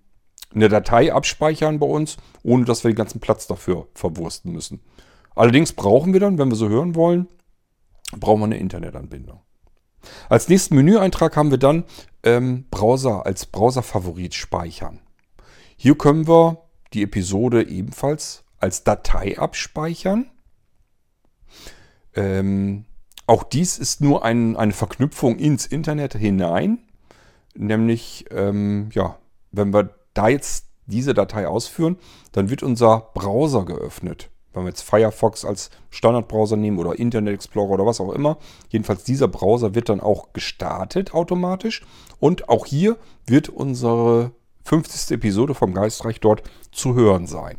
[0.54, 4.82] eine Datei abspeichern bei uns, ohne dass wir den ganzen Platz dafür verwursten müssen.
[5.36, 7.28] Allerdings brauchen wir dann, wenn wir so hören wollen,
[8.18, 9.42] brauchen wir eine Internetanbindung.
[10.30, 11.84] Als nächsten Menüeintrag haben wir dann
[12.24, 15.00] ähm, Browser als Browser-Favorit speichern.
[15.76, 16.64] Hier können wir
[16.94, 20.30] die Episode ebenfalls als Datei abspeichern.
[22.16, 22.86] Ähm,
[23.28, 26.80] auch dies ist nur ein, eine Verknüpfung ins Internet hinein.
[27.56, 29.18] Nämlich, ähm, ja,
[29.52, 31.98] wenn wir da jetzt diese Datei ausführen,
[32.32, 34.30] dann wird unser Browser geöffnet.
[34.54, 38.38] Wenn wir jetzt Firefox als Standardbrowser nehmen oder Internet Explorer oder was auch immer.
[38.70, 41.84] Jedenfalls dieser Browser wird dann auch gestartet automatisch.
[42.20, 44.32] Und auch hier wird unsere
[44.64, 45.12] 50.
[45.12, 47.58] Episode vom Geistreich dort zu hören sein.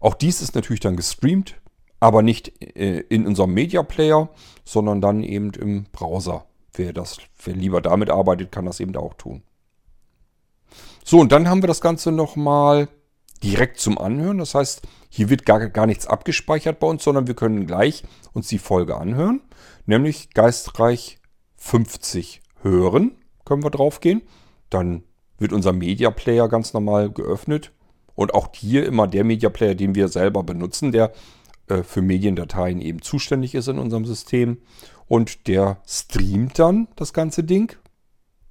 [0.00, 1.56] Auch dies ist natürlich dann gestreamt,
[2.00, 4.30] aber nicht äh, in unserem Media Player,
[4.64, 6.46] sondern dann eben im Browser.
[6.72, 9.42] Wer, das, wer lieber damit arbeitet, kann das eben auch tun.
[11.04, 12.88] So, und dann haben wir das Ganze nochmal
[13.42, 14.38] direkt zum Anhören.
[14.38, 18.48] Das heißt, hier wird gar, gar nichts abgespeichert bei uns, sondern wir können gleich uns
[18.48, 19.40] die Folge anhören.
[19.86, 21.18] Nämlich Geistreich
[21.56, 23.12] 50 hören,
[23.44, 24.22] können wir draufgehen.
[24.68, 25.02] Dann
[25.38, 27.72] wird unser Media Player ganz normal geöffnet.
[28.14, 31.12] Und auch hier immer der Media Player, den wir selber benutzen, der
[31.68, 34.58] äh, für Mediendateien eben zuständig ist in unserem System.
[35.06, 37.74] Und der streamt dann das ganze Ding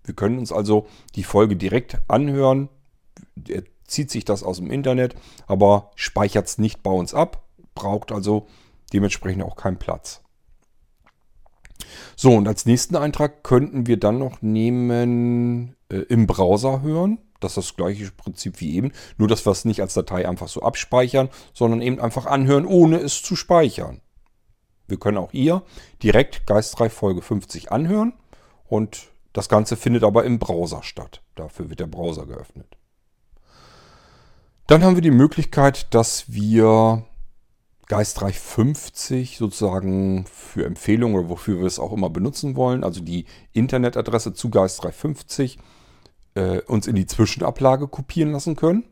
[0.09, 2.69] wir können uns also die Folge direkt anhören.
[3.47, 5.15] Er zieht sich das aus dem Internet,
[5.47, 7.43] aber speichert es nicht bei uns ab,
[7.75, 8.47] braucht also
[8.93, 10.21] dementsprechend auch keinen Platz.
[12.15, 17.19] So, und als nächsten Eintrag könnten wir dann noch nehmen äh, im Browser hören.
[17.39, 20.49] Das ist das gleiche Prinzip wie eben, nur dass wir es nicht als Datei einfach
[20.49, 24.01] so abspeichern, sondern eben einfach anhören, ohne es zu speichern.
[24.87, 25.63] Wir können auch hier
[26.03, 28.13] direkt Geistreich Folge 50 anhören
[28.67, 31.21] und das Ganze findet aber im Browser statt.
[31.35, 32.78] Dafür wird der Browser geöffnet.
[34.69, 37.03] Dann haben wir die Möglichkeit, dass wir
[37.87, 43.25] Geistreich 50 sozusagen für Empfehlungen oder wofür wir es auch immer benutzen wollen, also die
[43.51, 45.57] Internetadresse zu Geistreich 50,
[46.35, 48.83] äh, uns in die Zwischenablage kopieren lassen können.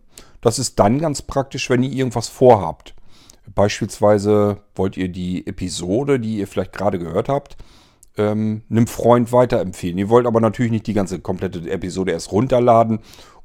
[0.42, 2.96] Das ist dann ganz praktisch, wenn ihr irgendwas vorhabt.
[3.54, 7.56] Beispielsweise wollt ihr die Episode, die ihr vielleicht gerade gehört habt,
[8.18, 10.00] ähm, einem Freund weiterempfehlen.
[10.00, 12.98] Ihr wollt aber natürlich nicht die ganze komplette Episode erst runterladen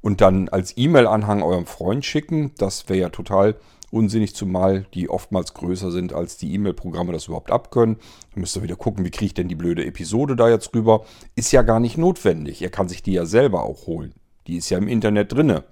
[0.02, 2.52] und dann als E-Mail-Anhang eurem Freund schicken.
[2.58, 3.56] Das wäre ja total
[3.90, 7.96] unsinnig, zumal die oftmals größer sind, als die E-Mail-Programme das überhaupt abkönnen.
[8.32, 11.04] Dann müsst ihr wieder gucken, wie kriege ich denn die blöde Episode da jetzt rüber.
[11.36, 12.60] Ist ja gar nicht notwendig.
[12.62, 14.14] Er kann sich die ja selber auch holen.
[14.46, 15.64] Die ist ja im Internet drinne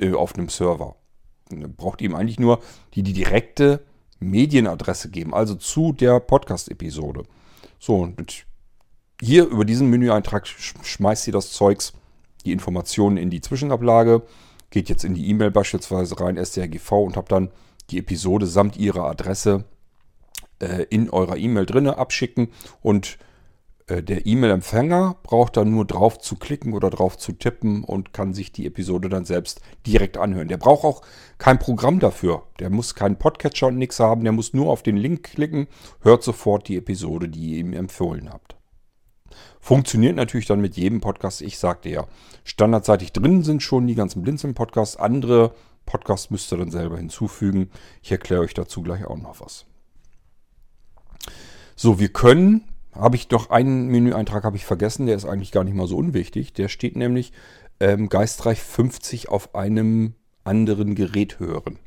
[0.00, 0.96] äh, auf einem Server.
[1.76, 2.60] Braucht ihm eigentlich nur
[2.94, 3.84] die, die direkte
[4.18, 7.24] Medienadresse geben, also zu der Podcast-Episode.
[7.78, 8.46] So, und
[9.20, 11.92] hier über diesen Menüeintrag schmeißt ihr das Zeugs,
[12.46, 14.22] die Informationen in die Zwischenablage,
[14.70, 17.50] geht jetzt in die E-Mail beispielsweise rein, strgv und habt dann
[17.90, 19.64] die Episode samt ihrer Adresse
[20.60, 22.48] äh, in eurer E-Mail drinne abschicken
[22.82, 23.18] und
[23.86, 28.34] äh, der E-Mail-Empfänger braucht dann nur drauf zu klicken oder drauf zu tippen und kann
[28.34, 30.48] sich die Episode dann selbst direkt anhören.
[30.48, 31.02] Der braucht auch
[31.38, 32.42] kein Programm dafür.
[32.58, 34.24] Der muss keinen Podcatcher und nichts haben.
[34.24, 35.68] Der muss nur auf den Link klicken,
[36.00, 38.55] hört sofort die Episode, die ihr ihm empfohlen habt.
[39.66, 41.42] Funktioniert natürlich dann mit jedem Podcast.
[41.42, 42.06] Ich sagte ja,
[42.44, 44.96] standardseitig drin sind schon die ganzen Blinzeln-Podcasts.
[44.96, 45.56] Andere
[45.86, 47.70] Podcasts müsst ihr dann selber hinzufügen.
[48.00, 49.66] Ich erkläre euch dazu gleich auch noch was.
[51.74, 52.62] So, wir können
[52.92, 55.96] habe ich doch einen Menüeintrag habe ich vergessen, der ist eigentlich gar nicht mal so
[55.96, 56.52] unwichtig.
[56.52, 57.32] Der steht nämlich
[57.80, 60.14] ähm, Geistreich 50 auf einem
[60.44, 61.80] anderen Gerät hören.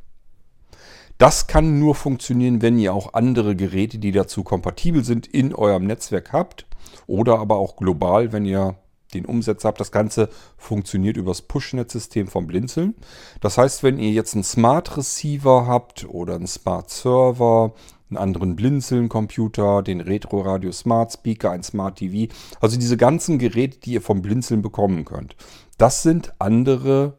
[1.17, 5.85] Das kann nur funktionieren, wenn ihr auch andere Geräte, die dazu kompatibel sind, in eurem
[5.87, 6.65] Netzwerk habt.
[7.07, 8.75] Oder aber auch global, wenn ihr
[9.13, 9.79] den Umsetzer habt.
[9.79, 12.95] Das Ganze funktioniert über das Pushnet-System vom Blinzeln.
[13.41, 17.73] Das heißt, wenn ihr jetzt einen Smart Receiver habt oder einen Smart Server,
[18.09, 22.33] einen anderen Blinzeln-Computer, den Retro Radio Smart Speaker, ein Smart TV.
[22.59, 25.35] Also diese ganzen Geräte, die ihr vom Blinzeln bekommen könnt.
[25.77, 27.17] Das sind andere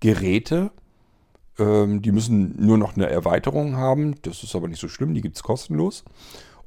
[0.00, 0.72] Geräte.
[1.58, 4.14] Ähm, die müssen nur noch eine Erweiterung haben.
[4.22, 6.04] Das ist aber nicht so schlimm, die gibt es kostenlos.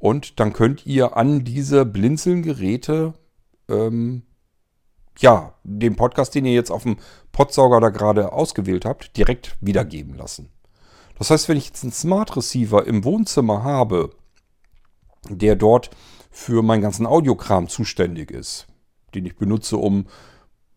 [0.03, 3.13] Und dann könnt ihr an diese Blinzeln-Geräte
[3.69, 4.23] ähm,
[5.17, 6.97] ja, den Podcast, den ihr jetzt auf dem
[7.31, 10.49] Podsauger da gerade ausgewählt habt, direkt wiedergeben lassen.
[11.17, 14.09] Das heißt, wenn ich jetzt einen Smart Receiver im Wohnzimmer habe,
[15.29, 15.89] der dort
[16.29, 18.67] für meinen ganzen Audiokram zuständig ist,
[19.15, 20.07] den ich benutze, um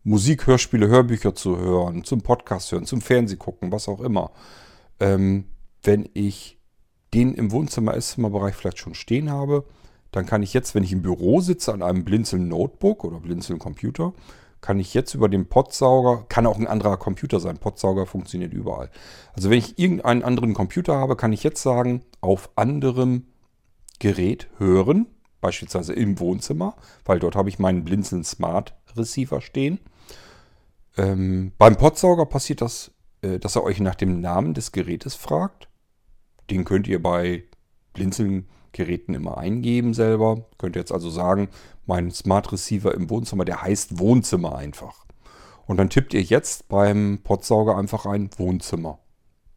[0.05, 4.31] Musik, Hörspiele, Hörbücher zu hören, zum Podcast hören, zum Fernseh gucken, was auch immer.
[5.01, 5.49] Ähm,
[5.83, 6.56] wenn ich
[7.13, 9.65] den im Wohnzimmer, Esszimmerbereich vielleicht schon stehen habe,
[10.11, 13.59] dann kann ich jetzt, wenn ich im Büro sitze, an einem Blinzeln Notebook oder Blinzeln
[13.59, 14.13] Computer,
[14.61, 18.89] kann ich jetzt über den Podsauger, kann auch ein anderer Computer sein, Podsauger funktioniert überall.
[19.33, 23.27] Also wenn ich irgendeinen anderen Computer habe, kann ich jetzt sagen, auf anderem
[23.99, 25.07] Gerät hören,
[25.41, 26.75] beispielsweise im Wohnzimmer,
[27.05, 29.79] weil dort habe ich meinen Blinzeln Smart Receiver stehen.
[30.97, 35.67] Ähm, beim Podsauger passiert das, äh, dass er euch nach dem Namen des Gerätes fragt.
[36.49, 37.43] Den könnt ihr bei
[37.93, 40.45] Blinzeln Geräten immer eingeben selber.
[40.57, 41.49] Könnt ihr jetzt also sagen,
[41.85, 45.05] mein Smart Receiver im Wohnzimmer, der heißt Wohnzimmer einfach.
[45.65, 48.99] Und dann tippt ihr jetzt beim Podsauger einfach ein Wohnzimmer.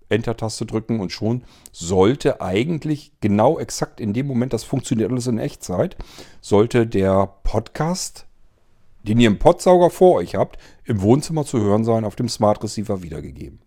[0.09, 5.39] Enter-Taste drücken und schon sollte eigentlich genau exakt in dem Moment, das funktioniert alles in
[5.39, 5.97] Echtzeit,
[6.41, 8.27] sollte der Podcast,
[9.05, 12.63] den ihr im Podsauger vor euch habt, im Wohnzimmer zu hören sein, auf dem Smart
[12.65, 13.61] Receiver wiedergegeben.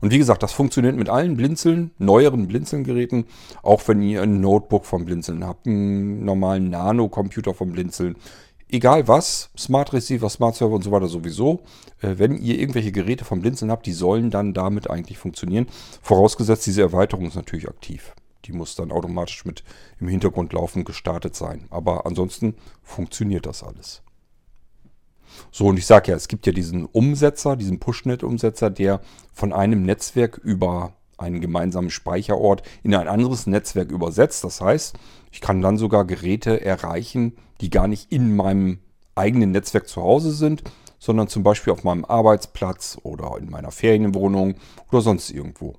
[0.00, 3.26] Und wie gesagt, das funktioniert mit allen Blinzeln, neueren Blinzeln-Geräten,
[3.62, 8.16] auch wenn ihr ein Notebook vom Blinzeln habt, einen normalen Nano-Computer vom Blinzeln.
[8.72, 11.60] Egal was, Smart Receiver, Smart Server und so weiter sowieso.
[12.00, 15.66] Äh, wenn ihr irgendwelche Geräte vom Blinzeln habt, die sollen dann damit eigentlich funktionieren.
[16.02, 18.14] Vorausgesetzt, diese Erweiterung ist natürlich aktiv.
[18.44, 19.64] Die muss dann automatisch mit
[19.98, 21.66] im Hintergrund laufend gestartet sein.
[21.70, 24.02] Aber ansonsten funktioniert das alles.
[25.50, 29.00] So, und ich sage ja, es gibt ja diesen Umsetzer, diesen Pushnet-Umsetzer, der
[29.32, 34.42] von einem Netzwerk über einen gemeinsamen Speicherort in ein anderes Netzwerk übersetzt.
[34.44, 34.96] Das heißt,
[35.30, 38.80] ich kann dann sogar Geräte erreichen, die gar nicht in meinem
[39.14, 40.62] eigenen Netzwerk zu Hause sind,
[40.98, 44.54] sondern zum Beispiel auf meinem Arbeitsplatz oder in meiner Ferienwohnung
[44.90, 45.74] oder sonst irgendwo.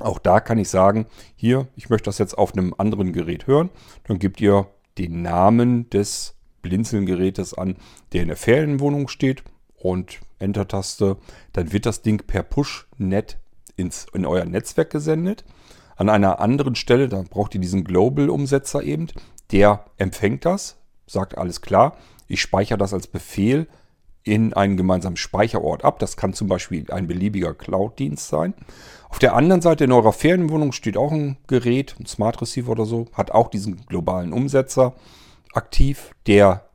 [0.00, 3.70] Auch da kann ich sagen, hier, ich möchte das jetzt auf einem anderen Gerät hören.
[4.04, 7.76] Dann gebt ihr den Namen des Blinzeln-Gerätes an,
[8.12, 9.42] der in der Ferienwohnung steht
[9.76, 11.16] und Enter-Taste,
[11.52, 13.38] dann wird das Ding per Push-Net
[13.76, 15.44] in euer Netzwerk gesendet.
[15.96, 19.08] An einer anderen Stelle, da braucht ihr diesen Global-Umsetzer eben,
[19.52, 20.76] der empfängt das,
[21.06, 23.66] sagt alles klar, ich speichere das als Befehl
[24.22, 25.98] in einen gemeinsamen Speicherort ab.
[25.98, 28.52] Das kann zum Beispiel ein beliebiger Cloud-Dienst sein.
[29.08, 32.84] Auf der anderen Seite in eurer Ferienwohnung steht auch ein Gerät, ein Smart Receiver oder
[32.84, 34.94] so, hat auch diesen globalen Umsetzer
[35.52, 36.68] aktiv, der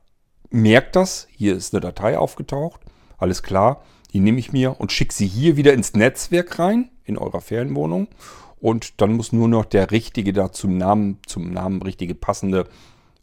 [0.50, 1.26] merkt das.
[1.30, 2.80] Hier ist eine Datei aufgetaucht.
[3.18, 3.82] Alles klar.
[4.12, 6.90] Die nehme ich mir und schicke sie hier wieder ins Netzwerk rein.
[7.06, 8.08] in eurer Ferienwohnung.
[8.56, 12.66] Und dann muss nur noch der richtige da zum Namen, zum Namen richtige passende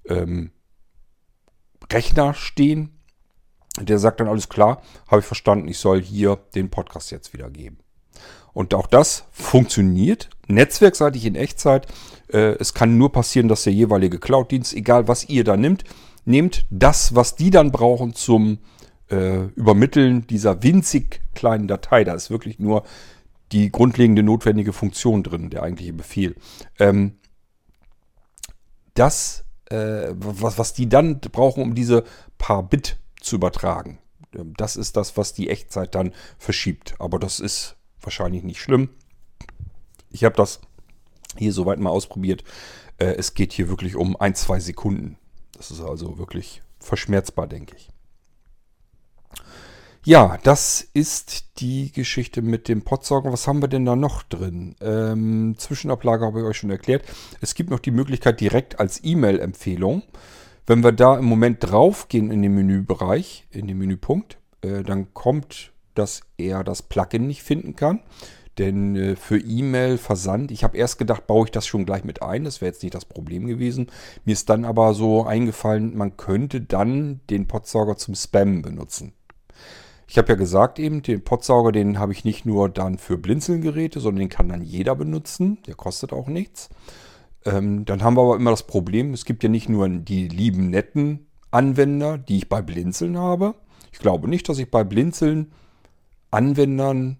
[0.07, 0.51] ähm,
[1.91, 2.99] Rechner stehen.
[3.79, 7.49] Der sagt dann alles klar, habe ich verstanden, ich soll hier den Podcast jetzt wieder
[7.49, 7.79] geben.
[8.53, 11.87] Und auch das funktioniert netzwerkseitig in Echtzeit.
[12.31, 15.83] Äh, es kann nur passieren, dass der jeweilige Cloud-Dienst, egal was ihr da nimmt,
[16.25, 18.59] nehmt das, was die dann brauchen zum
[19.09, 22.03] äh, Übermitteln dieser winzig kleinen Datei.
[22.03, 22.83] Da ist wirklich nur
[23.51, 26.35] die grundlegende notwendige Funktion drin, der eigentliche Befehl.
[26.79, 27.17] Ähm,
[28.93, 32.03] das, äh, was, was die dann brauchen, um diese
[32.37, 33.99] paar Bit zu übertragen,
[34.35, 36.95] ähm, das ist das, was die Echtzeit dann verschiebt.
[36.99, 38.89] Aber das ist wahrscheinlich nicht schlimm.
[40.09, 40.61] Ich habe das
[41.37, 42.43] hier soweit mal ausprobiert.
[42.97, 45.17] Äh, es geht hier wirklich um ein, zwei Sekunden.
[45.57, 47.89] Das ist also wirklich verschmerzbar, denke ich.
[50.03, 53.31] Ja, das ist die Geschichte mit dem Potsauger.
[53.31, 54.75] Was haben wir denn da noch drin?
[54.81, 57.03] Ähm, Zwischenablage habe ich euch schon erklärt.
[57.39, 60.01] Es gibt noch die Möglichkeit direkt als E-Mail-Empfehlung.
[60.65, 65.71] Wenn wir da im Moment draufgehen in den Menübereich, in den Menüpunkt, äh, dann kommt,
[65.93, 67.99] dass er das Plugin nicht finden kann.
[68.57, 72.21] Denn äh, für E-Mail, Versand, ich habe erst gedacht, baue ich das schon gleich mit
[72.21, 72.43] ein.
[72.43, 73.87] Das wäre jetzt nicht das Problem gewesen.
[74.25, 79.13] Mir ist dann aber so eingefallen, man könnte dann den Potsauger zum Spam benutzen.
[80.07, 84.01] Ich habe ja gesagt eben, den Potsauger, den habe ich nicht nur dann für Blinzelgeräte,
[84.01, 85.59] sondern den kann dann jeder benutzen.
[85.67, 86.69] Der kostet auch nichts.
[87.45, 90.69] Ähm, dann haben wir aber immer das Problem, es gibt ja nicht nur die lieben
[90.69, 93.55] netten Anwender, die ich bei Blinzeln habe.
[93.93, 95.53] Ich glaube nicht, dass ich bei Blinzeln
[96.29, 97.17] Anwendern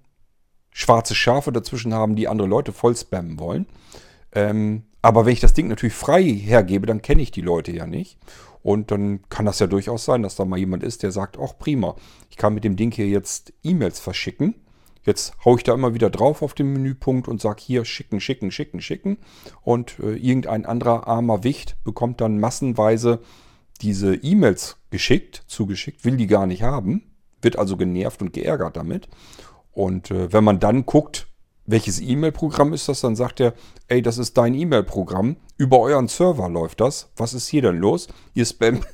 [0.71, 3.67] schwarze Schafe dazwischen haben, die andere Leute voll spammen wollen.
[4.33, 7.87] Ähm, aber wenn ich das Ding natürlich frei hergebe, dann kenne ich die Leute ja
[7.87, 8.17] nicht.
[8.63, 11.57] Und dann kann das ja durchaus sein, dass da mal jemand ist, der sagt, ach
[11.57, 11.95] prima,
[12.29, 14.55] ich kann mit dem Ding hier jetzt E-Mails verschicken.
[15.03, 18.51] Jetzt haue ich da immer wieder drauf auf den Menüpunkt und sage hier schicken, schicken,
[18.51, 19.17] schicken, schicken.
[19.63, 23.19] Und äh, irgendein anderer armer Wicht bekommt dann massenweise
[23.81, 27.11] diese E-Mails geschickt, zugeschickt, will die gar nicht haben,
[27.41, 29.09] wird also genervt und geärgert damit.
[29.73, 31.27] Und äh, wenn man dann guckt,
[31.65, 33.53] welches E-Mail-Programm ist das, dann sagt er,
[33.87, 38.07] ey, das ist dein E-Mail-Programm, über euren Server läuft das, was ist hier denn los?
[38.33, 38.85] Ihr spammt,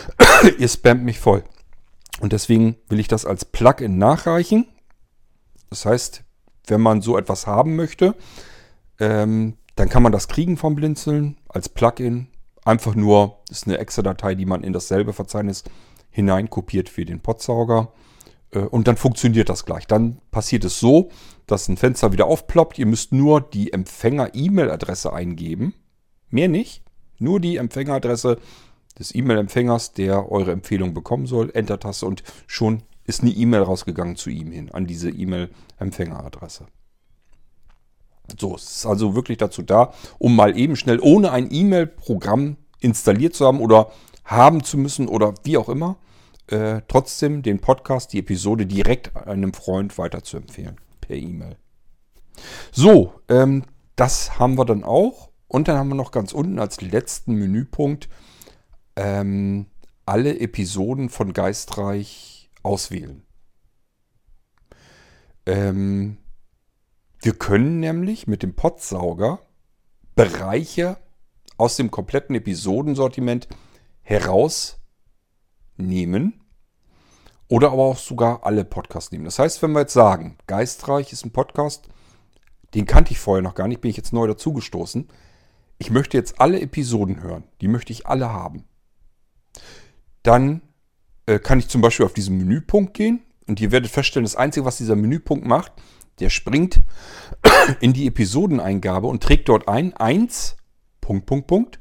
[0.58, 1.42] ihr spammt mich voll.
[2.20, 4.66] Und deswegen will ich das als Plugin nachreichen.
[5.70, 6.22] Das heißt,
[6.66, 8.14] wenn man so etwas haben möchte,
[8.98, 12.28] ähm, dann kann man das kriegen vom Blinzeln als Plugin.
[12.64, 15.64] Einfach nur, ist eine Excel-Datei, die man in dasselbe Verzeichnis
[16.10, 17.92] hineinkopiert wie den Podsauger.
[18.52, 19.86] Äh, und dann funktioniert das gleich.
[19.86, 21.10] Dann passiert es so,
[21.46, 22.78] dass ein Fenster wieder aufploppt.
[22.78, 25.74] Ihr müsst nur die Empfänger-E-Mail-Adresse eingeben.
[26.30, 26.82] Mehr nicht.
[27.18, 28.38] Nur die Empfängeradresse
[28.98, 31.50] des E-Mail-Empfängers, der eure Empfehlung bekommen soll.
[31.52, 36.66] Enter-Taste und schon ist eine E-Mail rausgegangen zu ihm hin, an diese E-Mail-Empfängeradresse.
[38.38, 43.34] So, es ist also wirklich dazu da, um mal eben schnell ohne ein E-Mail-Programm installiert
[43.34, 43.90] zu haben oder
[44.24, 45.96] haben zu müssen oder wie auch immer,
[46.50, 51.56] äh, trotzdem den Podcast, die Episode direkt einem Freund weiterzuempfehlen per E-Mail.
[52.72, 53.64] So, ähm,
[53.96, 55.30] das haben wir dann auch.
[55.46, 58.08] Und dann haben wir noch ganz unten als letzten Menüpunkt
[58.96, 59.66] ähm,
[60.06, 63.24] alle Episoden von Geistreich auswählen.
[65.46, 66.18] Ähm,
[67.20, 69.40] wir können nämlich mit dem Potsauger
[70.14, 70.98] Bereiche
[71.56, 73.48] aus dem kompletten Episodensortiment
[74.02, 76.39] herausnehmen
[77.50, 79.24] oder aber auch sogar alle Podcasts nehmen.
[79.24, 81.88] Das heißt, wenn wir jetzt sagen, Geistreich ist ein Podcast,
[82.74, 85.08] den kannte ich vorher noch gar nicht, bin ich jetzt neu dazugestoßen.
[85.78, 87.42] Ich möchte jetzt alle Episoden hören.
[87.60, 88.66] Die möchte ich alle haben.
[90.22, 90.62] Dann
[91.26, 94.64] äh, kann ich zum Beispiel auf diesen Menüpunkt gehen und ihr werdet feststellen, das Einzige,
[94.64, 95.72] was dieser Menüpunkt macht,
[96.20, 96.78] der springt
[97.80, 100.56] in die Episodeneingabe und trägt dort ein 1,
[101.00, 101.80] Punkt, Punkt, Punkt,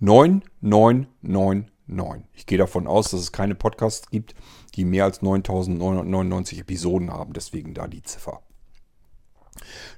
[0.00, 2.24] 9999.
[2.32, 4.34] Ich gehe davon aus, dass es keine Podcasts gibt,
[4.74, 7.32] die mehr als 9999 Episoden haben.
[7.32, 8.42] Deswegen da die Ziffer.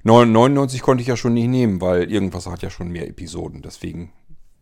[0.03, 3.61] 99 konnte ich ja schon nicht nehmen, weil irgendwas hat ja schon mehr Episoden.
[3.61, 4.11] Deswegen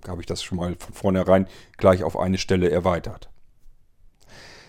[0.08, 3.30] habe ich das schon mal von vornherein gleich auf eine Stelle erweitert.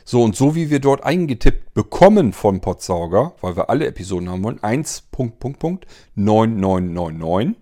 [0.06, 4.44] So, und so wie wir dort eingetippt bekommen von Podsauger, weil wir alle Episoden haben
[4.44, 7.54] wollen, 1.9999,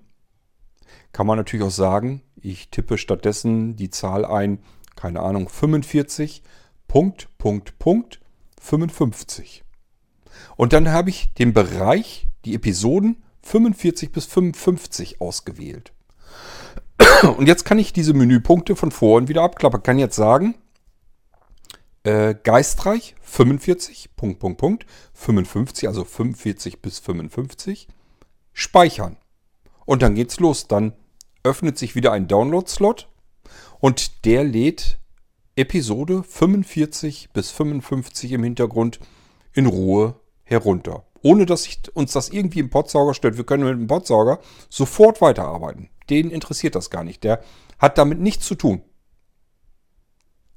[1.12, 4.58] kann man natürlich auch sagen, ich tippe stattdessen die Zahl ein,
[4.96, 6.42] keine Ahnung, 45
[6.92, 8.20] Punkt, Punkt, Punkt
[8.60, 9.64] 55.
[10.56, 15.94] Und dann habe ich den Bereich, die Episoden 45 bis 55 ausgewählt.
[17.38, 19.82] Und jetzt kann ich diese Menüpunkte von vorhin wieder abklappern.
[19.82, 20.54] Kann jetzt sagen,
[22.04, 27.88] Äh, geistreich 45, Punkt, Punkt, Punkt, 55, also 45 bis 55.
[28.52, 29.16] Speichern.
[29.86, 30.68] Und dann geht's los.
[30.68, 30.92] Dann
[31.42, 33.08] öffnet sich wieder ein Download-Slot
[33.80, 34.98] und der lädt
[35.54, 39.00] Episode 45 bis 55 im Hintergrund
[39.52, 40.14] in Ruhe
[40.44, 41.04] herunter.
[41.20, 43.36] Ohne dass ich, uns das irgendwie im Podsauger stört.
[43.36, 45.90] Wir können mit dem Podsauger sofort weiterarbeiten.
[46.08, 47.22] Den interessiert das gar nicht.
[47.22, 47.42] Der
[47.78, 48.80] hat damit nichts zu tun.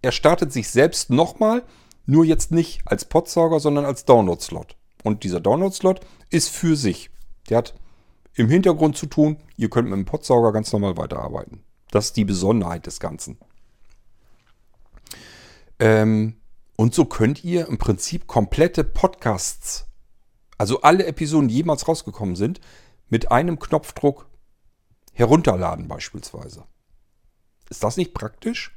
[0.02, 1.64] Er startet sich selbst nochmal,
[2.06, 4.78] nur jetzt nicht als Podsauger, sondern als Download-Slot.
[5.04, 6.00] Und dieser Download-Slot
[6.30, 7.10] ist für sich.
[7.50, 7.76] Der hat
[8.34, 9.38] im Hintergrund zu tun.
[9.58, 11.64] Ihr könnt mit dem Podsauger ganz normal weiterarbeiten.
[11.92, 13.38] Das ist die Besonderheit des Ganzen.
[15.80, 16.36] Ähm,
[16.78, 19.88] und so könnt ihr im Prinzip komplette Podcasts,
[20.58, 22.60] also alle Episoden, die jemals rausgekommen sind,
[23.10, 24.28] mit einem Knopfdruck
[25.14, 26.66] herunterladen beispielsweise.
[27.70, 28.76] Ist das nicht praktisch?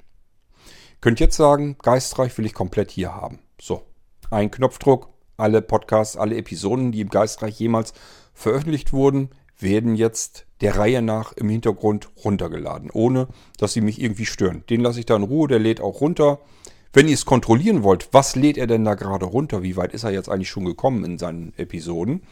[1.00, 3.40] Könnt jetzt sagen, Geistreich will ich komplett hier haben.
[3.60, 3.82] So,
[4.30, 7.92] ein Knopfdruck, alle Podcasts, alle Episoden, die im Geistreich jemals
[8.34, 14.26] veröffentlicht wurden, werden jetzt der Reihe nach im Hintergrund runtergeladen, ohne dass sie mich irgendwie
[14.26, 14.64] stören.
[14.70, 16.40] Den lasse ich da in Ruhe, der lädt auch runter.
[16.92, 19.62] Wenn ihr es kontrollieren wollt, was lädt er denn da gerade runter?
[19.62, 22.22] Wie weit ist er jetzt eigentlich schon gekommen in seinen Episoden?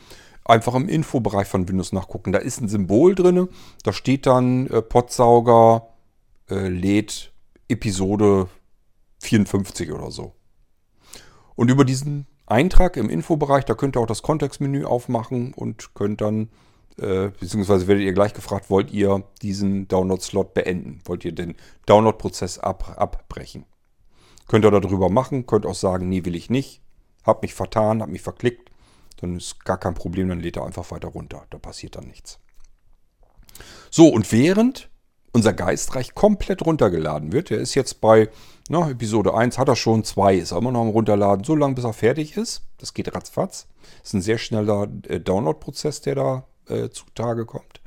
[0.45, 2.33] Einfach im Infobereich von Windows nachgucken.
[2.33, 3.49] Da ist ein Symbol drin.
[3.83, 5.89] Da steht dann äh, Podsauger
[6.49, 7.33] äh, lädt
[7.69, 8.49] Episode
[9.21, 10.33] 54 oder so.
[11.57, 16.21] Und über diesen Eintrag im Infobereich, da könnt ihr auch das Kontextmenü aufmachen und könnt
[16.21, 16.49] dann
[16.99, 21.01] äh, beziehungsweise werdet ihr gleich gefragt, wollt ihr diesen Download-Slot beenden?
[21.05, 21.57] Wollt ihr den
[21.87, 23.65] Download-Prozess ab, abbrechen?
[24.49, 26.83] Könnt ihr darüber machen, könnt auch sagen, nee, will ich nicht.
[27.25, 28.71] Hab mich vertan, hab mich verklickt.
[29.21, 31.47] Dann ist gar kein Problem, dann lädt er einfach weiter runter.
[31.51, 32.39] Da passiert dann nichts.
[33.91, 34.91] So, und während
[35.33, 38.29] unser Geistreich komplett runtergeladen wird, der ist jetzt bei
[38.69, 41.75] na, Episode 1, hat er schon, 2 ist er immer noch am Runterladen, so lange
[41.75, 42.63] bis er fertig ist.
[42.79, 43.67] Das geht ratzfatz.
[44.03, 47.81] Ist ein sehr schneller äh, Download-Prozess, der da äh, zutage kommt,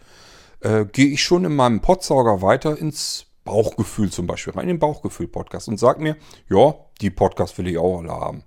[0.61, 4.79] äh, gehe ich schon in meinem Podsauger weiter ins Bauchgefühl zum Beispiel, rein in den
[4.79, 6.17] Bauchgefühl-Podcast und sage mir,
[6.49, 8.43] ja, die Podcasts will ich auch alle haben.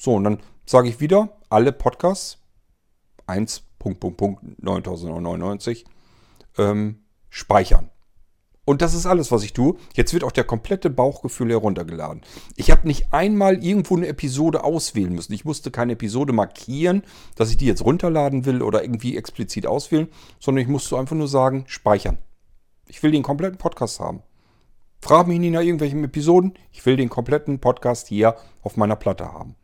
[0.00, 2.38] So, und dann sage ich wieder, alle Podcasts,
[3.26, 5.84] 1, Punkt, Punkt, Punkt, 9099,
[6.58, 7.90] ähm, speichern.
[8.66, 9.76] Und das ist alles, was ich tue.
[9.94, 12.22] Jetzt wird auch der komplette Bauchgefühl heruntergeladen.
[12.56, 15.32] Ich habe nicht einmal irgendwo eine Episode auswählen müssen.
[15.34, 17.04] Ich musste keine Episode markieren,
[17.36, 20.08] dass ich die jetzt runterladen will oder irgendwie explizit auswählen,
[20.40, 22.18] sondern ich musste einfach nur sagen, speichern.
[22.88, 24.22] Ich will den kompletten Podcast haben.
[25.00, 26.54] Frag mich nicht nach irgendwelchen Episoden.
[26.72, 29.54] Ich will den kompletten Podcast hier auf meiner Platte haben.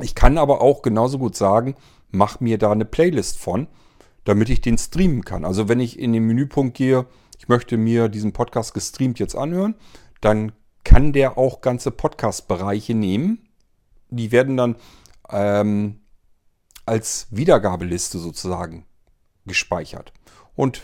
[0.00, 1.74] Ich kann aber auch genauso gut sagen,
[2.10, 3.66] mach mir da eine Playlist von,
[4.24, 5.44] damit ich den streamen kann.
[5.44, 7.06] Also wenn ich in den Menüpunkt gehe,
[7.38, 9.74] ich möchte mir diesen Podcast gestreamt jetzt anhören,
[10.20, 10.52] dann
[10.84, 13.48] kann der auch ganze Podcast-Bereiche nehmen.
[14.10, 14.76] Die werden dann
[15.30, 16.00] ähm,
[16.86, 18.86] als Wiedergabeliste sozusagen
[19.46, 20.12] gespeichert.
[20.54, 20.82] Und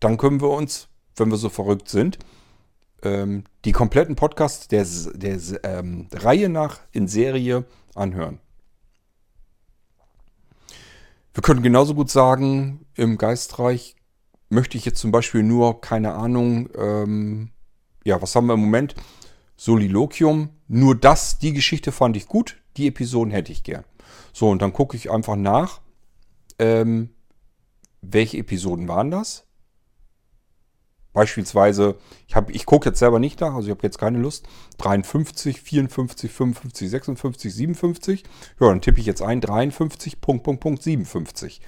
[0.00, 2.18] dann können wir uns, wenn wir so verrückt sind,
[3.02, 7.64] ähm, die kompletten Podcasts der, der ähm, Reihe nach in Serie
[7.94, 8.38] anhören.
[11.34, 13.96] Wir können genauso gut sagen, im Geistreich
[14.50, 17.50] möchte ich jetzt zum Beispiel nur, keine Ahnung, ähm,
[18.04, 18.94] ja, was haben wir im Moment?
[19.56, 20.50] Soliloquium.
[20.68, 23.84] Nur das, die Geschichte fand ich gut, die Episoden hätte ich gern.
[24.32, 25.80] So, und dann gucke ich einfach nach,
[26.58, 27.10] ähm,
[28.02, 29.46] welche Episoden waren das?
[31.12, 34.46] Beispielsweise, ich, ich gucke jetzt selber nicht nach, also ich habe jetzt keine Lust.
[34.78, 38.24] 53, 54, 55, 56, 57.
[38.60, 41.60] Ja, dann tippe ich jetzt ein 53, Punkt, Punkt, Punkt, 57.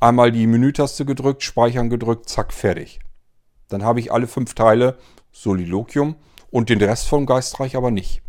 [0.00, 3.00] Einmal die Menütaste gedrückt, Speichern gedrückt, zack, fertig.
[3.68, 4.98] Dann habe ich alle fünf Teile
[5.32, 6.16] Soliloquium
[6.50, 8.22] und den Rest vom Geistreich aber nicht.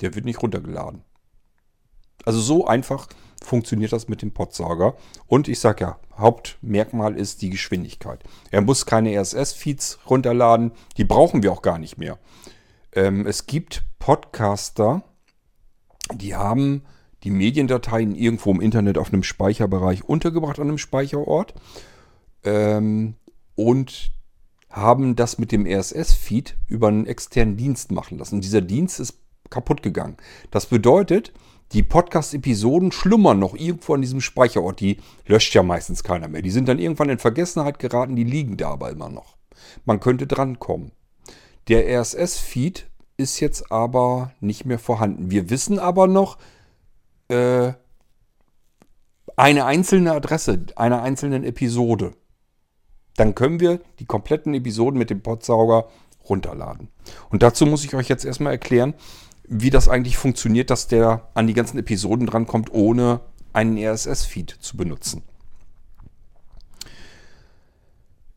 [0.00, 1.02] Der wird nicht runtergeladen.
[2.24, 3.08] Also so einfach
[3.46, 4.94] funktioniert das mit dem Podsauger.
[5.26, 8.22] Und ich sage ja, Hauptmerkmal ist die Geschwindigkeit.
[8.50, 12.18] Er muss keine RSS-Feeds runterladen, die brauchen wir auch gar nicht mehr.
[12.92, 15.02] Ähm, es gibt Podcaster,
[16.14, 16.82] die haben
[17.22, 21.54] die Mediendateien irgendwo im Internet auf einem Speicherbereich untergebracht an einem Speicherort
[22.44, 23.14] ähm,
[23.54, 24.12] und
[24.70, 28.36] haben das mit dem RSS-Feed über einen externen Dienst machen lassen.
[28.36, 29.18] Und dieser Dienst ist
[29.50, 30.16] kaputt gegangen.
[30.50, 31.32] Das bedeutet,
[31.72, 34.80] die Podcast-Episoden schlummern noch irgendwo an diesem Speicherort.
[34.80, 36.42] Die löscht ja meistens keiner mehr.
[36.42, 39.36] Die sind dann irgendwann in Vergessenheit geraten, die liegen da aber immer noch.
[39.84, 40.92] Man könnte drankommen.
[41.68, 42.86] Der RSS-Feed
[43.16, 45.30] ist jetzt aber nicht mehr vorhanden.
[45.30, 46.38] Wir wissen aber noch,
[47.28, 47.72] äh,
[49.36, 52.12] eine einzelne Adresse einer einzelnen Episode.
[53.16, 55.88] Dann können wir die kompletten Episoden mit dem Podsauger
[56.28, 56.88] runterladen.
[57.30, 58.94] Und dazu muss ich euch jetzt erstmal erklären,
[59.48, 63.20] wie das eigentlich funktioniert, dass der an die ganzen Episoden drankommt, ohne
[63.52, 65.22] einen RSS-Feed zu benutzen.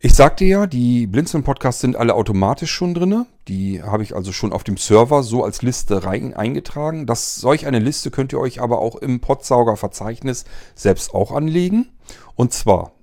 [0.02, 3.26] Ich sagte ja, die Blinzeln-Podcasts sind alle automatisch schon drin.
[3.50, 7.06] Die habe ich also schon auf dem Server so als Liste rein eingetragen.
[7.06, 11.90] Das, solch eine Liste könnt ihr euch aber auch im Podsauger-Verzeichnis selbst auch anlegen.
[12.36, 12.94] Und zwar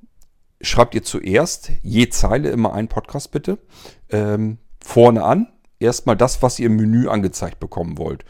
[0.63, 3.59] schreibt ihr zuerst je Zeile immer einen Podcast bitte.
[4.09, 5.49] Ähm, vorne an.
[5.79, 8.25] Erstmal das, was ihr im Menü angezeigt bekommen wollt.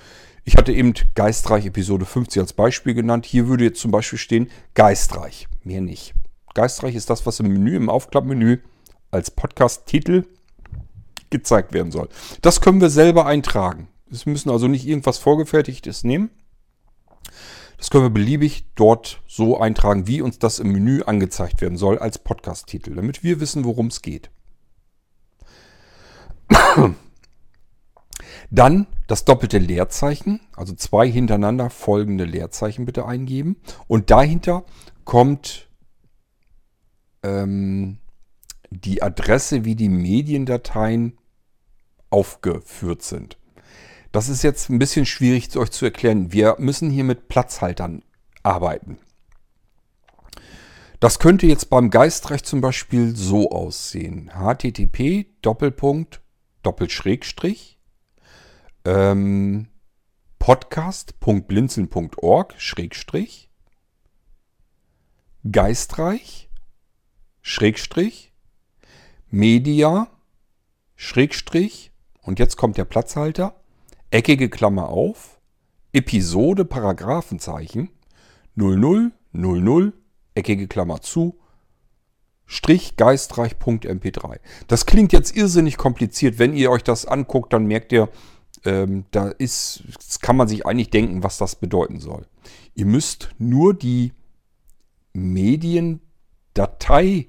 [0.45, 3.27] Ich hatte eben Geistreich Episode 50 als Beispiel genannt.
[3.27, 5.49] Hier würde jetzt zum Beispiel stehen Geistreich.
[5.65, 6.15] Mehr nicht.
[6.55, 8.59] Geistreich ist das, was im Menü, im Aufklappmenü
[9.11, 10.25] als Podcast-Titel
[11.31, 12.09] gezeigt werden soll.
[12.43, 13.89] Das können wir selber eintragen.
[14.09, 16.31] Wir müssen also nicht irgendwas Vorgefertigtes nehmen.
[17.77, 21.99] Das können wir beliebig dort so eintragen, wie uns das im Menü angezeigt werden soll
[21.99, 24.31] als Podcast-Titel, damit wir wissen, worum es geht.
[28.51, 33.57] Dann das doppelte Leerzeichen, also zwei hintereinander folgende Leerzeichen bitte eingeben.
[33.87, 34.65] Und dahinter
[35.05, 35.69] kommt
[37.23, 37.99] ähm,
[38.71, 41.19] die Adresse, wie die Mediendateien
[42.11, 43.39] aufgeführt sind.
[44.13, 46.33] Das ist jetzt ein bisschen schwierig euch zu erklären.
[46.33, 48.03] Wir müssen hier mit Platzhaltern
[48.43, 48.99] arbeiten.
[51.01, 54.31] Das könnte jetzt beim Geistrecht zum Beispiel so aussehen.
[54.35, 56.23] http Doppelpunkt
[56.63, 57.76] Doppelschrägstrich
[58.87, 59.69] ähm,
[60.39, 63.51] podcast.blinzeln.org Schrägstrich
[65.51, 66.49] Geistreich
[67.43, 68.33] Schrägstrich
[69.29, 70.07] Media
[70.95, 71.91] Schrägstrich
[72.23, 73.61] und jetzt kommt der Platzhalter
[74.11, 75.41] eckige Klammer auf
[75.93, 77.91] Episode Paragraphenzeichen
[78.55, 79.13] 0000
[80.35, 81.41] eckige Klammer zu
[82.97, 84.39] geistreich.mp3.
[84.69, 86.39] Das klingt jetzt irrsinnig kompliziert.
[86.39, 88.09] Wenn ihr euch das anguckt, dann merkt ihr,
[88.67, 89.85] ähm, da ist,
[90.21, 92.27] kann man sich eigentlich denken, was das bedeuten soll.
[92.75, 94.13] Ihr müsst nur die
[95.13, 97.29] Mediendatei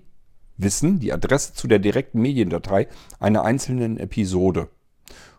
[0.58, 2.88] wissen, die Adresse zu der direkten Mediendatei
[3.20, 4.70] einer einzelnen Episode.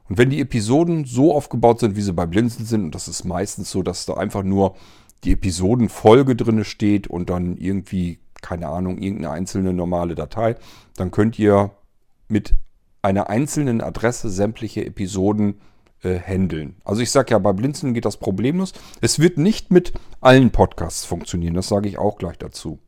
[0.09, 3.25] Und wenn die Episoden so aufgebaut sind, wie sie bei Blinzeln sind, und das ist
[3.25, 4.77] meistens so, dass da einfach nur
[5.25, 10.57] die Episodenfolge drin steht und dann irgendwie keine Ahnung, irgendeine einzelne normale Datei,
[10.97, 11.73] dann könnt ihr
[12.29, 12.55] mit
[13.03, 15.61] einer einzelnen Adresse sämtliche Episoden
[16.03, 16.77] äh, handeln.
[16.85, 18.73] Also ich sage ja, bei Blinzeln geht das problemlos.
[19.01, 22.79] Es wird nicht mit allen Podcasts funktionieren, das sage ich auch gleich dazu.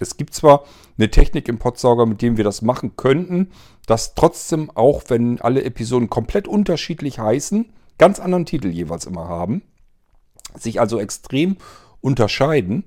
[0.00, 0.64] Es gibt zwar
[0.98, 3.52] eine Technik im Podsauger, mit dem wir das machen könnten,
[3.86, 9.62] dass trotzdem auch, wenn alle Episoden komplett unterschiedlich heißen, ganz anderen Titel jeweils immer haben,
[10.58, 11.56] sich also extrem
[12.00, 12.84] unterscheiden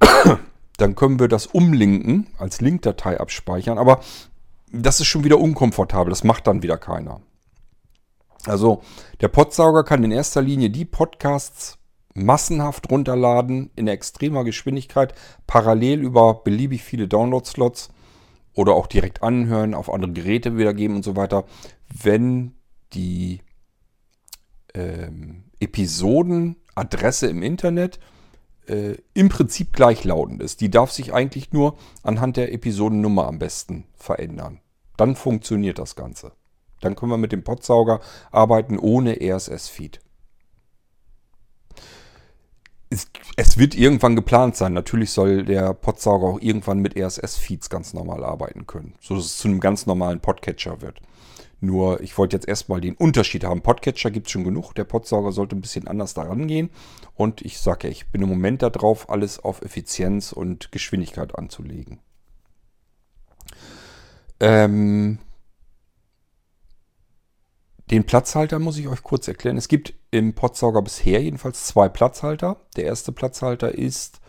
[0.76, 3.78] dann können wir das umlinken, als Linkdatei abspeichern.
[3.78, 4.00] Aber
[4.72, 6.10] das ist schon wieder unkomfortabel.
[6.10, 7.20] Das macht dann wieder keiner.
[8.46, 8.82] Also
[9.20, 11.78] der Podsauger kann in erster Linie die Podcasts
[12.14, 15.14] massenhaft runterladen in extremer Geschwindigkeit,
[15.46, 17.90] parallel über beliebig viele Download-Slots
[18.54, 21.44] oder auch direkt anhören, auf andere Geräte wiedergeben und so weiter,
[22.02, 22.54] wenn
[22.92, 23.40] die
[24.74, 28.00] ähm, Episodenadresse im Internet
[28.66, 30.60] äh, im Prinzip gleichlautend ist.
[30.60, 34.60] Die darf sich eigentlich nur anhand der Episodennummer am besten verändern.
[34.96, 36.32] Dann funktioniert das Ganze.
[36.80, 38.00] Dann können wir mit dem Podsauger
[38.30, 40.00] arbeiten ohne RSS-Feed.
[42.92, 44.72] Es, es, wird irgendwann geplant sein.
[44.72, 49.48] Natürlich soll der Podsauger auch irgendwann mit RSS-Feeds ganz normal arbeiten können, sodass es zu
[49.48, 51.00] einem ganz normalen Podcatcher wird.
[51.60, 53.60] Nur ich wollte jetzt erstmal den Unterschied haben.
[53.60, 54.72] Podcatcher gibt es schon genug.
[54.72, 56.70] Der Podsauger sollte ein bisschen anders daran gehen.
[57.14, 62.00] Und ich sage ja, ich bin im Moment darauf, alles auf Effizienz und Geschwindigkeit anzulegen.
[64.40, 65.18] Ähm,
[67.90, 69.56] den Platzhalter muss ich euch kurz erklären.
[69.56, 72.56] Es gibt im Podsauger bisher jedenfalls zwei Platzhalter.
[72.76, 74.20] Der erste Platzhalter ist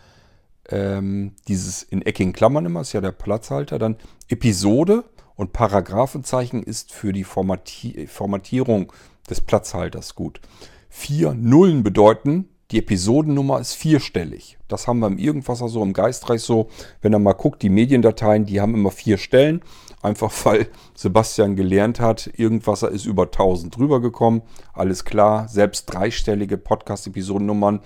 [0.68, 3.78] ähm, dieses in eckigen Klammern immer, ist ja der Platzhalter.
[3.78, 3.96] Dann
[4.28, 5.04] Episode
[5.36, 8.92] und Paragraphenzeichen ist für die Formati Formatierung
[9.30, 10.40] des Platzhalters gut.
[10.88, 14.58] Vier Nullen bedeuten, die Episodennummer ist vierstellig.
[14.66, 16.68] Das haben wir im Irgendwasser so, im Geistreich so.
[17.00, 19.62] Wenn er mal guckt, die Mediendateien, die haben immer vier Stellen.
[20.02, 24.42] Einfach weil Sebastian gelernt hat, Irgendwasser ist über 1000 drüber gekommen.
[24.72, 27.80] Alles klar, selbst dreistellige Podcast-Episodennummern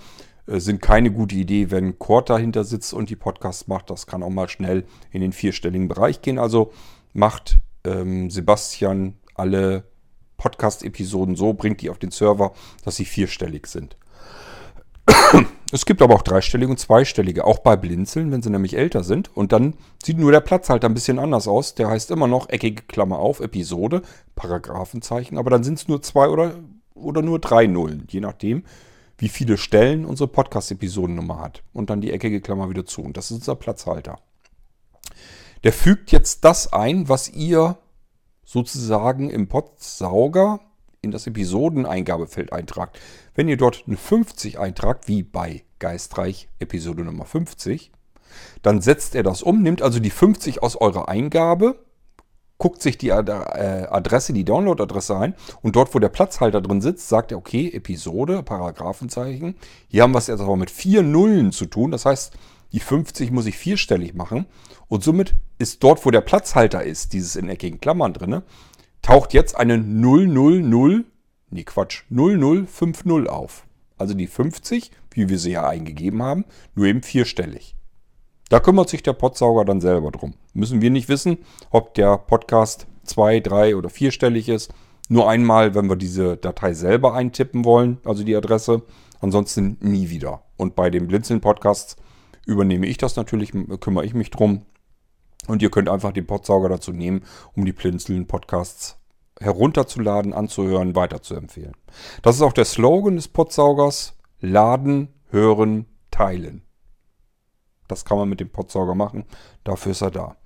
[0.47, 3.91] äh, sind keine gute Idee, wenn Cord dahinter sitzt und die Podcasts macht.
[3.91, 6.39] Das kann auch mal schnell in den vierstelligen Bereich gehen.
[6.39, 6.71] Also
[7.13, 9.83] macht ähm, Sebastian alle
[10.37, 12.53] Podcast-Episoden so, bringt die auf den Server,
[12.83, 13.95] dass sie vierstellig sind.
[15.71, 19.35] Es gibt aber auch dreistellige und zweistellige, auch bei Blinzeln, wenn sie nämlich älter sind.
[19.35, 21.75] Und dann sieht nur der Platz halt ein bisschen anders aus.
[21.75, 24.01] Der heißt immer noch eckige Klammer auf, Episode,
[24.35, 25.37] Paragraphenzeichen.
[25.37, 26.55] Aber dann sind es nur zwei oder
[26.97, 28.63] oder nur drei Nullen, je nachdem,
[29.17, 31.63] wie viele Stellen unsere Podcast-Episodennummer hat.
[31.73, 33.01] Und dann die eckige Klammer wieder zu.
[33.01, 34.19] Und das ist unser Platzhalter.
[35.63, 37.77] Der fügt jetzt das ein, was ihr
[38.45, 40.59] sozusagen im Podsauger
[41.01, 42.99] in das Episodeneingabefeld eintragt.
[43.35, 47.91] Wenn ihr dort eine 50 eintragt, wie bei Geistreich Episode Nummer 50,
[48.61, 51.79] dann setzt er das um, nimmt also die 50 aus eurer Eingabe,
[52.57, 57.07] guckt sich die äh, Adresse, die Download-Adresse ein und dort, wo der Platzhalter drin sitzt,
[57.07, 59.55] sagt er, okay, Episode, Paragraphenzeichen.
[59.87, 61.91] Hier haben wir es jetzt aber mit vier Nullen zu tun.
[61.91, 62.33] Das heißt,
[62.71, 64.47] die 50 muss ich vierstellig machen.
[64.87, 68.41] Und somit ist dort, wo der Platzhalter ist, dieses in eckigen Klammern drin,
[69.07, 71.05] taucht jetzt eine 000,
[71.49, 73.65] nee Quatsch, 0050 auf.
[73.97, 76.43] Also die 50, wie wir sie ja eingegeben haben,
[76.75, 77.77] nur eben vierstellig.
[78.49, 80.33] Da kümmert sich der Podsauger dann selber drum.
[80.53, 81.37] Müssen wir nicht wissen,
[81.69, 84.73] ob der Podcast zwei, drei oder vierstellig ist.
[85.07, 88.81] Nur einmal, wenn wir diese Datei selber eintippen wollen, also die Adresse.
[89.21, 90.43] Ansonsten nie wieder.
[90.57, 91.95] Und bei den Blinzeln-Podcasts
[92.45, 94.65] übernehme ich das natürlich, kümmere ich mich drum.
[95.47, 97.23] Und ihr könnt einfach den Podsauger dazu nehmen,
[97.55, 98.96] um die Blinzeln-Podcasts
[99.39, 101.73] herunterzuladen, anzuhören, weiterzuempfehlen.
[102.21, 104.13] Das ist auch der Slogan des Podsaugers.
[104.39, 106.61] Laden, hören, teilen.
[107.87, 109.25] Das kann man mit dem Podsauger machen.
[109.63, 110.37] Dafür ist er da.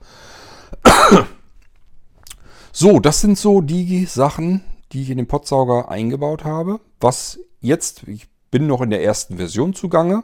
[2.74, 4.64] So, das sind so die Sachen,
[4.94, 6.80] die ich in den Podsauger eingebaut habe.
[7.02, 10.24] Was jetzt, ich bin noch in der ersten Version zugange.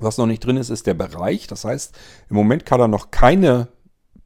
[0.00, 1.46] Was noch nicht drin ist, ist der Bereich.
[1.46, 1.94] Das heißt,
[2.30, 3.68] im Moment kann er noch keine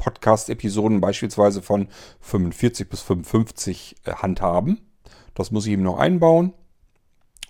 [0.03, 1.87] Podcast-Episoden beispielsweise von
[2.20, 4.81] 45 bis 55 äh, handhaben.
[5.35, 6.53] Das muss ich ihm noch einbauen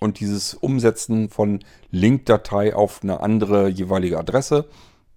[0.03, 1.61] und dieses Umsetzen von
[1.91, 4.69] Linkdatei auf eine andere jeweilige Adresse,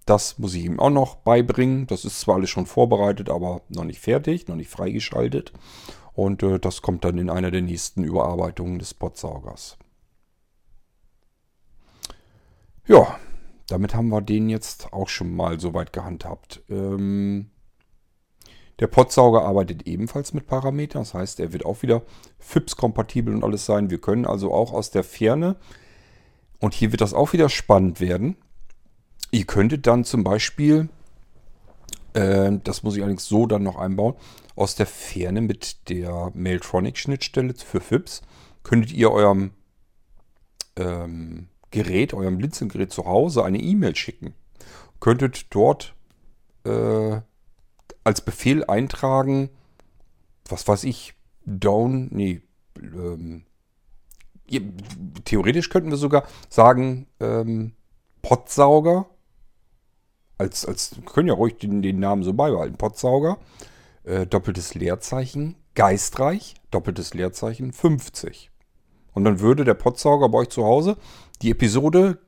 [0.06, 1.88] das muss ich ihm auch noch beibringen.
[1.88, 5.52] Das ist zwar alles schon vorbereitet, aber noch nicht fertig, noch nicht freigeschaltet.
[6.14, 9.76] Und äh, das kommt dann in einer der nächsten Überarbeitungen des Podsaugers.
[12.86, 13.18] Ja,
[13.66, 16.62] damit haben wir den jetzt auch schon mal soweit gehandhabt.
[16.68, 17.50] Ähm,
[18.78, 22.02] der Podsauger arbeitet ebenfalls mit Parametern, das heißt, er wird auch wieder
[22.38, 23.90] FIPS-kompatibel und alles sein.
[23.90, 25.56] Wir können also auch aus der Ferne,
[26.58, 28.36] und hier wird das auch wieder spannend werden,
[29.30, 30.88] ihr könntet dann zum Beispiel,
[32.12, 34.14] äh, das muss ich allerdings so dann noch einbauen,
[34.56, 38.22] aus der Ferne mit der Mailtronic-Schnittstelle für FIPS,
[38.62, 39.52] könntet ihr eurem
[40.76, 44.32] ähm, Gerät, eurem Blinzelgerät zu Hause eine E-Mail schicken.
[44.98, 45.94] Könntet dort
[46.64, 47.20] äh,
[48.02, 49.50] als Befehl eintragen,
[50.48, 51.12] was weiß ich,
[51.44, 52.40] down, nee,
[52.80, 53.44] ähm,
[55.24, 57.72] theoretisch könnten wir sogar sagen, ähm,
[58.22, 59.10] Potsauger,
[60.38, 63.36] als, als, können ja ruhig den, den Namen so beibehalten, Potsauger,
[64.04, 68.50] äh, doppeltes Leerzeichen, geistreich, doppeltes Leerzeichen, 50.
[69.12, 70.96] Und dann würde der Potsauger bei euch zu Hause
[71.42, 72.18] die Episode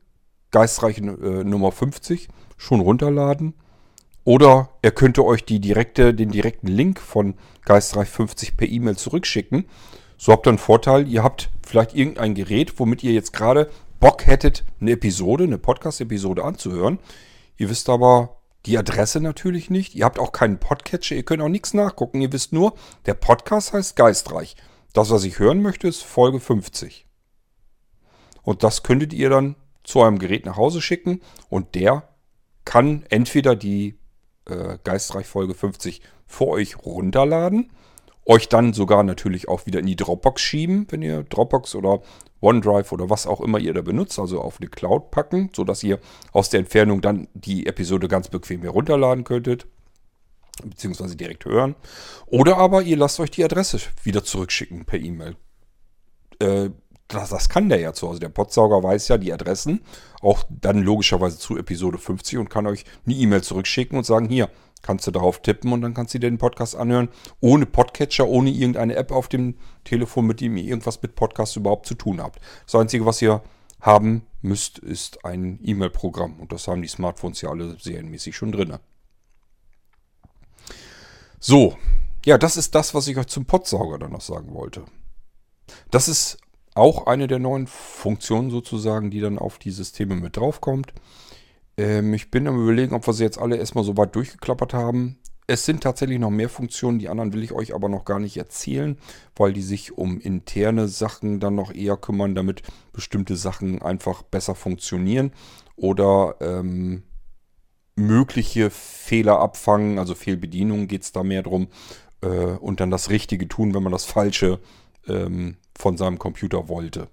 [0.51, 3.55] geistreich äh, Nummer 50 schon runterladen
[4.29, 9.65] oder er könnte euch die direkte, den direkten Link von Geistreich 50 per E-Mail zurückschicken.
[10.19, 13.71] So habt ihr einen Vorteil, ihr habt vielleicht irgendein Gerät, womit ihr jetzt gerade
[14.01, 16.99] Bock hättet, eine Episode, eine Podcast-Episode anzuhören.
[17.57, 18.37] Ihr wisst aber
[18.67, 19.95] die Adresse natürlich nicht.
[19.95, 22.21] Ihr habt auch keinen Podcatcher, ihr könnt auch nichts nachgucken.
[22.21, 22.75] Ihr wisst nur,
[23.07, 24.57] der Podcast heißt Geistreich.
[24.93, 27.08] Das, was ich hören möchte, ist Folge 50.
[28.49, 31.21] Und das könntet ihr dann zu eurem Gerät nach Hause schicken
[31.51, 32.09] und der
[32.65, 33.99] kann entweder die
[34.47, 37.71] äh, Geistreich Folge 50 für euch runterladen.
[38.25, 42.01] Euch dann sogar natürlich auch wieder in die Dropbox schieben, wenn ihr Dropbox oder
[42.41, 46.01] OneDrive oder was auch immer ihr da benutzt, also auf eine Cloud packen, sodass ihr
[46.33, 49.67] aus der Entfernung dann die Episode ganz bequem herunterladen könntet,
[50.65, 51.75] beziehungsweise direkt hören.
[52.25, 55.37] Oder aber ihr lasst euch die Adresse wieder zurückschicken per E-Mail.
[56.39, 56.71] Äh,
[57.09, 58.21] das, das, kann der ja zu Hause.
[58.21, 59.81] Der Podsauger weiß ja die Adressen,
[60.21, 64.51] auch dann logischerweise zu Episode 50 und kann euch eine E-Mail zurückschicken und sagen, hier,
[64.83, 67.09] kannst du darauf tippen und dann kannst du dir den Podcast anhören,
[67.41, 71.87] ohne Podcatcher, ohne irgendeine App auf dem Telefon, mit dem ihr irgendwas mit Podcasts überhaupt
[71.87, 72.41] zu tun habt.
[72.65, 73.43] Das Einzige, was ihr
[73.81, 78.77] haben müsst, ist ein E-Mail-Programm und das haben die Smartphones ja alle serienmäßig schon drin.
[81.41, 81.77] So,
[82.25, 84.85] ja, das ist das, was ich euch zum Podsauger dann noch sagen wollte.
[85.91, 86.39] Das ist
[86.79, 90.93] auch eine der neuen Funktionen sozusagen, die dann auf die Systeme mit draufkommt.
[91.77, 95.19] Ähm, ich bin am überlegen, ob wir sie jetzt alle erstmal so weit durchgeklappert haben.
[95.47, 98.37] Es sind tatsächlich noch mehr Funktionen, die anderen will ich euch aber noch gar nicht
[98.37, 98.99] erzählen,
[99.35, 104.55] weil die sich um interne Sachen dann noch eher kümmern, damit bestimmte Sachen einfach besser
[104.55, 105.33] funktionieren
[105.75, 107.05] oder ähm,
[107.97, 111.69] mögliche Fehler abfangen, also Fehlbedienungen geht es da mehr drum
[112.21, 114.61] äh, und dann das Richtige tun, wenn man das Falsche
[115.11, 117.09] ähm, von seinem Computer wollte.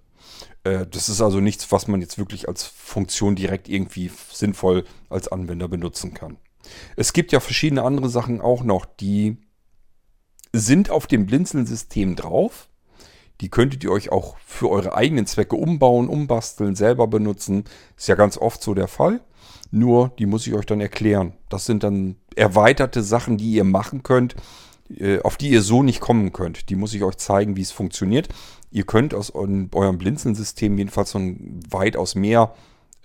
[0.63, 5.27] Äh, das ist also nichts, was man jetzt wirklich als Funktion direkt irgendwie sinnvoll als
[5.27, 6.37] Anwender benutzen kann.
[6.95, 9.37] Es gibt ja verschiedene andere Sachen auch noch, die
[10.51, 12.69] sind auf dem Blinzeln-System drauf.
[13.41, 17.65] Die könntet ihr euch auch für eure eigenen Zwecke umbauen, umbasteln, selber benutzen.
[17.97, 19.21] Ist ja ganz oft so der Fall.
[19.71, 21.33] Nur, die muss ich euch dann erklären.
[21.49, 24.35] Das sind dann erweiterte Sachen, die ihr machen könnt,
[25.23, 26.69] auf die ihr so nicht kommen könnt.
[26.69, 28.29] Die muss ich euch zeigen, wie es funktioniert.
[28.71, 31.19] Ihr könnt aus eurem Blinzeln-System jedenfalls so
[31.69, 32.53] weitaus mehr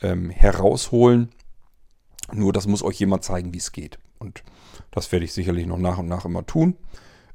[0.03, 1.31] ähm, herausholen.
[2.33, 3.99] Nur das muss euch jemand zeigen, wie es geht.
[4.19, 4.43] Und
[4.91, 6.77] das werde ich sicherlich noch nach und nach immer tun.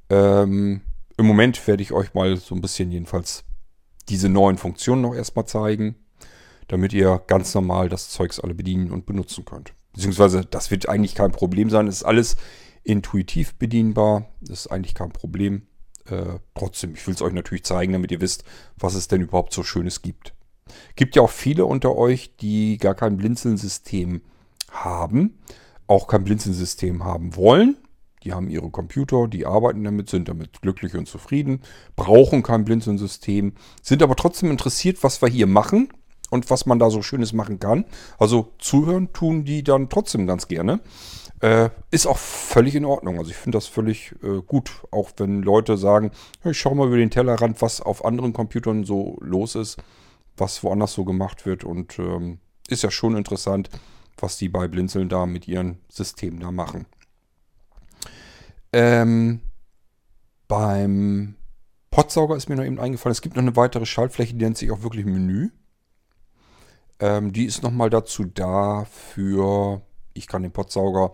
[0.10, 0.82] Ähm,
[1.18, 3.44] Im Moment werde ich euch mal so ein bisschen jedenfalls
[4.10, 5.96] diese neuen Funktionen noch erstmal zeigen,
[6.68, 9.74] damit ihr ganz normal das Zeugs alle bedienen und benutzen könnt.
[9.94, 11.88] Beziehungsweise das wird eigentlich kein Problem sein.
[11.88, 12.36] Es ist alles
[12.86, 14.30] intuitiv bedienbar.
[14.42, 15.64] Das ist eigentlich kein Problem.
[16.10, 18.46] Äh, trotzdem, ich will es euch natürlich zeigen, damit ihr wisst,
[18.78, 20.34] was es denn überhaupt so Schönes gibt.
[20.96, 24.22] Gibt ja auch viele unter euch, die gar kein Blinzeln-System
[24.72, 25.40] haben,
[25.88, 27.78] auch kein Blinzeln-System haben wollen.
[28.24, 31.62] Die haben ihre Computer, die arbeiten damit, sind damit glücklich und zufrieden,
[31.96, 33.54] brauchen kein Blinzeln-System,
[33.84, 35.90] sind aber trotzdem interessiert, was wir hier machen
[36.32, 37.86] und was man da so Schönes machen kann.
[38.18, 40.80] Also zuhören tun die dann trotzdem ganz gerne.
[41.42, 43.18] Äh, ist auch völlig in Ordnung.
[43.18, 46.12] Also ich finde das völlig äh, gut, auch wenn Leute sagen,
[46.44, 49.78] ich schaue mal über den Tellerrand, was auf anderen Computern so los ist,
[50.38, 51.64] was woanders so gemacht wird.
[51.64, 53.70] Und ähm, ist ja schon interessant,
[54.18, 56.86] was die bei Blinzeln da mit ihren Systemen da machen.
[58.72, 59.42] Ähm,
[60.48, 61.36] beim
[61.92, 64.72] Potsauger ist mir noch eben eingefallen, es gibt noch eine weitere Schaltfläche, die nennt sich
[64.72, 65.50] auch wirklich Menü.
[67.00, 69.82] Ähm, die ist nochmal dazu da für,
[70.14, 71.12] ich kann den Potsauger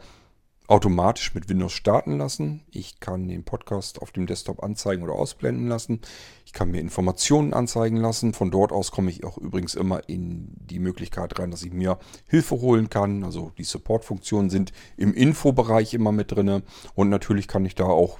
[0.71, 2.63] automatisch mit Windows starten lassen.
[2.71, 5.99] Ich kann den Podcast auf dem Desktop anzeigen oder ausblenden lassen.
[6.45, 8.33] Ich kann mir Informationen anzeigen lassen.
[8.33, 11.99] Von dort aus komme ich auch übrigens immer in die Möglichkeit rein, dass ich mir
[12.25, 13.25] Hilfe holen kann.
[13.25, 16.63] Also die Support-Funktionen sind im Infobereich immer mit drin.
[16.95, 18.19] Und natürlich kann ich da auch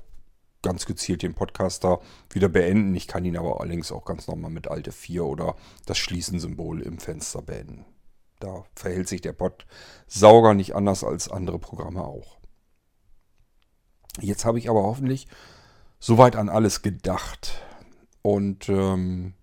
[0.62, 2.96] ganz gezielt den Podcaster wieder beenden.
[2.96, 5.56] Ich kann ihn aber allerdings auch ganz normal mit Alte 4 oder
[5.86, 7.86] das Schließen-Symbol im Fenster beenden.
[8.40, 12.38] Da verhält sich der Podsauger nicht anders als andere Programme auch.
[14.20, 15.28] Jetzt habe ich aber hoffentlich
[16.00, 17.62] soweit an alles gedacht.
[18.22, 19.34] Und ähm,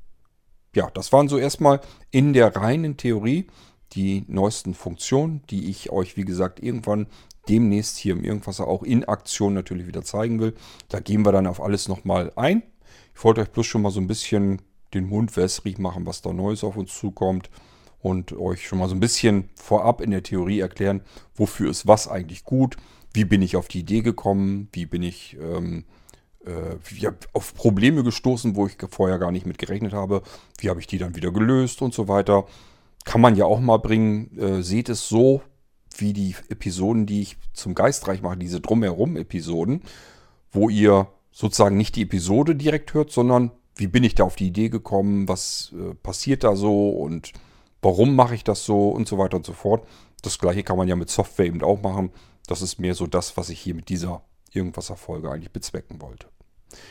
[0.75, 1.81] ja, das waren so erstmal
[2.11, 3.47] in der reinen Theorie
[3.93, 7.07] die neuesten Funktionen, die ich euch, wie gesagt, irgendwann
[7.49, 10.55] demnächst hier im Irgendwasser auch in Aktion natürlich wieder zeigen will.
[10.89, 12.63] Da gehen wir dann auf alles nochmal ein.
[13.15, 14.63] Ich wollte euch bloß schon mal so ein bisschen
[14.95, 17.51] den Mund wässrig machen, was da Neues auf uns zukommt
[18.01, 21.03] und euch schon mal so ein bisschen vorab in der Theorie erklären,
[21.35, 22.77] wofür ist was eigentlich gut,
[23.13, 25.85] wie bin ich auf die Idee gekommen, wie bin ich ähm,
[26.45, 30.23] äh, wie auf Probleme gestoßen, wo ich vorher gar nicht mit gerechnet habe,
[30.59, 32.47] wie habe ich die dann wieder gelöst und so weiter.
[33.05, 34.37] Kann man ja auch mal bringen.
[34.39, 35.43] Äh, seht es so,
[36.01, 39.83] wie die Episoden, die ich zum Geistreich mache, diese Drumherum-Episoden,
[40.51, 44.49] wo ihr sozusagen nicht die Episode direkt hört, sondern wie bin ich da auf die
[44.49, 47.33] Idee gekommen, was äh, passiert da so und
[47.81, 49.87] warum mache ich das so und so weiter und so fort.
[50.23, 52.11] Das gleiche kann man ja mit Software eben auch machen.
[52.47, 54.23] Das ist mehr so das, was ich hier mit dieser
[54.53, 56.27] Irgendwas-Erfolge eigentlich bezwecken wollte.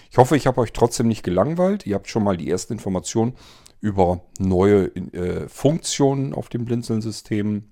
[0.10, 1.86] Ich hoffe, ich habe euch trotzdem nicht gelangweilt.
[1.86, 3.34] Ihr habt schon mal die ersten Informationen
[3.82, 7.70] über neue äh, Funktionen auf dem Blinzeln-System.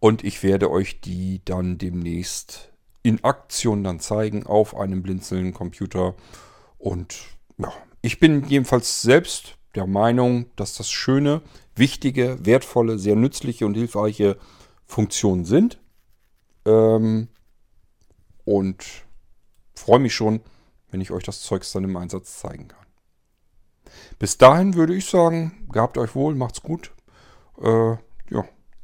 [0.00, 2.72] Und ich werde euch die dann demnächst
[3.02, 6.14] in Aktion dann zeigen auf einem Blinzeln-Computer.
[6.78, 7.18] Und
[7.58, 7.72] ja,
[8.02, 11.42] ich bin jedenfalls selbst der Meinung, dass das schöne,
[11.76, 14.38] wichtige, wertvolle, sehr nützliche und hilfreiche
[14.86, 15.78] Funktionen sind.
[16.64, 17.28] Ähm,
[18.44, 18.84] und
[19.74, 20.40] freue mich schon,
[20.90, 22.86] wenn ich euch das Zeugs dann im Einsatz zeigen kann.
[24.18, 26.92] Bis dahin würde ich sagen, gehabt euch wohl, macht's gut.
[27.60, 27.96] Äh,